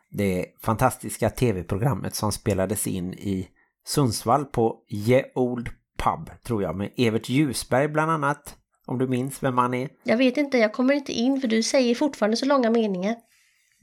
Det 0.10 0.46
fantastiska 0.62 1.30
tv-programmet 1.30 2.16
som 2.16 2.32
spelades 2.32 2.88
in 2.88 3.14
i 3.14 3.48
Sundsvall 3.86 4.46
på 4.46 4.78
Ye 4.90 5.26
Old 5.36 5.70
Pub 5.98 6.30
tror 6.44 6.64
jag 6.64 6.76
med 6.76 6.94
Evert 6.98 7.30
Ljusberg 7.30 7.88
bland 7.88 8.12
annat. 8.12 8.56
Om 8.86 8.98
du 8.98 9.08
minns 9.08 9.44
vem 9.44 9.58
han 9.58 9.74
är. 9.74 9.90
Jag 10.04 10.18
vet 10.18 10.38
inte, 10.38 10.58
jag 10.58 10.74
kommer 10.74 10.94
inte 10.94 11.12
in 11.12 11.42
för 11.42 11.48
du 11.48 11.64
säger 11.64 11.96
fortfarande 11.96 12.38
så 12.38 12.46
långa 12.46 12.70
meningar. 12.70 13.16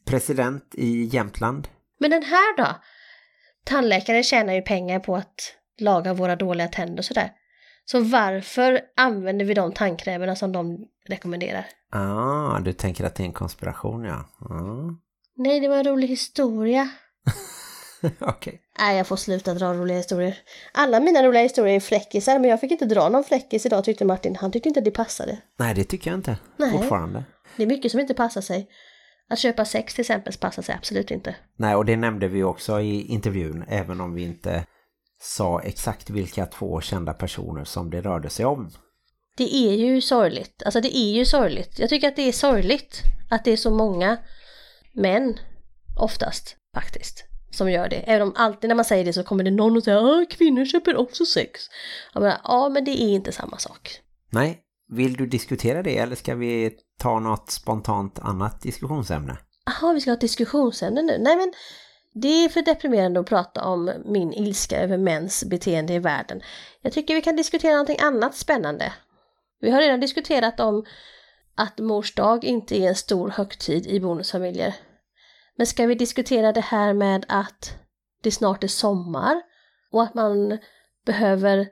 President 0.07 0.75
i 0.75 1.05
Jämtland. 1.05 1.69
Men 1.99 2.11
den 2.11 2.23
här 2.23 2.57
då? 2.57 2.67
Tandläkare 3.65 4.23
tjänar 4.23 4.55
ju 4.55 4.63
pengar 4.63 5.01
på 5.01 5.17
att 5.17 5.55
laga 5.81 6.15
våra 6.15 6.37
dåliga 6.37 6.69
tänder 6.69 6.99
och 6.99 7.05
sådär. 7.05 7.33
Så 7.85 8.01
varför 8.01 8.81
använder 8.97 9.45
vi 9.45 9.55
de 9.55 9.73
tandkrämerna 9.73 10.37
som 10.37 10.53
de 10.53 10.79
rekommenderar? 11.09 11.67
Ah, 11.93 12.59
du 12.59 12.73
tänker 12.73 13.05
att 13.05 13.15
det 13.15 13.23
är 13.23 13.27
en 13.27 13.33
konspiration, 13.33 14.05
ja. 14.05 14.29
Ah. 14.41 14.99
Nej, 15.37 15.61
det 15.61 15.69
var 15.69 15.77
en 15.77 15.85
rolig 15.85 16.09
historia. 16.09 16.91
Okej. 18.19 18.61
Nej, 18.79 18.97
jag 18.97 19.07
får 19.07 19.17
sluta 19.17 19.55
dra 19.55 19.75
roliga 19.75 19.97
historier. 19.97 20.39
Alla 20.73 21.01
mina 21.01 21.23
roliga 21.23 21.43
historier 21.43 21.77
är 21.77 21.81
fräckisar, 21.81 22.39
men 22.39 22.51
jag 22.51 22.61
fick 22.61 22.71
inte 22.71 22.85
dra 22.85 23.09
någon 23.09 23.25
fräckis 23.25 23.67
idag 23.67 23.85
tyckte 23.85 24.05
Martin. 24.05 24.37
Han 24.37 24.53
tyckte 24.53 24.69
inte 24.69 24.81
det 24.81 24.91
passade. 24.91 25.39
Nej, 25.59 25.75
det 25.75 25.85
tycker 25.85 26.11
jag 26.11 26.19
inte. 26.19 26.37
Nej. 26.57 26.73
Fortfarande. 26.73 27.25
Det 27.57 27.63
är 27.63 27.67
mycket 27.67 27.91
som 27.91 28.01
inte 28.01 28.15
passar 28.15 28.41
sig. 28.41 28.69
Att 29.29 29.39
köpa 29.39 29.65
sex 29.65 29.95
till 29.95 30.01
exempel 30.01 30.33
passar 30.41 30.63
sig 30.63 30.75
absolut 30.75 31.11
inte. 31.11 31.37
Nej, 31.57 31.75
och 31.75 31.85
det 31.85 31.97
nämnde 31.97 32.29
vi 32.29 32.43
också 32.43 32.81
i 32.81 33.07
intervjun, 33.07 33.65
även 33.69 34.01
om 34.01 34.15
vi 34.15 34.23
inte 34.23 34.65
sa 35.23 35.61
exakt 35.61 36.11
vilka 36.11 36.47
två 36.47 36.81
kända 36.81 37.13
personer 37.13 37.65
som 37.65 37.91
det 37.91 38.01
rörde 38.01 38.31
sig 38.31 38.47
om. 38.47 38.71
Det 39.37 39.55
är 39.55 39.75
ju 39.75 40.01
sorgligt. 40.01 40.63
Alltså 40.63 40.81
det 40.81 40.97
är 40.97 41.13
ju 41.13 41.25
sorgligt. 41.25 41.79
Jag 41.79 41.89
tycker 41.89 42.09
att 42.09 42.17
det 42.17 42.29
är 42.29 42.33
sorgligt 42.33 43.03
att 43.31 43.45
det 43.45 43.51
är 43.51 43.57
så 43.57 43.71
många 43.71 44.19
män, 44.93 45.39
oftast 45.99 46.57
faktiskt, 46.75 47.25
som 47.51 47.71
gör 47.71 47.89
det. 47.89 47.97
Även 47.97 48.29
om 48.29 48.35
alltid 48.37 48.69
när 48.69 48.75
man 48.75 48.85
säger 48.85 49.05
det 49.05 49.13
så 49.13 49.23
kommer 49.23 49.45
det 49.45 49.51
någon 49.51 49.77
och 49.77 49.85
säger 49.85 50.23
att 50.23 50.31
kvinnor 50.31 50.65
köper 50.65 50.97
också 50.97 51.25
sex. 51.25 51.61
Jag 52.15 52.21
menar, 52.21 52.41
ja, 52.45 52.69
men 52.69 52.85
det 52.85 53.03
är 53.03 53.09
inte 53.09 53.33
samma 53.33 53.59
sak. 53.59 54.01
Nej, 54.31 54.59
vill 54.89 55.17
du 55.17 55.27
diskutera 55.27 55.83
det 55.83 55.99
eller 55.99 56.17
ska 56.17 56.35
vi 56.35 56.73
ta 56.99 57.19
något 57.19 57.51
spontant 57.51 58.19
annat 58.19 58.63
diskussionsämne? 58.63 59.37
Jaha, 59.65 59.93
vi 59.93 60.01
ska 60.01 60.11
ha 60.11 60.15
ett 60.15 60.21
diskussionsämne 60.21 61.03
nu. 61.03 61.19
Nej 61.19 61.37
men, 61.37 61.53
det 62.15 62.45
är 62.45 62.49
för 62.49 62.63
deprimerande 62.63 63.21
att 63.21 63.27
prata 63.27 63.65
om 63.65 63.93
min 64.05 64.33
ilska 64.33 64.81
över 64.81 64.97
mäns 64.97 65.45
beteende 65.45 65.93
i 65.93 65.99
världen. 65.99 66.41
Jag 66.83 66.93
tycker 66.93 67.15
vi 67.15 67.23
kan 67.23 67.37
diskutera 67.37 67.73
någonting 67.73 68.01
annat 68.01 68.35
spännande. 68.35 68.93
Vi 69.61 69.71
har 69.71 69.81
redan 69.81 70.01
diskuterat 70.01 70.61
om 70.61 70.85
att 71.55 71.79
mors 71.79 72.15
dag 72.15 72.45
inte 72.45 72.77
är 72.77 72.89
en 72.89 72.95
stor 72.95 73.29
högtid 73.29 73.87
i 73.87 74.01
bonusfamiljer. 74.01 74.75
Men 75.57 75.67
ska 75.67 75.87
vi 75.87 75.95
diskutera 75.95 76.53
det 76.53 76.61
här 76.61 76.93
med 76.93 77.25
att 77.29 77.75
det 78.23 78.31
snart 78.31 78.65
är 78.65 78.69
sommar 78.69 79.43
och 79.93 80.03
att 80.03 80.15
man 80.15 80.59
behöver 81.07 81.69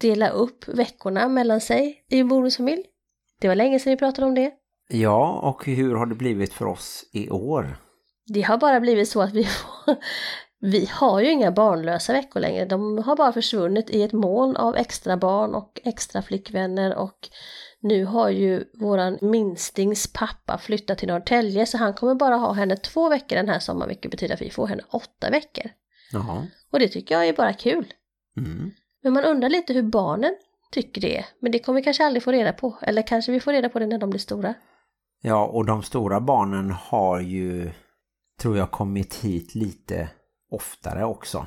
dela 0.00 0.28
upp 0.28 0.68
veckorna 0.68 1.28
mellan 1.28 1.60
sig 1.60 2.04
i 2.08 2.18
en 2.18 2.28
bonusfamilj? 2.28 2.82
Det 3.40 3.48
var 3.48 3.54
länge 3.54 3.78
sedan 3.78 3.90
vi 3.90 3.96
pratade 3.96 4.26
om 4.26 4.34
det. 4.34 4.52
Ja, 4.88 5.40
och 5.42 5.66
hur 5.66 5.94
har 5.94 6.06
det 6.06 6.14
blivit 6.14 6.52
för 6.52 6.66
oss 6.66 7.04
i 7.12 7.30
år? 7.30 7.76
Det 8.26 8.42
har 8.42 8.58
bara 8.58 8.80
blivit 8.80 9.08
så 9.08 9.22
att 9.22 9.32
vi 9.32 9.44
får, 9.44 9.96
vi 10.60 10.86
har 10.92 11.20
ju 11.20 11.30
inga 11.30 11.52
barnlösa 11.52 12.12
veckor 12.12 12.40
längre. 12.40 12.64
De 12.64 12.98
har 12.98 13.16
bara 13.16 13.32
försvunnit 13.32 13.90
i 13.90 14.02
ett 14.02 14.12
moln 14.12 14.56
av 14.56 14.76
extra 14.76 15.16
barn 15.16 15.54
och 15.54 15.80
extra 15.84 16.22
flickvänner 16.22 16.94
och 16.94 17.28
nu 17.82 18.04
har 18.04 18.28
ju 18.28 18.64
våran 18.74 19.18
minstings 19.20 20.12
pappa 20.12 20.58
flyttat 20.58 20.98
till 20.98 21.08
Norrtälje 21.08 21.66
så 21.66 21.78
han 21.78 21.94
kommer 21.94 22.14
bara 22.14 22.36
ha 22.36 22.52
henne 22.52 22.76
två 22.76 23.08
veckor 23.08 23.36
den 23.36 23.48
här 23.48 23.58
sommaren 23.58 23.88
vilket 23.88 24.10
betyder 24.10 24.34
att 24.34 24.42
vi 24.42 24.50
får 24.50 24.66
henne 24.66 24.82
åtta 24.90 25.30
veckor. 25.30 25.70
Jaha. 26.12 26.46
Och 26.72 26.78
det 26.78 26.88
tycker 26.88 27.14
jag 27.14 27.28
är 27.28 27.32
bara 27.32 27.52
kul. 27.52 27.92
Mm. 28.36 28.70
Men 29.02 29.12
man 29.12 29.24
undrar 29.24 29.48
lite 29.48 29.72
hur 29.72 29.82
barnen 29.82 30.36
tycker 30.70 31.00
det 31.00 31.18
är. 31.18 31.26
Men 31.40 31.52
det 31.52 31.58
kommer 31.58 31.80
vi 31.80 31.84
kanske 31.84 32.04
aldrig 32.04 32.22
få 32.22 32.32
reda 32.32 32.52
på. 32.52 32.78
Eller 32.82 33.02
kanske 33.02 33.32
vi 33.32 33.40
får 33.40 33.52
reda 33.52 33.68
på 33.68 33.78
det 33.78 33.86
när 33.86 33.98
de 33.98 34.10
blir 34.10 34.20
stora. 34.20 34.54
Ja, 35.22 35.46
och 35.46 35.64
de 35.64 35.82
stora 35.82 36.20
barnen 36.20 36.70
har 36.70 37.20
ju, 37.20 37.70
tror 38.40 38.56
jag, 38.56 38.70
kommit 38.70 39.14
hit 39.14 39.54
lite 39.54 40.10
oftare 40.50 41.04
också 41.04 41.46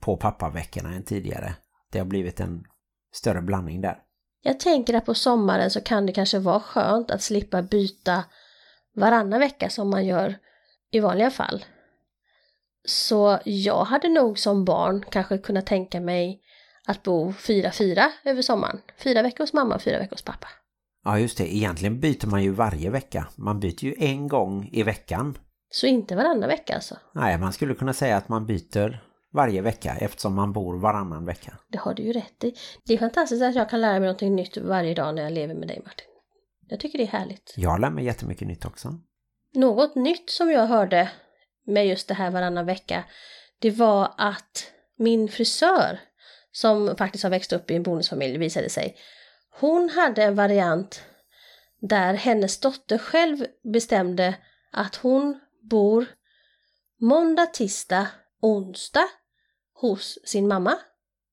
på 0.00 0.16
pappaveckorna 0.16 0.94
än 0.94 1.04
tidigare. 1.04 1.54
Det 1.92 1.98
har 1.98 2.06
blivit 2.06 2.40
en 2.40 2.64
större 3.12 3.42
blandning 3.42 3.80
där. 3.80 3.98
Jag 4.42 4.60
tänker 4.60 4.94
att 4.94 5.06
på 5.06 5.14
sommaren 5.14 5.70
så 5.70 5.80
kan 5.80 6.06
det 6.06 6.12
kanske 6.12 6.38
vara 6.38 6.60
skönt 6.60 7.10
att 7.10 7.22
slippa 7.22 7.62
byta 7.62 8.24
varannan 8.96 9.40
vecka 9.40 9.70
som 9.70 9.90
man 9.90 10.06
gör 10.06 10.38
i 10.90 11.00
vanliga 11.00 11.30
fall. 11.30 11.64
Så 12.84 13.38
jag 13.44 13.84
hade 13.84 14.08
nog 14.08 14.38
som 14.38 14.64
barn 14.64 15.04
kanske 15.10 15.38
kunnat 15.38 15.66
tänka 15.66 16.00
mig 16.00 16.40
att 16.86 17.02
bo 17.02 17.32
fyra 17.32 17.70
fyra 17.70 18.12
över 18.24 18.42
sommaren. 18.42 18.80
Fyra 18.98 19.22
veckor 19.22 19.44
hos 19.44 19.52
mamma 19.52 19.74
och 19.74 19.82
fyra 19.82 19.98
veckor 19.98 20.14
hos 20.14 20.22
pappa. 20.22 20.48
Ja, 21.04 21.18
just 21.18 21.38
det. 21.38 21.56
Egentligen 21.56 22.00
byter 22.00 22.26
man 22.26 22.42
ju 22.42 22.50
varje 22.50 22.90
vecka. 22.90 23.28
Man 23.36 23.60
byter 23.60 23.84
ju 23.84 23.94
en 23.98 24.28
gång 24.28 24.68
i 24.72 24.82
veckan. 24.82 25.38
Så 25.70 25.86
inte 25.86 26.16
varannan 26.16 26.48
vecka 26.48 26.74
alltså. 26.74 26.96
Nej, 27.14 27.38
man 27.38 27.52
skulle 27.52 27.74
kunna 27.74 27.92
säga 27.92 28.16
att 28.16 28.28
man 28.28 28.46
byter 28.46 29.09
varje 29.32 29.62
vecka 29.62 29.96
eftersom 30.00 30.34
man 30.34 30.52
bor 30.52 30.78
varannan 30.78 31.24
vecka. 31.24 31.58
Det 31.68 31.78
har 31.78 31.94
du 31.94 32.02
ju 32.02 32.12
rätt 32.12 32.44
i. 32.44 32.54
Det 32.86 32.94
är 32.94 32.98
fantastiskt 32.98 33.42
att 33.42 33.54
jag 33.54 33.70
kan 33.70 33.80
lära 33.80 33.92
mig 33.92 34.00
någonting 34.00 34.36
nytt 34.36 34.56
varje 34.56 34.94
dag 34.94 35.14
när 35.14 35.22
jag 35.22 35.32
lever 35.32 35.54
med 35.54 35.68
dig 35.68 35.82
Martin. 35.84 36.06
Jag 36.68 36.80
tycker 36.80 36.98
det 36.98 37.04
är 37.04 37.18
härligt. 37.18 37.54
Jag 37.56 37.80
lär 37.80 37.90
mig 37.90 38.04
jättemycket 38.04 38.48
nytt 38.48 38.64
också. 38.64 38.94
Något 39.54 39.94
nytt 39.94 40.30
som 40.30 40.50
jag 40.50 40.66
hörde 40.66 41.10
med 41.66 41.86
just 41.86 42.08
det 42.08 42.14
här 42.14 42.30
varannan 42.30 42.66
vecka, 42.66 43.04
det 43.58 43.70
var 43.70 44.14
att 44.16 44.72
min 44.98 45.28
frisör, 45.28 46.00
som 46.52 46.96
faktiskt 46.96 47.24
har 47.24 47.30
växt 47.30 47.52
upp 47.52 47.70
i 47.70 47.76
en 47.76 47.82
bonusfamilj 47.82 48.38
visade 48.38 48.68
sig, 48.68 48.96
hon 49.60 49.90
hade 49.90 50.24
en 50.24 50.34
variant 50.34 51.04
där 51.80 52.14
hennes 52.14 52.60
dotter 52.60 52.98
själv 52.98 53.46
bestämde 53.72 54.34
att 54.72 54.96
hon 54.96 55.40
bor 55.70 56.06
måndag, 57.00 57.46
tisdag, 57.46 58.06
onsdag 58.40 59.08
hos 59.80 60.18
sin 60.24 60.48
mamma 60.48 60.74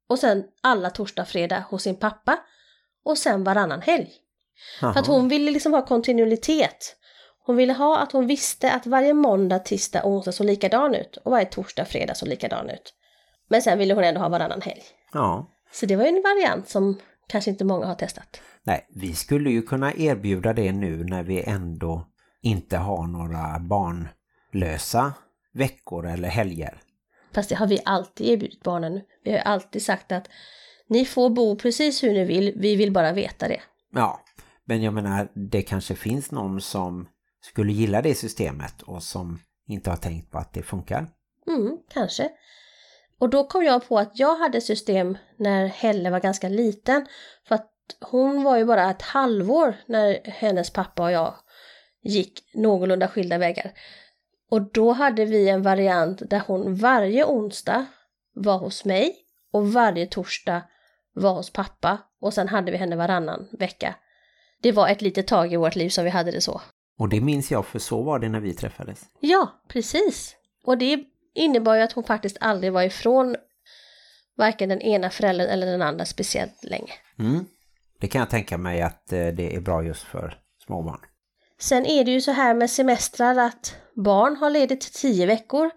och 0.10 0.20
sen 0.20 0.44
alla 0.62 0.90
torsdag, 0.90 1.26
fredag 1.26 1.64
hos 1.70 1.84
sin 1.84 1.96
pappa 1.96 2.40
och 3.06 3.18
sen 3.18 3.44
varannan 3.44 3.82
helg. 3.82 4.12
För 4.80 5.00
att 5.00 5.08
hon 5.08 5.30
ville 5.30 5.52
liksom 5.52 5.74
ha 5.74 5.86
kontinuitet. 5.86 6.96
Hon 7.46 7.56
ville 7.56 7.74
ha 7.74 8.00
att 8.00 8.12
hon 8.12 8.28
visste 8.28 8.72
att 8.72 8.86
varje 8.86 9.14
måndag, 9.14 9.60
tisdag, 9.60 10.02
onsdag 10.06 10.32
såg 10.32 10.48
likadan 10.48 10.96
ut 10.96 11.18
och 11.18 11.32
varje 11.32 11.46
torsdag, 11.46 11.86
fredag 11.86 12.16
såg 12.16 12.30
likadan 12.30 12.70
ut. 12.70 12.94
Men 13.48 13.62
sen 13.62 13.78
ville 13.78 13.94
hon 13.94 14.04
ändå 14.04 14.22
ha 14.22 14.30
varannan 14.30 14.62
helg. 14.62 14.84
Ja. 15.14 15.48
Så 15.72 15.86
det 15.86 15.96
var 15.96 16.04
ju 16.04 16.10
en 16.10 16.24
variant 16.24 16.70
som 16.70 17.00
kanske 17.28 17.52
inte 17.52 17.66
många 17.66 17.86
har 17.86 17.96
testat. 17.96 18.42
Nej, 18.64 18.88
vi 18.90 19.14
skulle 19.14 19.50
ju 19.50 19.62
kunna 19.62 19.94
erbjuda 19.94 20.54
det 20.54 20.72
nu 20.72 21.04
när 21.04 21.24
vi 21.24 21.44
ändå 21.44 22.08
inte 22.42 22.78
har 22.78 23.08
några 23.08 23.60
barnlösa 23.60 25.14
veckor 25.54 26.08
eller 26.08 26.30
helger. 26.30 26.82
Fast 27.38 27.50
det 27.50 27.56
har 27.56 27.68
vi 27.68 27.80
alltid 27.86 28.28
erbjudit 28.28 28.64
barnen. 28.64 29.02
Vi 29.24 29.32
har 29.32 29.40
alltid 29.40 29.82
sagt 29.82 30.12
att 30.12 30.30
ni 30.88 31.06
får 31.06 31.30
bo 31.30 31.56
precis 31.56 32.04
hur 32.04 32.14
ni 32.14 32.26
vill, 32.26 32.54
vi 32.56 32.76
vill 32.76 32.92
bara 32.92 33.12
veta 33.12 33.48
det. 33.48 33.62
Ja, 33.94 34.22
men 34.66 34.82
jag 34.82 34.94
menar 34.94 35.28
det 35.34 35.62
kanske 35.62 35.96
finns 35.96 36.32
någon 36.32 36.62
som 36.62 37.08
skulle 37.42 37.72
gilla 37.72 38.02
det 38.02 38.16
systemet 38.16 38.82
och 38.82 39.04
som 39.04 39.40
inte 39.68 39.90
har 39.90 39.98
tänkt 39.98 40.32
på 40.32 40.38
att 40.38 40.54
det 40.54 40.64
funkar. 40.64 41.08
Mm, 41.48 41.78
kanske. 41.94 42.30
Och 43.20 43.30
då 43.30 43.48
kom 43.48 43.64
jag 43.64 43.88
på 43.88 44.00
att 44.00 44.20
jag 44.20 44.36
hade 44.36 44.62
system 44.62 45.18
när 45.36 45.68
Helle 45.68 46.10
var 46.10 46.20
ganska 46.20 46.50
liten. 46.50 47.06
För 47.48 47.56
att 47.56 47.72
hon 48.02 48.44
var 48.44 48.58
ju 48.58 48.66
bara 48.66 48.92
ett 48.92 49.02
halvår 49.02 49.76
när 49.86 50.20
hennes 50.24 50.70
pappa 50.70 51.04
och 51.04 51.12
jag 51.12 51.34
gick 52.04 52.44
någorlunda 52.54 53.08
skilda 53.08 53.38
vägar. 53.38 53.72
Och 54.50 54.62
då 54.62 54.92
hade 54.92 55.26
vi 55.26 55.50
en 55.50 55.62
variant 55.62 56.30
där 56.30 56.42
hon 56.48 56.76
varje 56.76 57.26
onsdag 57.26 57.86
var 58.34 58.58
hos 58.58 58.86
mig 58.86 59.16
och 59.52 59.74
varje 59.74 60.06
torsdag 60.06 60.62
var 61.14 61.34
hos 61.34 61.50
pappa. 61.50 61.98
Och 62.22 62.34
sen 62.34 62.48
hade 62.48 62.72
vi 62.72 62.78
henne 62.78 62.96
varannan 62.96 63.48
vecka. 63.52 63.96
Det 64.62 64.72
var 64.72 64.88
ett 64.88 65.02
litet 65.02 65.28
tag 65.28 65.54
i 65.54 65.56
vårt 65.56 65.76
liv 65.76 65.90
som 65.90 66.04
vi 66.04 66.10
hade 66.10 66.32
det 66.32 66.42
så. 66.42 66.62
Och 67.00 67.10
det 67.10 67.22
minns 67.22 67.52
jag 67.52 67.66
för 67.66 67.80
så 67.80 68.02
var 68.02 68.20
det 68.20 68.30
när 68.30 68.40
vi 68.40 68.54
träffades. 68.54 69.06
Ja, 69.20 69.62
precis. 69.68 70.36
Och 70.66 70.78
det 70.78 71.04
innebar 71.36 71.76
ju 71.76 71.82
att 71.82 71.92
hon 71.92 72.04
faktiskt 72.04 72.38
aldrig 72.40 72.74
var 72.74 72.84
ifrån 72.84 73.36
varken 74.38 74.70
den 74.70 74.82
ena 74.82 75.10
föräldern 75.10 75.48
eller 75.48 75.68
den 75.68 75.82
andra 75.82 76.06
speciellt 76.06 76.64
länge. 76.64 76.94
Mm. 77.20 77.46
Det 78.00 78.08
kan 78.08 78.20
jag 78.20 78.30
tänka 78.30 78.58
mig 78.58 78.82
att 78.82 79.14
eh, 79.14 79.28
det 79.28 79.56
är 79.56 79.62
bra 79.62 79.84
just 79.84 80.04
för 80.04 80.40
småbarn. 80.66 81.00
Sen 81.60 81.86
är 81.86 82.04
det 82.04 82.12
ju 82.12 82.22
så 82.22 82.32
här 82.32 82.54
med 82.54 82.70
semestrar 82.70 83.38
att 83.38 83.76
barn 83.96 84.36
har 84.36 84.50
ledigt 84.50 84.94
tio 84.94 85.26
veckor 85.26 85.70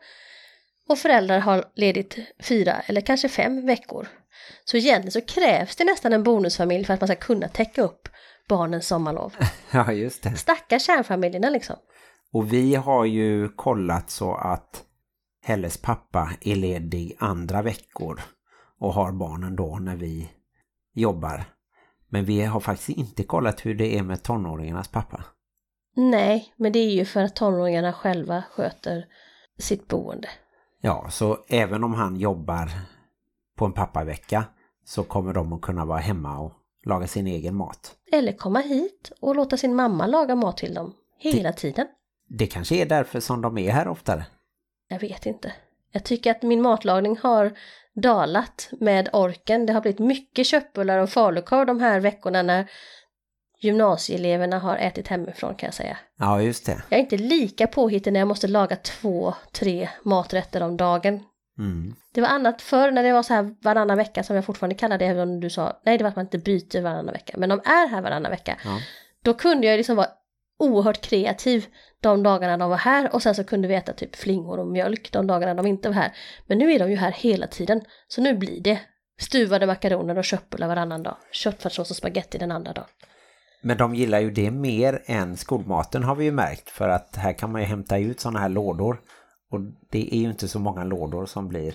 och 0.88 0.98
föräldrar 0.98 1.38
har 1.38 1.64
ledigt 1.74 2.18
fyra 2.42 2.72
eller 2.86 3.00
kanske 3.00 3.28
fem 3.28 3.66
veckor. 3.66 4.08
Så 4.64 4.76
egentligen 4.76 5.12
så 5.12 5.20
krävs 5.20 5.76
det 5.76 5.84
nästan 5.84 6.12
en 6.12 6.22
bonusfamilj 6.22 6.84
för 6.84 6.94
att 6.94 7.00
man 7.00 7.08
ska 7.08 7.16
kunna 7.16 7.48
täcka 7.48 7.82
upp 7.82 8.08
barnens 8.48 8.86
sommarlov. 8.86 9.34
Ja, 9.72 9.92
just 9.92 10.22
det. 10.22 10.36
Stackars 10.36 10.82
kärnfamiljerna 10.86 11.50
liksom. 11.50 11.76
Och 12.32 12.52
vi 12.52 12.74
har 12.74 13.04
ju 13.04 13.48
kollat 13.48 14.10
så 14.10 14.34
att 14.34 14.84
Helles 15.42 15.78
pappa 15.78 16.32
är 16.40 16.56
ledig 16.56 17.16
andra 17.18 17.62
veckor 17.62 18.20
och 18.78 18.94
har 18.94 19.12
barnen 19.12 19.56
då 19.56 19.78
när 19.80 19.96
vi 19.96 20.30
jobbar. 20.94 21.44
Men 22.08 22.24
vi 22.24 22.42
har 22.42 22.60
faktiskt 22.60 22.98
inte 22.98 23.22
kollat 23.22 23.66
hur 23.66 23.74
det 23.74 23.98
är 23.98 24.02
med 24.02 24.22
tonåringarnas 24.22 24.88
pappa. 24.88 25.24
Nej, 25.96 26.54
men 26.56 26.72
det 26.72 26.78
är 26.78 26.90
ju 26.90 27.04
för 27.04 27.22
att 27.22 27.36
tonåringarna 27.36 27.92
själva 27.92 28.42
sköter 28.50 29.06
sitt 29.58 29.88
boende. 29.88 30.28
Ja, 30.80 31.06
så 31.10 31.38
även 31.48 31.84
om 31.84 31.94
han 31.94 32.16
jobbar 32.16 32.70
på 33.56 33.64
en 33.64 33.72
pappavecka 33.72 34.44
så 34.84 35.04
kommer 35.04 35.32
de 35.32 35.52
att 35.52 35.60
kunna 35.60 35.84
vara 35.84 35.98
hemma 35.98 36.38
och 36.38 36.52
laga 36.84 37.06
sin 37.06 37.26
egen 37.26 37.54
mat. 37.54 37.96
Eller 38.12 38.32
komma 38.32 38.60
hit 38.60 39.12
och 39.20 39.36
låta 39.36 39.56
sin 39.56 39.74
mamma 39.74 40.06
laga 40.06 40.34
mat 40.34 40.56
till 40.56 40.74
dem 40.74 40.94
hela 41.18 41.52
tiden. 41.52 41.86
Det 42.28 42.46
kanske 42.46 42.74
är 42.74 42.86
därför 42.86 43.20
som 43.20 43.40
de 43.40 43.58
är 43.58 43.72
här 43.72 43.88
oftare. 43.88 44.26
Jag 44.88 45.00
vet 45.00 45.26
inte. 45.26 45.52
Jag 45.92 46.04
tycker 46.04 46.30
att 46.30 46.42
min 46.42 46.62
matlagning 46.62 47.18
har 47.22 47.52
dalat 47.94 48.68
med 48.80 49.08
orken. 49.12 49.66
Det 49.66 49.72
har 49.72 49.80
blivit 49.80 49.98
mycket 49.98 50.46
köttbullar 50.46 50.98
och 50.98 51.10
falukorv 51.10 51.66
de 51.66 51.80
här 51.80 52.00
veckorna 52.00 52.42
när 52.42 52.70
gymnasieeleverna 53.60 54.58
har 54.58 54.76
ätit 54.76 55.08
hemifrån 55.08 55.54
kan 55.54 55.66
jag 55.66 55.74
säga. 55.74 55.96
Ja, 56.18 56.42
just 56.42 56.66
det. 56.66 56.82
Jag 56.88 56.98
är 56.98 57.02
inte 57.02 57.16
lika 57.16 57.66
påhittig 57.66 58.12
när 58.12 58.20
jag 58.20 58.28
måste 58.28 58.48
laga 58.48 58.76
två, 58.76 59.34
tre 59.52 59.88
maträtter 60.02 60.62
om 60.62 60.76
dagen. 60.76 61.20
Mm. 61.58 61.94
Det 62.14 62.20
var 62.20 62.28
annat 62.28 62.62
förr 62.62 62.90
när 62.90 63.02
det 63.02 63.12
var 63.12 63.22
så 63.22 63.34
här 63.34 63.54
varannan 63.62 63.96
vecka 63.96 64.22
som 64.22 64.36
jag 64.36 64.44
fortfarande 64.44 64.74
kallar 64.74 64.98
det, 64.98 65.06
även 65.06 65.28
om 65.28 65.40
du 65.40 65.50
sa 65.50 65.80
nej 65.84 65.98
det 65.98 66.04
var 66.04 66.08
att 66.08 66.16
man 66.16 66.24
inte 66.24 66.38
byter 66.38 66.82
varannan 66.82 67.12
vecka, 67.12 67.34
men 67.36 67.48
de 67.48 67.60
är 67.64 67.88
här 67.88 68.02
varannan 68.02 68.30
vecka. 68.30 68.56
Ja. 68.64 68.78
Då 69.24 69.34
kunde 69.34 69.66
jag 69.66 69.76
liksom 69.76 69.96
vara 69.96 70.08
oerhört 70.58 71.00
kreativ 71.00 71.66
de 72.00 72.22
dagarna 72.22 72.56
de 72.56 72.70
var 72.70 72.76
här 72.76 73.14
och 73.14 73.22
sen 73.22 73.34
så 73.34 73.44
kunde 73.44 73.68
vi 73.68 73.74
äta 73.74 73.92
typ 73.92 74.16
flingor 74.16 74.58
och 74.58 74.66
mjölk 74.66 75.12
de 75.12 75.26
dagarna 75.26 75.54
de 75.54 75.66
inte 75.66 75.88
var 75.88 75.94
här. 75.94 76.12
Men 76.46 76.58
nu 76.58 76.72
är 76.72 76.78
de 76.78 76.90
ju 76.90 76.96
här 76.96 77.12
hela 77.12 77.46
tiden, 77.46 77.80
så 78.08 78.20
nu 78.20 78.34
blir 78.34 78.60
det 78.60 78.78
stuvade 79.20 79.66
makaroner 79.66 80.18
och 80.18 80.24
köttbullar 80.24 80.68
varannan 80.68 81.02
dag, 81.02 81.16
köttfärssås 81.32 81.90
och 81.90 81.96
spaghetti 81.96 82.38
den 82.38 82.52
andra 82.52 82.72
dagen. 82.72 82.88
Men 83.62 83.76
de 83.76 83.94
gillar 83.94 84.20
ju 84.20 84.30
det 84.30 84.50
mer 84.50 85.02
än 85.06 85.36
skolmaten 85.36 86.04
har 86.04 86.14
vi 86.14 86.24
ju 86.24 86.32
märkt. 86.32 86.70
För 86.70 86.88
att 86.88 87.16
här 87.16 87.32
kan 87.32 87.52
man 87.52 87.60
ju 87.60 87.66
hämta 87.66 87.98
ut 87.98 88.20
sådana 88.20 88.38
här 88.38 88.48
lådor. 88.48 89.00
Och 89.52 89.60
det 89.90 90.14
är 90.14 90.18
ju 90.18 90.28
inte 90.30 90.48
så 90.48 90.58
många 90.58 90.84
lådor 90.84 91.26
som 91.26 91.48
blir 91.48 91.74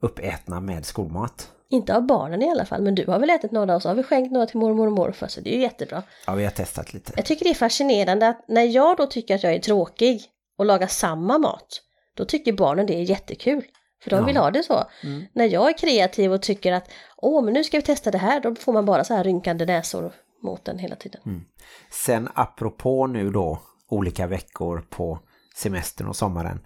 uppätna 0.00 0.60
med 0.60 0.86
skolmat. 0.86 1.52
Inte 1.70 1.96
av 1.96 2.06
barnen 2.06 2.42
i 2.42 2.50
alla 2.50 2.64
fall, 2.64 2.82
men 2.82 2.94
du 2.94 3.06
har 3.06 3.18
väl 3.18 3.30
ätit 3.30 3.50
några 3.52 3.76
och 3.76 3.82
så 3.82 3.88
har 3.88 3.94
vi 3.94 4.02
skänkt 4.02 4.32
några 4.32 4.46
till 4.46 4.58
mormor 4.58 4.86
och 4.86 4.92
morfar 4.92 5.26
så 5.26 5.40
det 5.40 5.50
är 5.50 5.56
ju 5.56 5.62
jättebra. 5.62 6.02
Ja, 6.26 6.34
vi 6.34 6.44
har 6.44 6.50
testat 6.50 6.94
lite. 6.94 7.12
Jag 7.16 7.24
tycker 7.26 7.44
det 7.44 7.50
är 7.50 7.54
fascinerande 7.54 8.28
att 8.28 8.44
när 8.48 8.62
jag 8.62 8.96
då 8.96 9.06
tycker 9.06 9.34
att 9.34 9.42
jag 9.42 9.54
är 9.54 9.58
tråkig 9.58 10.20
och 10.58 10.66
lagar 10.66 10.86
samma 10.86 11.38
mat, 11.38 11.82
då 12.16 12.24
tycker 12.24 12.52
barnen 12.52 12.86
det 12.86 12.94
är 12.94 13.02
jättekul. 13.02 13.64
För 14.02 14.10
de 14.10 14.16
Ja. 14.20 14.26
vill 14.26 14.36
ha 14.36 14.50
det 14.50 14.62
så. 14.62 14.84
Mm. 15.04 15.24
När 15.32 15.44
jag 15.44 15.68
är 15.68 15.78
kreativ 15.78 16.32
och 16.32 16.42
tycker 16.42 16.72
att 16.72 16.90
åh, 17.16 17.44
men 17.44 17.54
nu 17.54 17.64
ska 17.64 17.76
vi 17.76 17.82
testa 17.82 18.10
det 18.10 18.18
här, 18.18 18.40
då 18.40 18.54
får 18.54 18.72
man 18.72 18.84
bara 18.84 19.04
så 19.04 19.14
här 19.14 19.24
rynkande 19.24 19.66
näsor 19.66 20.12
mot 20.42 20.64
den 20.64 20.78
hela 20.78 20.96
tiden. 20.96 21.20
Mm. 21.26 21.44
Sen 21.90 22.28
apropå 22.34 23.06
nu 23.06 23.30
då 23.30 23.60
olika 23.88 24.26
veckor 24.26 24.86
på 24.90 25.18
semestern 25.54 26.08
och 26.08 26.16
sommaren 26.16 26.60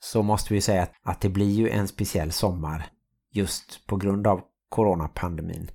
så 0.00 0.22
måste 0.22 0.54
vi 0.54 0.60
säga 0.60 0.82
att, 0.82 0.92
att 1.02 1.20
det 1.20 1.28
blir 1.28 1.50
ju 1.50 1.68
en 1.68 1.88
speciell 1.88 2.32
sommar 2.32 2.90
just 3.32 3.86
på 3.86 3.96
grund 3.96 4.26
av 4.26 4.40
coronapandemin. 4.68 5.70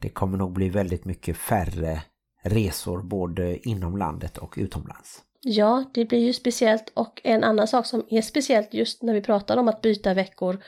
Det 0.00 0.08
kommer 0.08 0.38
nog 0.38 0.52
bli 0.52 0.68
väldigt 0.68 1.04
mycket 1.04 1.36
färre 1.36 2.02
resor 2.42 3.02
både 3.02 3.68
inom 3.68 3.96
landet 3.96 4.38
och 4.38 4.54
utomlands. 4.56 5.22
Ja, 5.40 5.84
det 5.94 6.04
blir 6.04 6.18
ju 6.18 6.32
speciellt 6.32 6.92
och 6.94 7.20
en 7.24 7.44
annan 7.44 7.68
sak 7.68 7.86
som 7.86 8.06
är 8.10 8.22
speciellt 8.22 8.74
just 8.74 9.02
när 9.02 9.14
vi 9.14 9.20
pratar 9.20 9.56
om 9.56 9.68
att 9.68 9.82
byta 9.82 10.14
veckor 10.14 10.62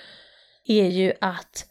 är 0.64 0.88
ju 0.88 1.12
att 1.20 1.67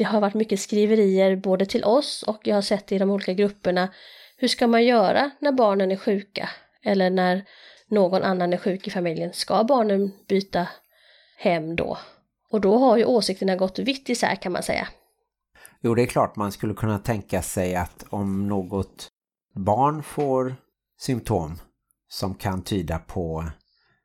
det 0.00 0.04
har 0.04 0.20
varit 0.20 0.34
mycket 0.34 0.60
skriverier 0.60 1.36
både 1.36 1.66
till 1.66 1.84
oss 1.84 2.22
och 2.22 2.40
jag 2.44 2.54
har 2.54 2.62
sett 2.62 2.92
i 2.92 2.98
de 2.98 3.10
olika 3.10 3.32
grupperna. 3.32 3.88
Hur 4.36 4.48
ska 4.48 4.66
man 4.66 4.84
göra 4.84 5.30
när 5.38 5.52
barnen 5.52 5.90
är 5.90 5.96
sjuka? 5.96 6.48
Eller 6.82 7.10
när 7.10 7.44
någon 7.88 8.22
annan 8.22 8.52
är 8.52 8.56
sjuk 8.56 8.86
i 8.86 8.90
familjen? 8.90 9.32
Ska 9.32 9.64
barnen 9.64 10.12
byta 10.28 10.68
hem 11.36 11.76
då? 11.76 11.98
Och 12.50 12.60
då 12.60 12.78
har 12.78 12.96
ju 12.96 13.04
åsikterna 13.04 13.56
gått 13.56 13.78
vitt 13.78 14.08
isär 14.08 14.34
kan 14.36 14.52
man 14.52 14.62
säga. 14.62 14.88
Jo, 15.80 15.94
det 15.94 16.02
är 16.02 16.06
klart 16.06 16.36
man 16.36 16.52
skulle 16.52 16.74
kunna 16.74 16.98
tänka 16.98 17.42
sig 17.42 17.74
att 17.76 18.04
om 18.10 18.48
något 18.48 19.08
barn 19.54 20.02
får 20.02 20.56
symptom 21.00 21.58
som 22.08 22.34
kan 22.34 22.62
tyda 22.62 22.98
på 22.98 23.44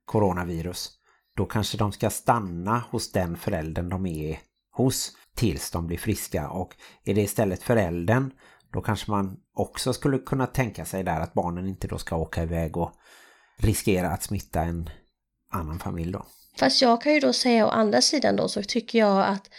coronavirus, 0.06 0.92
då 1.36 1.46
kanske 1.46 1.78
de 1.78 1.92
ska 1.92 2.10
stanna 2.10 2.84
hos 2.90 3.12
den 3.12 3.38
föräldern 3.38 3.90
de 3.90 4.06
är 4.06 4.40
hos 4.72 5.12
tills 5.36 5.72
de 5.72 5.88
blir 5.88 5.98
friska. 5.98 6.50
Och 6.50 6.76
är 7.06 7.14
det 7.14 7.22
istället 7.22 7.64
föräldern, 7.64 8.32
då 8.74 8.82
kanske 8.82 9.12
man 9.12 9.38
också 9.54 9.94
skulle 9.94 10.18
kunna 10.18 10.48
tänka 10.48 10.86
sig 10.86 11.04
där 11.04 11.20
att 11.20 11.34
barnen 11.34 11.68
inte 11.68 11.88
då 11.88 11.98
ska 11.98 12.16
åka 12.16 12.44
iväg 12.44 12.78
och 12.78 12.92
riskera 13.58 14.10
att 14.10 14.24
smitta 14.24 14.62
en 14.62 14.90
annan 15.52 15.80
familj 15.80 16.12
då. 16.12 16.26
Fast 16.60 16.82
jag 16.82 17.02
kan 17.02 17.14
ju 17.14 17.20
då 17.20 17.34
säga 17.34 17.66
å 17.66 17.70
andra 17.70 18.02
sidan 18.02 18.36
då 18.36 18.48
så 18.48 18.64
tycker 18.64 19.00
jag 19.00 19.26
att 19.26 19.50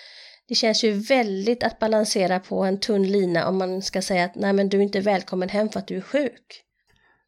det 0.49 0.55
känns 0.55 0.85
ju 0.85 0.93
väldigt 0.93 1.62
att 1.62 1.79
balansera 1.79 2.41
på 2.41 2.64
en 2.64 2.81
tunn 2.81 3.03
lina 3.03 3.49
om 3.49 3.59
man 3.59 3.83
ska 3.83 4.03
säga 4.03 4.24
att 4.24 4.35
nej 4.35 4.53
men 4.53 4.68
du 4.68 4.79
är 4.79 4.83
inte 4.83 5.01
välkommen 5.01 5.49
hem 5.49 5.68
för 5.68 5.79
att 5.79 5.89
du 5.89 5.97
är 5.97 6.01
sjuk. 6.01 6.62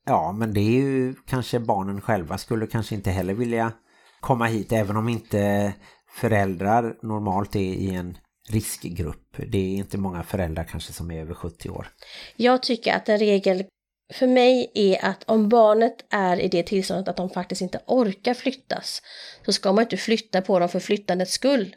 Ja, 0.04 0.32
men 0.32 0.54
det 0.54 0.60
är 0.60 0.80
ju 0.80 1.14
kanske 1.26 1.60
barnen 1.60 2.00
själva 2.00 2.38
skulle 2.38 2.66
kanske 2.66 2.94
inte 2.94 3.10
heller 3.10 3.34
vilja 3.34 3.72
komma 4.20 4.46
hit 4.46 4.72
även 4.72 4.96
om 4.96 5.08
inte 5.08 5.72
föräldrar 6.20 6.96
normalt 7.02 7.56
är 7.56 7.60
i 7.60 7.94
en 7.94 8.18
riskgrupp. 8.50 9.36
Det 9.46 9.58
är 9.58 9.76
inte 9.76 9.98
många 9.98 10.22
föräldrar 10.22 10.64
kanske 10.64 10.92
som 10.92 11.10
är 11.10 11.20
över 11.20 11.34
70 11.34 11.70
år. 11.70 11.88
Jag 12.36 12.62
tycker 12.62 12.94
att 12.94 13.08
en 13.08 13.18
regel 13.18 13.64
för 14.12 14.26
mig 14.26 14.70
är 14.74 15.04
att 15.04 15.24
om 15.24 15.48
barnet 15.48 15.96
är 16.10 16.40
i 16.40 16.48
det 16.48 16.62
tillståndet 16.62 17.08
att 17.08 17.16
de 17.16 17.30
faktiskt 17.30 17.60
inte 17.60 17.80
orkar 17.86 18.34
flyttas 18.34 19.02
så 19.44 19.52
ska 19.52 19.72
man 19.72 19.82
inte 19.82 19.96
flytta 19.96 20.42
på 20.42 20.58
dem 20.58 20.68
för 20.68 20.80
flyttandets 20.80 21.32
skull. 21.32 21.76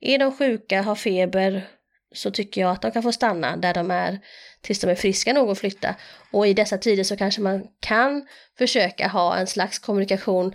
Är 0.00 0.18
de 0.18 0.36
sjuka, 0.36 0.82
har 0.82 0.94
feber 0.94 1.68
så 2.14 2.30
tycker 2.30 2.60
jag 2.60 2.70
att 2.70 2.82
de 2.82 2.90
kan 2.90 3.02
få 3.02 3.12
stanna 3.12 3.56
där 3.56 3.74
de 3.74 3.90
är 3.90 4.20
tills 4.60 4.80
de 4.80 4.90
är 4.90 4.94
friska 4.94 5.32
nog 5.32 5.50
att 5.50 5.58
flytta. 5.58 5.94
Och 6.30 6.46
i 6.46 6.54
dessa 6.54 6.78
tider 6.78 7.04
så 7.04 7.16
kanske 7.16 7.40
man 7.40 7.66
kan 7.80 8.26
försöka 8.58 9.08
ha 9.08 9.36
en 9.36 9.46
slags 9.46 9.78
kommunikation 9.78 10.54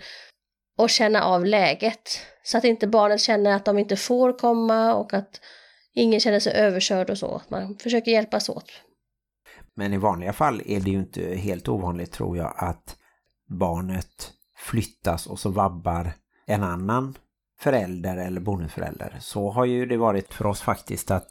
och 0.78 0.90
känna 0.90 1.22
av 1.22 1.44
läget. 1.44 2.20
Så 2.42 2.58
att 2.58 2.64
inte 2.64 2.86
barnet 2.86 3.20
känner 3.20 3.56
att 3.56 3.64
de 3.64 3.78
inte 3.78 3.96
får 3.96 4.38
komma 4.38 4.94
och 4.94 5.14
att 5.14 5.40
ingen 5.94 6.20
känner 6.20 6.40
sig 6.40 6.52
överkörd 6.52 7.10
och 7.10 7.18
så. 7.18 7.42
Man 7.48 7.76
försöker 7.76 8.10
hjälpas 8.10 8.48
åt. 8.48 8.70
Men 9.74 9.92
i 9.92 9.96
vanliga 9.96 10.32
fall 10.32 10.62
är 10.66 10.80
det 10.80 10.90
ju 10.90 10.98
inte 10.98 11.34
helt 11.34 11.68
ovanligt 11.68 12.12
tror 12.12 12.36
jag 12.36 12.54
att 12.56 12.96
barnet 13.48 14.32
flyttas 14.56 15.26
och 15.26 15.38
så 15.38 15.50
vabbar 15.50 16.12
en 16.46 16.62
annan 16.62 17.14
förälder 17.60 18.16
eller 18.16 18.40
bonusförälder. 18.40 19.16
Så 19.20 19.50
har 19.50 19.64
ju 19.64 19.86
det 19.86 19.96
varit 19.96 20.34
för 20.34 20.46
oss 20.46 20.60
faktiskt 20.60 21.10
att 21.10 21.28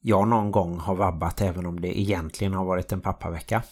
jag 0.00 0.28
någon 0.28 0.50
gång 0.50 0.78
har 0.78 0.94
vabbat 0.94 1.40
även 1.40 1.66
om 1.66 1.80
det 1.80 2.00
egentligen 2.00 2.54
har 2.54 2.64
varit 2.64 2.92
en 2.92 3.00
pappavecka. 3.00 3.62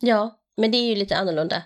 Ja, 0.00 0.38
men 0.58 0.70
det 0.70 0.78
är 0.78 0.88
ju 0.88 0.94
lite 0.94 1.16
annorlunda. 1.16 1.62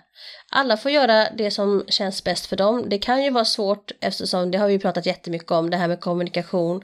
Alla 0.51 0.77
får 0.77 0.91
göra 0.91 1.29
det 1.29 1.51
som 1.51 1.83
känns 1.87 2.23
bäst 2.23 2.45
för 2.45 2.55
dem. 2.55 2.89
Det 2.89 2.97
kan 2.97 3.23
ju 3.23 3.29
vara 3.29 3.45
svårt 3.45 3.91
eftersom 4.01 4.51
det 4.51 4.57
har 4.57 4.67
vi 4.67 4.79
pratat 4.79 5.05
jättemycket 5.05 5.51
om, 5.51 5.69
det 5.69 5.77
här 5.77 5.87
med 5.87 5.99
kommunikation 5.99 6.81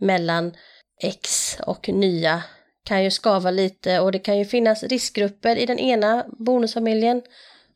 mellan 0.00 0.54
ex 1.02 1.56
och 1.66 1.88
nya 1.88 2.42
kan 2.84 3.04
ju 3.04 3.10
skava 3.10 3.50
lite 3.50 4.00
och 4.00 4.12
det 4.12 4.18
kan 4.18 4.38
ju 4.38 4.44
finnas 4.44 4.82
riskgrupper 4.82 5.56
i 5.56 5.66
den 5.66 5.78
ena 5.78 6.24
bonusfamiljen 6.38 7.22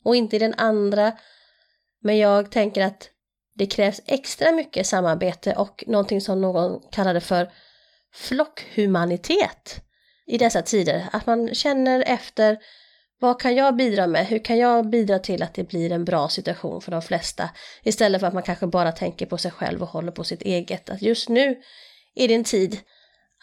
och 0.05 0.17
inte 0.17 0.37
i 0.37 0.39
den 0.39 0.55
andra. 0.55 1.13
Men 2.03 2.19
jag 2.19 2.51
tänker 2.51 2.83
att 2.83 3.11
det 3.55 3.67
krävs 3.67 4.01
extra 4.07 4.53
mycket 4.53 4.87
samarbete 4.87 5.53
och 5.53 5.85
någonting 5.87 6.21
som 6.21 6.41
någon 6.41 6.81
kallade 6.93 7.21
för 7.21 7.51
flockhumanitet 8.15 9.81
i 10.27 10.39
dessa 10.39 10.63
tider. 10.63 11.09
Att 11.13 11.27
man 11.27 11.55
känner 11.55 12.05
efter 12.07 12.59
vad 13.21 13.41
kan 13.41 13.55
jag 13.55 13.77
bidra 13.77 14.07
med? 14.07 14.27
Hur 14.27 14.45
kan 14.45 14.59
jag 14.59 14.91
bidra 14.91 15.19
till 15.19 15.43
att 15.43 15.55
det 15.55 15.69
blir 15.69 15.93
en 15.93 16.05
bra 16.05 16.29
situation 16.29 16.81
för 16.81 16.91
de 16.91 17.03
flesta? 17.03 17.51
Istället 17.83 18.21
för 18.21 18.27
att 18.27 18.35
man 18.35 18.43
kanske 18.43 18.67
bara 18.67 18.93
tänker 18.93 19.27
på 19.27 19.39
sig 19.39 19.51
själv 19.51 19.83
och 19.83 19.89
håller 19.89 20.13
på 20.13 20.25
sitt 20.25 20.43
eget. 20.43 20.91
Att 20.91 21.03
just 21.03 21.29
nu 21.29 21.57
är 22.15 22.29
det 22.29 22.35
en 22.35 22.45
tid 22.45 22.81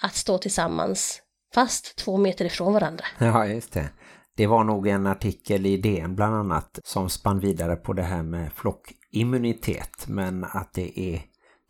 att 0.01 0.15
stå 0.15 0.37
tillsammans, 0.37 1.21
fast 1.53 1.95
två 1.95 2.17
meter 2.17 2.45
ifrån 2.45 2.73
varandra. 2.73 3.05
Ja, 3.19 3.47
just 3.47 3.73
det. 3.73 3.89
Det 4.37 4.47
var 4.47 4.63
nog 4.63 4.87
en 4.87 5.07
artikel 5.07 5.65
i 5.65 5.77
DN 5.77 6.15
bland 6.15 6.35
annat 6.35 6.79
som 6.83 7.09
spann 7.09 7.39
vidare 7.39 7.75
på 7.75 7.93
det 7.93 8.03
här 8.03 8.23
med 8.23 8.53
flockimmunitet. 8.53 10.07
Men 10.07 10.43
att 10.43 10.73
det 10.73 10.99
är 10.99 11.21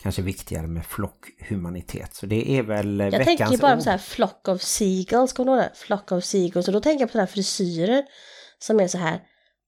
kanske 0.06 0.22
viktigare 0.22 0.68
med 0.68 0.86
flockhumanitet. 0.86 2.16
Så 2.16 2.26
det 2.26 2.52
är 2.52 2.64
väl 2.64 3.00
Jag 3.00 3.12
veckans 3.12 3.26
tänker 3.26 3.58
bara 3.58 3.76
på 3.76 3.82
så 3.82 3.90
här 3.90 3.98
flock 3.98 4.48
of 4.48 4.62
seagulls, 4.62 5.34
kommer 5.34 5.52
du 5.52 5.58
ihåg 5.58 5.70
det? 5.72 5.78
Flock 5.78 6.12
of 6.12 6.24
seagulls. 6.24 6.68
Och 6.68 6.74
då 6.74 6.80
tänker 6.82 7.02
jag 7.02 7.10
på 7.10 7.12
sådana 7.12 7.26
här 7.26 7.34
frisyrer 7.34 8.04
som 8.60 8.80
är 8.80 8.88
så 8.88 8.98
här 8.98 9.22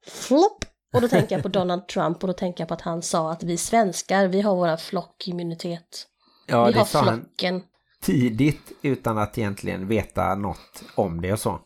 flopp. 0.07 0.65
Och 0.93 1.01
då 1.01 1.07
tänker 1.07 1.35
jag 1.35 1.43
på 1.43 1.49
Donald 1.59 1.87
Trump 1.87 2.23
och 2.23 2.27
då 2.27 2.33
tänker 2.33 2.61
jag 2.61 2.67
på 2.67 2.73
att 2.73 2.81
han 2.81 3.01
sa 3.01 3.31
att 3.31 3.43
vi 3.43 3.57
svenskar, 3.57 4.27
vi 4.27 4.41
har 4.41 4.55
våra 4.55 4.77
flockimmunitet. 4.77 6.07
Ja, 6.47 6.65
vi 6.65 6.71
det 6.71 6.79
har 6.79 6.85
sa 6.85 6.99
han 7.01 7.19
flocken. 7.19 7.61
tidigt 8.01 8.71
utan 8.81 9.17
att 9.17 9.37
egentligen 9.37 9.87
veta 9.87 10.35
något 10.35 10.83
om 10.95 11.21
det 11.21 11.33
och 11.33 11.39
så. 11.39 11.59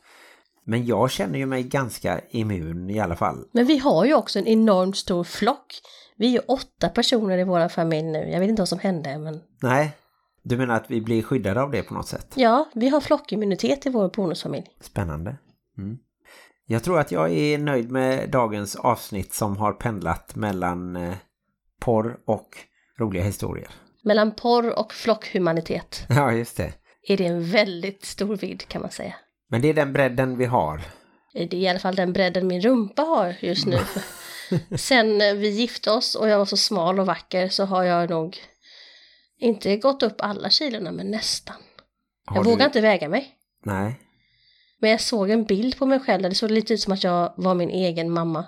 Men 0.65 0.85
jag 0.85 1.11
känner 1.11 1.39
ju 1.39 1.45
mig 1.45 1.63
ganska 1.63 2.21
immun 2.29 2.89
i 2.89 2.99
alla 2.99 3.15
fall. 3.15 3.45
Men 3.51 3.65
vi 3.65 3.77
har 3.77 4.05
ju 4.05 4.13
också 4.13 4.39
en 4.39 4.47
enormt 4.47 4.97
stor 4.97 5.23
flock. 5.23 5.81
Vi 6.21 6.27
är 6.27 6.31
ju 6.31 6.39
åtta 6.39 6.89
personer 6.89 7.37
i 7.37 7.43
vår 7.43 7.67
familj 7.67 8.07
nu. 8.07 8.29
Jag 8.29 8.39
vet 8.39 8.49
inte 8.49 8.61
vad 8.61 8.69
som 8.69 8.79
hände, 8.79 9.17
men 9.17 9.41
Nej, 9.61 9.91
du 10.43 10.57
menar 10.57 10.75
att 10.75 10.91
vi 10.91 11.01
blir 11.01 11.23
skyddade 11.23 11.61
av 11.61 11.71
det 11.71 11.83
på 11.83 11.93
något 11.93 12.07
sätt? 12.07 12.33
ja, 12.35 12.69
vi 12.73 12.89
har 12.89 13.01
flockimmunitet 13.01 13.85
i 13.85 13.89
vår 13.89 14.09
bonusfamilj. 14.09 14.65
Spännande. 14.81 15.37
Mm. 15.77 15.97
Jag 16.65 16.83
tror 16.83 16.99
att 16.99 17.11
jag 17.11 17.31
är 17.31 17.57
nöjd 17.57 17.91
med 17.91 18.29
dagens 18.29 18.75
avsnitt 18.75 19.33
som 19.33 19.57
har 19.57 19.73
pendlat 19.73 20.35
mellan 20.35 20.95
eh, 20.95 21.13
porr 21.79 22.19
och 22.25 22.49
roliga 22.99 23.23
historier. 23.23 23.69
Mellan 24.03 24.31
porr 24.31 24.79
och 24.79 24.93
flockhumanitet 24.93 26.05
Ja, 26.09 26.31
just 26.31 26.57
det. 26.57 26.73
är 27.07 27.17
det 27.17 27.25
en 27.25 27.43
väldigt 27.45 28.05
stor 28.05 28.35
vidd 28.35 28.67
kan 28.67 28.81
man 28.81 28.91
säga. 28.91 29.15
Men 29.49 29.61
det 29.61 29.69
är 29.69 29.73
den 29.73 29.93
bredden 29.93 30.37
vi 30.37 30.45
har. 30.45 30.81
Det 31.33 31.53
är 31.53 31.53
i 31.53 31.67
alla 31.67 31.79
fall 31.79 31.95
den 31.95 32.13
bredden 32.13 32.47
min 32.47 32.61
rumpa 32.61 33.01
har 33.01 33.35
just 33.39 33.65
nu. 33.65 33.77
Sen 34.77 35.21
eh, 35.21 35.33
vi 35.33 35.49
gifte 35.49 35.91
oss 35.91 36.15
och 36.15 36.29
jag 36.29 36.37
var 36.37 36.45
så 36.45 36.57
smal 36.57 36.99
och 36.99 37.05
vacker 37.05 37.49
så 37.49 37.65
har 37.65 37.83
jag 37.83 38.09
nog 38.09 38.37
inte 39.39 39.77
gått 39.77 40.03
upp 40.03 40.15
alla 40.19 40.49
kilorna 40.49 40.91
men 40.91 41.11
nästan. 41.11 41.55
Har 42.25 42.35
jag 42.35 42.45
du- 42.45 42.49
vågar 42.49 42.65
inte 42.65 42.81
väga 42.81 43.09
mig. 43.09 43.35
Nej. 43.65 43.99
Men 44.79 44.89
jag 44.89 45.01
såg 45.01 45.29
en 45.29 45.43
bild 45.43 45.77
på 45.77 45.85
mig 45.85 45.99
själv 45.99 46.21
där 46.21 46.29
det 46.29 46.35
såg 46.35 46.51
lite 46.51 46.73
ut 46.73 46.81
som 46.81 46.93
att 46.93 47.03
jag 47.03 47.33
var 47.37 47.55
min 47.55 47.69
egen 47.69 48.11
mamma. 48.11 48.45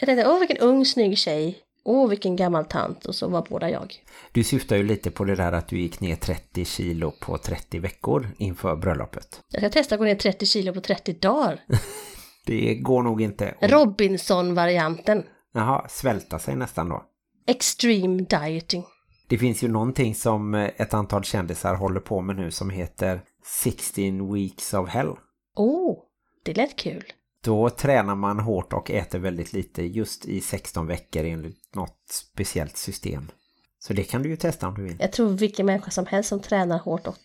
Jag 0.00 0.06
tänkte, 0.06 0.28
åh 0.28 0.38
vilken 0.38 0.58
ung 0.58 0.84
snygg 0.86 1.18
tjej. 1.18 1.58
Åh 1.84 2.08
vilken 2.08 2.36
gammal 2.36 2.64
tant. 2.64 3.06
Och 3.06 3.14
så 3.14 3.28
var 3.28 3.46
båda 3.48 3.70
jag. 3.70 3.94
Du 4.32 4.44
syftar 4.44 4.76
ju 4.76 4.82
lite 4.82 5.10
på 5.10 5.24
det 5.24 5.34
där 5.34 5.52
att 5.52 5.68
du 5.68 5.80
gick 5.80 6.00
ner 6.00 6.16
30 6.16 6.64
kilo 6.64 7.10
på 7.10 7.38
30 7.38 7.78
veckor 7.78 8.30
inför 8.38 8.76
bröllopet. 8.76 9.40
Jag 9.48 9.60
ska 9.60 9.70
testa 9.70 9.94
att 9.94 9.98
gå 9.98 10.04
ner 10.04 10.14
30 10.14 10.46
kilo 10.46 10.74
på 10.74 10.80
30 10.80 11.12
dagar. 11.12 11.60
Det 12.44 12.74
går 12.74 13.02
nog 13.02 13.22
inte. 13.22 13.54
att- 13.60 13.70
Robinson-varianten. 13.70 15.22
Jaha, 15.54 15.88
svälta 15.88 16.38
sig 16.38 16.56
nästan 16.56 16.88
då. 16.88 17.04
Extreme 17.46 18.22
dieting. 18.22 18.84
Det 19.28 19.38
finns 19.38 19.62
ju 19.64 19.68
någonting 19.68 20.14
som 20.14 20.54
eh, 20.54 20.70
ett 20.76 20.94
antal 20.94 21.24
kändisar 21.24 21.74
håller 21.74 22.00
på 22.00 22.20
med 22.20 22.36
nu 22.36 22.50
som 22.50 22.70
heter 22.70 23.20
16 23.62 24.34
weeks 24.34 24.74
of 24.74 24.88
hell. 24.88 25.12
Åh, 25.56 25.98
det 26.44 26.54
lät 26.56 26.76
kul. 26.76 27.04
Då 27.44 27.70
tränar 27.70 28.14
man 28.14 28.40
hårt 28.40 28.72
och 28.72 28.90
äter 28.90 29.18
väldigt 29.18 29.52
lite 29.52 29.82
just 29.82 30.24
i 30.26 30.40
16 30.40 30.86
veckor 30.86 31.24
enligt 31.24 31.74
något 31.74 31.98
speciellt 32.10 32.76
system. 32.76 33.30
Så 33.78 33.92
det 33.92 34.04
kan 34.04 34.22
du 34.22 34.28
ju 34.28 34.36
testa 34.36 34.68
om 34.68 34.74
du 34.74 34.82
vill. 34.82 34.96
Jag 35.00 35.12
tror 35.12 35.28
vilken 35.28 35.66
människa 35.66 35.90
som 35.90 36.06
helst 36.06 36.28
som 36.28 36.40
tränar 36.40 36.78
hårt 36.78 37.06
och 37.06 37.16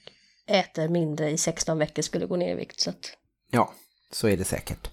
äter 0.48 0.90
mindre 0.90 1.30
i 1.32 1.38
16 1.38 1.78
veckor 1.78 2.02
skulle 2.02 2.26
gå 2.26 2.36
ner 2.36 2.52
i 2.52 2.56
vikt. 2.56 2.80
Så 2.80 2.90
att 2.90 3.18
Ja, 3.52 3.74
så 4.12 4.28
är 4.28 4.38
det 4.38 4.44
säkert. 4.44 4.90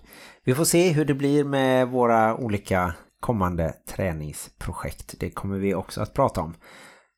Vi 0.46 0.54
får 0.54 0.64
se 0.64 0.92
hur 0.92 1.04
det 1.04 1.14
blir 1.14 1.44
med 1.44 1.88
våra 1.88 2.36
olika 2.36 2.94
kommande 3.20 3.74
träningsprojekt. 3.88 5.14
Det 5.20 5.30
kommer 5.30 5.58
vi 5.58 5.74
också 5.74 6.00
att 6.00 6.14
prata 6.14 6.40
om. 6.40 6.54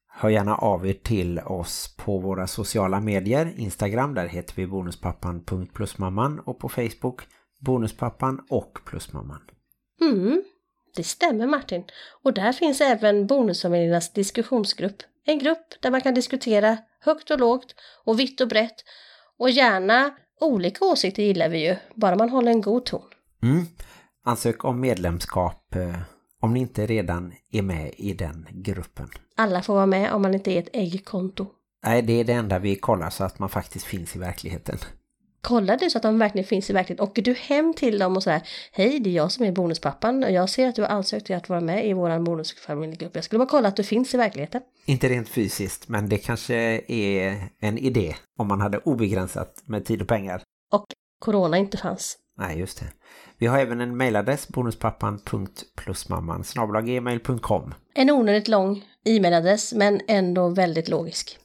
Hör 0.08 0.28
gärna 0.28 0.56
av 0.56 0.86
er 0.86 0.92
till 0.92 1.38
oss 1.38 1.96
på 1.96 2.18
våra 2.18 2.46
sociala 2.46 3.00
medier. 3.00 3.52
Instagram, 3.56 4.14
där 4.14 4.26
heter 4.26 4.54
vi 4.56 4.66
bonuspappan.plusmamman 4.66 6.40
och 6.40 6.58
på 6.58 6.68
Facebook 6.68 7.22
bonuspappan 7.60 8.40
och 8.50 8.78
plusmamman. 8.84 9.40
Mm, 10.00 10.42
det 10.96 11.04
stämmer 11.04 11.46
Martin. 11.46 11.84
Och 12.22 12.32
där 12.32 12.52
finns 12.52 12.80
även 12.80 13.26
Bonusfamiljernas 13.26 14.12
diskussionsgrupp. 14.12 15.02
En 15.24 15.38
grupp 15.38 15.82
där 15.82 15.90
man 15.90 16.00
kan 16.00 16.14
diskutera 16.14 16.78
högt 17.00 17.30
och 17.30 17.40
lågt 17.40 17.74
och 18.04 18.20
vitt 18.20 18.40
och 18.40 18.48
brett. 18.48 18.84
Och 19.38 19.50
gärna 19.50 20.10
olika 20.40 20.84
åsikter 20.84 21.22
gillar 21.22 21.48
vi 21.48 21.68
ju, 21.68 21.76
bara 21.94 22.16
man 22.16 22.30
håller 22.30 22.50
en 22.50 22.60
god 22.60 22.84
ton. 22.84 23.10
Mm. 23.42 23.66
Ansök 24.24 24.64
om 24.64 24.80
medlemskap 24.80 25.74
eh, 25.74 25.96
om 26.40 26.54
ni 26.54 26.60
inte 26.60 26.86
redan 26.86 27.32
är 27.52 27.62
med 27.62 27.94
i 27.96 28.12
den 28.12 28.46
gruppen. 28.50 29.08
Alla 29.36 29.62
får 29.62 29.74
vara 29.74 29.86
med 29.86 30.12
om 30.12 30.22
man 30.22 30.34
inte 30.34 30.52
är 30.52 30.58
ett 30.58 30.68
äggkonto. 30.72 31.46
Nej, 31.84 32.02
det 32.02 32.12
är 32.12 32.24
det 32.24 32.32
enda 32.32 32.58
vi 32.58 32.76
kollar 32.76 33.10
så 33.10 33.24
att 33.24 33.38
man 33.38 33.48
faktiskt 33.48 33.84
finns 33.84 34.16
i 34.16 34.18
verkligheten. 34.18 34.78
Kollar 35.40 35.76
du 35.76 35.90
så 35.90 35.98
att 35.98 36.02
de 36.02 36.18
verkligen 36.18 36.46
finns 36.46 36.70
i 36.70 36.72
verkligheten? 36.72 37.08
Åker 37.08 37.22
du 37.22 37.34
hem 37.34 37.74
till 37.74 37.98
dem 37.98 38.16
och 38.16 38.22
säger 38.22 38.42
Hej, 38.72 39.00
det 39.00 39.10
är 39.10 39.14
jag 39.14 39.32
som 39.32 39.44
är 39.44 39.52
bonuspappan 39.52 40.24
och 40.24 40.32
jag 40.32 40.50
ser 40.50 40.68
att 40.68 40.74
du 40.74 40.82
har 40.82 40.88
ansökt 40.88 41.26
till 41.26 41.36
att 41.36 41.48
vara 41.48 41.60
med 41.60 41.86
i 41.86 41.92
vår 41.92 42.18
bonusfamiljegrupp. 42.18 43.14
Jag 43.14 43.24
skulle 43.24 43.38
bara 43.38 43.48
kolla 43.48 43.68
att 43.68 43.76
du 43.76 43.84
finns 43.84 44.14
i 44.14 44.16
verkligheten. 44.16 44.62
Inte 44.84 45.08
rent 45.08 45.28
fysiskt, 45.28 45.88
men 45.88 46.08
det 46.08 46.18
kanske 46.18 46.54
är 46.88 47.48
en 47.60 47.78
idé 47.78 48.16
om 48.38 48.48
man 48.48 48.60
hade 48.60 48.78
obegränsat 48.78 49.62
med 49.66 49.84
tid 49.84 50.02
och 50.02 50.08
pengar. 50.08 50.42
Och 50.72 50.86
corona 51.18 51.58
inte 51.58 51.76
fanns. 51.76 52.18
Nej, 52.38 52.58
just 52.58 52.80
det. 52.80 52.86
Vi 53.40 53.46
har 53.46 53.58
även 53.58 53.80
en 53.80 53.96
mailadress, 53.96 54.48
bonuspappan.plusmamman 54.48 56.44
gmail.com. 56.84 57.74
En 57.94 58.10
onödigt 58.10 58.48
lång 58.48 58.84
e-mailadress 59.04 59.72
men 59.72 60.00
ändå 60.08 60.48
väldigt 60.48 60.88
logisk. 60.88 61.38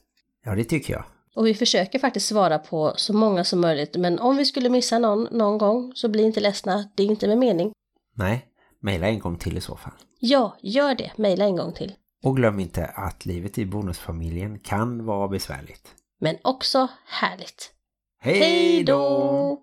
Ja, 0.44 0.54
det 0.54 0.64
tycker 0.64 0.92
jag. 0.92 1.04
Och 1.34 1.46
vi 1.46 1.54
försöker 1.54 1.98
faktiskt 1.98 2.28
svara 2.28 2.58
på 2.58 2.92
så 2.96 3.12
många 3.12 3.44
som 3.44 3.60
möjligt 3.60 3.96
men 3.96 4.18
om 4.18 4.36
vi 4.36 4.44
skulle 4.44 4.68
missa 4.68 4.98
någon 4.98 5.28
någon 5.30 5.58
gång 5.58 5.92
så 5.94 6.08
bli 6.08 6.22
inte 6.22 6.40
ledsna, 6.40 6.88
det 6.94 7.02
är 7.02 7.06
inte 7.06 7.28
med 7.28 7.38
mening. 7.38 7.72
Nej, 8.16 8.46
maila 8.80 9.08
en 9.08 9.18
gång 9.18 9.38
till 9.38 9.56
i 9.56 9.60
så 9.60 9.76
fall. 9.76 9.92
Ja, 10.20 10.56
gör 10.60 10.94
det, 10.94 11.12
mejla 11.16 11.44
en 11.44 11.56
gång 11.56 11.72
till. 11.72 11.92
Och 12.24 12.36
glöm 12.36 12.60
inte 12.60 12.86
att 12.86 13.26
livet 13.26 13.58
i 13.58 13.66
bonusfamiljen 13.66 14.58
kan 14.58 15.04
vara 15.04 15.28
besvärligt. 15.28 15.88
Men 16.20 16.36
också 16.42 16.88
härligt. 17.06 17.72
Hej 18.20 18.84
då! 18.84 19.62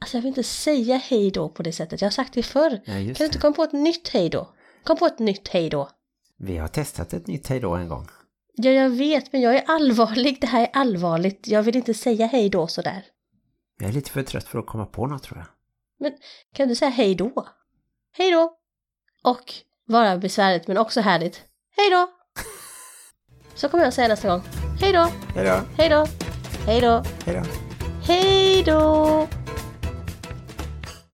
Alltså 0.00 0.16
jag 0.16 0.22
vill 0.22 0.28
inte 0.28 0.42
säga 0.42 0.96
hej 0.96 1.30
då 1.30 1.48
på 1.48 1.62
det 1.62 1.72
sättet, 1.72 2.00
jag 2.00 2.06
har 2.06 2.12
sagt 2.12 2.34
det 2.34 2.42
förr. 2.42 2.80
Ja, 2.84 2.92
kan 2.92 3.14
du 3.14 3.24
inte 3.24 3.38
komma 3.38 3.54
på 3.54 3.62
ett 3.62 3.72
nytt 3.72 4.08
hej 4.08 4.30
då? 4.30 4.54
Kom 4.84 4.96
på 4.96 5.06
ett 5.06 5.18
nytt 5.18 5.48
hej 5.48 5.70
då. 5.70 5.90
Vi 6.38 6.56
har 6.56 6.68
testat 6.68 7.12
ett 7.12 7.26
nytt 7.26 7.48
hej 7.48 7.60
då 7.60 7.74
en 7.74 7.88
gång. 7.88 8.08
Ja, 8.54 8.70
jag 8.70 8.90
vet, 8.90 9.32
men 9.32 9.40
jag 9.40 9.54
är 9.54 9.64
allvarlig. 9.66 10.40
Det 10.40 10.46
här 10.46 10.60
är 10.62 10.70
allvarligt. 10.72 11.48
Jag 11.48 11.62
vill 11.62 11.76
inte 11.76 11.94
säga 11.94 12.26
hej 12.26 12.48
då 12.50 12.66
sådär. 12.66 13.04
Jag 13.80 13.88
är 13.88 13.92
lite 13.92 14.10
för 14.10 14.22
trött 14.22 14.44
för 14.44 14.58
att 14.58 14.66
komma 14.66 14.86
på 14.86 15.06
något 15.06 15.22
tror 15.22 15.38
jag. 15.38 15.46
Men 16.00 16.18
kan 16.54 16.68
du 16.68 16.74
säga 16.74 16.90
hej 16.90 17.14
då? 17.14 17.46
Hej 18.12 18.30
då! 18.30 18.56
Och 19.24 19.54
vara 19.86 20.18
besvärligt 20.18 20.68
men 20.68 20.78
också 20.78 21.00
härligt. 21.00 21.42
Hej 21.76 21.90
då! 21.90 22.08
Så 23.54 23.68
kommer 23.68 23.84
jag 23.84 23.94
säga 23.94 24.08
nästa 24.08 24.28
gång. 24.28 24.42
Hej 24.80 24.92
då! 24.92 25.08
Hej 25.34 25.44
då! 25.44 25.66
Hej 25.76 25.88
då! 25.88 26.06
Hej 26.66 26.80
då! 26.80 27.02
Hej 27.26 27.34
då! 27.34 27.42
Hej 28.06 28.62
då! 28.64 29.37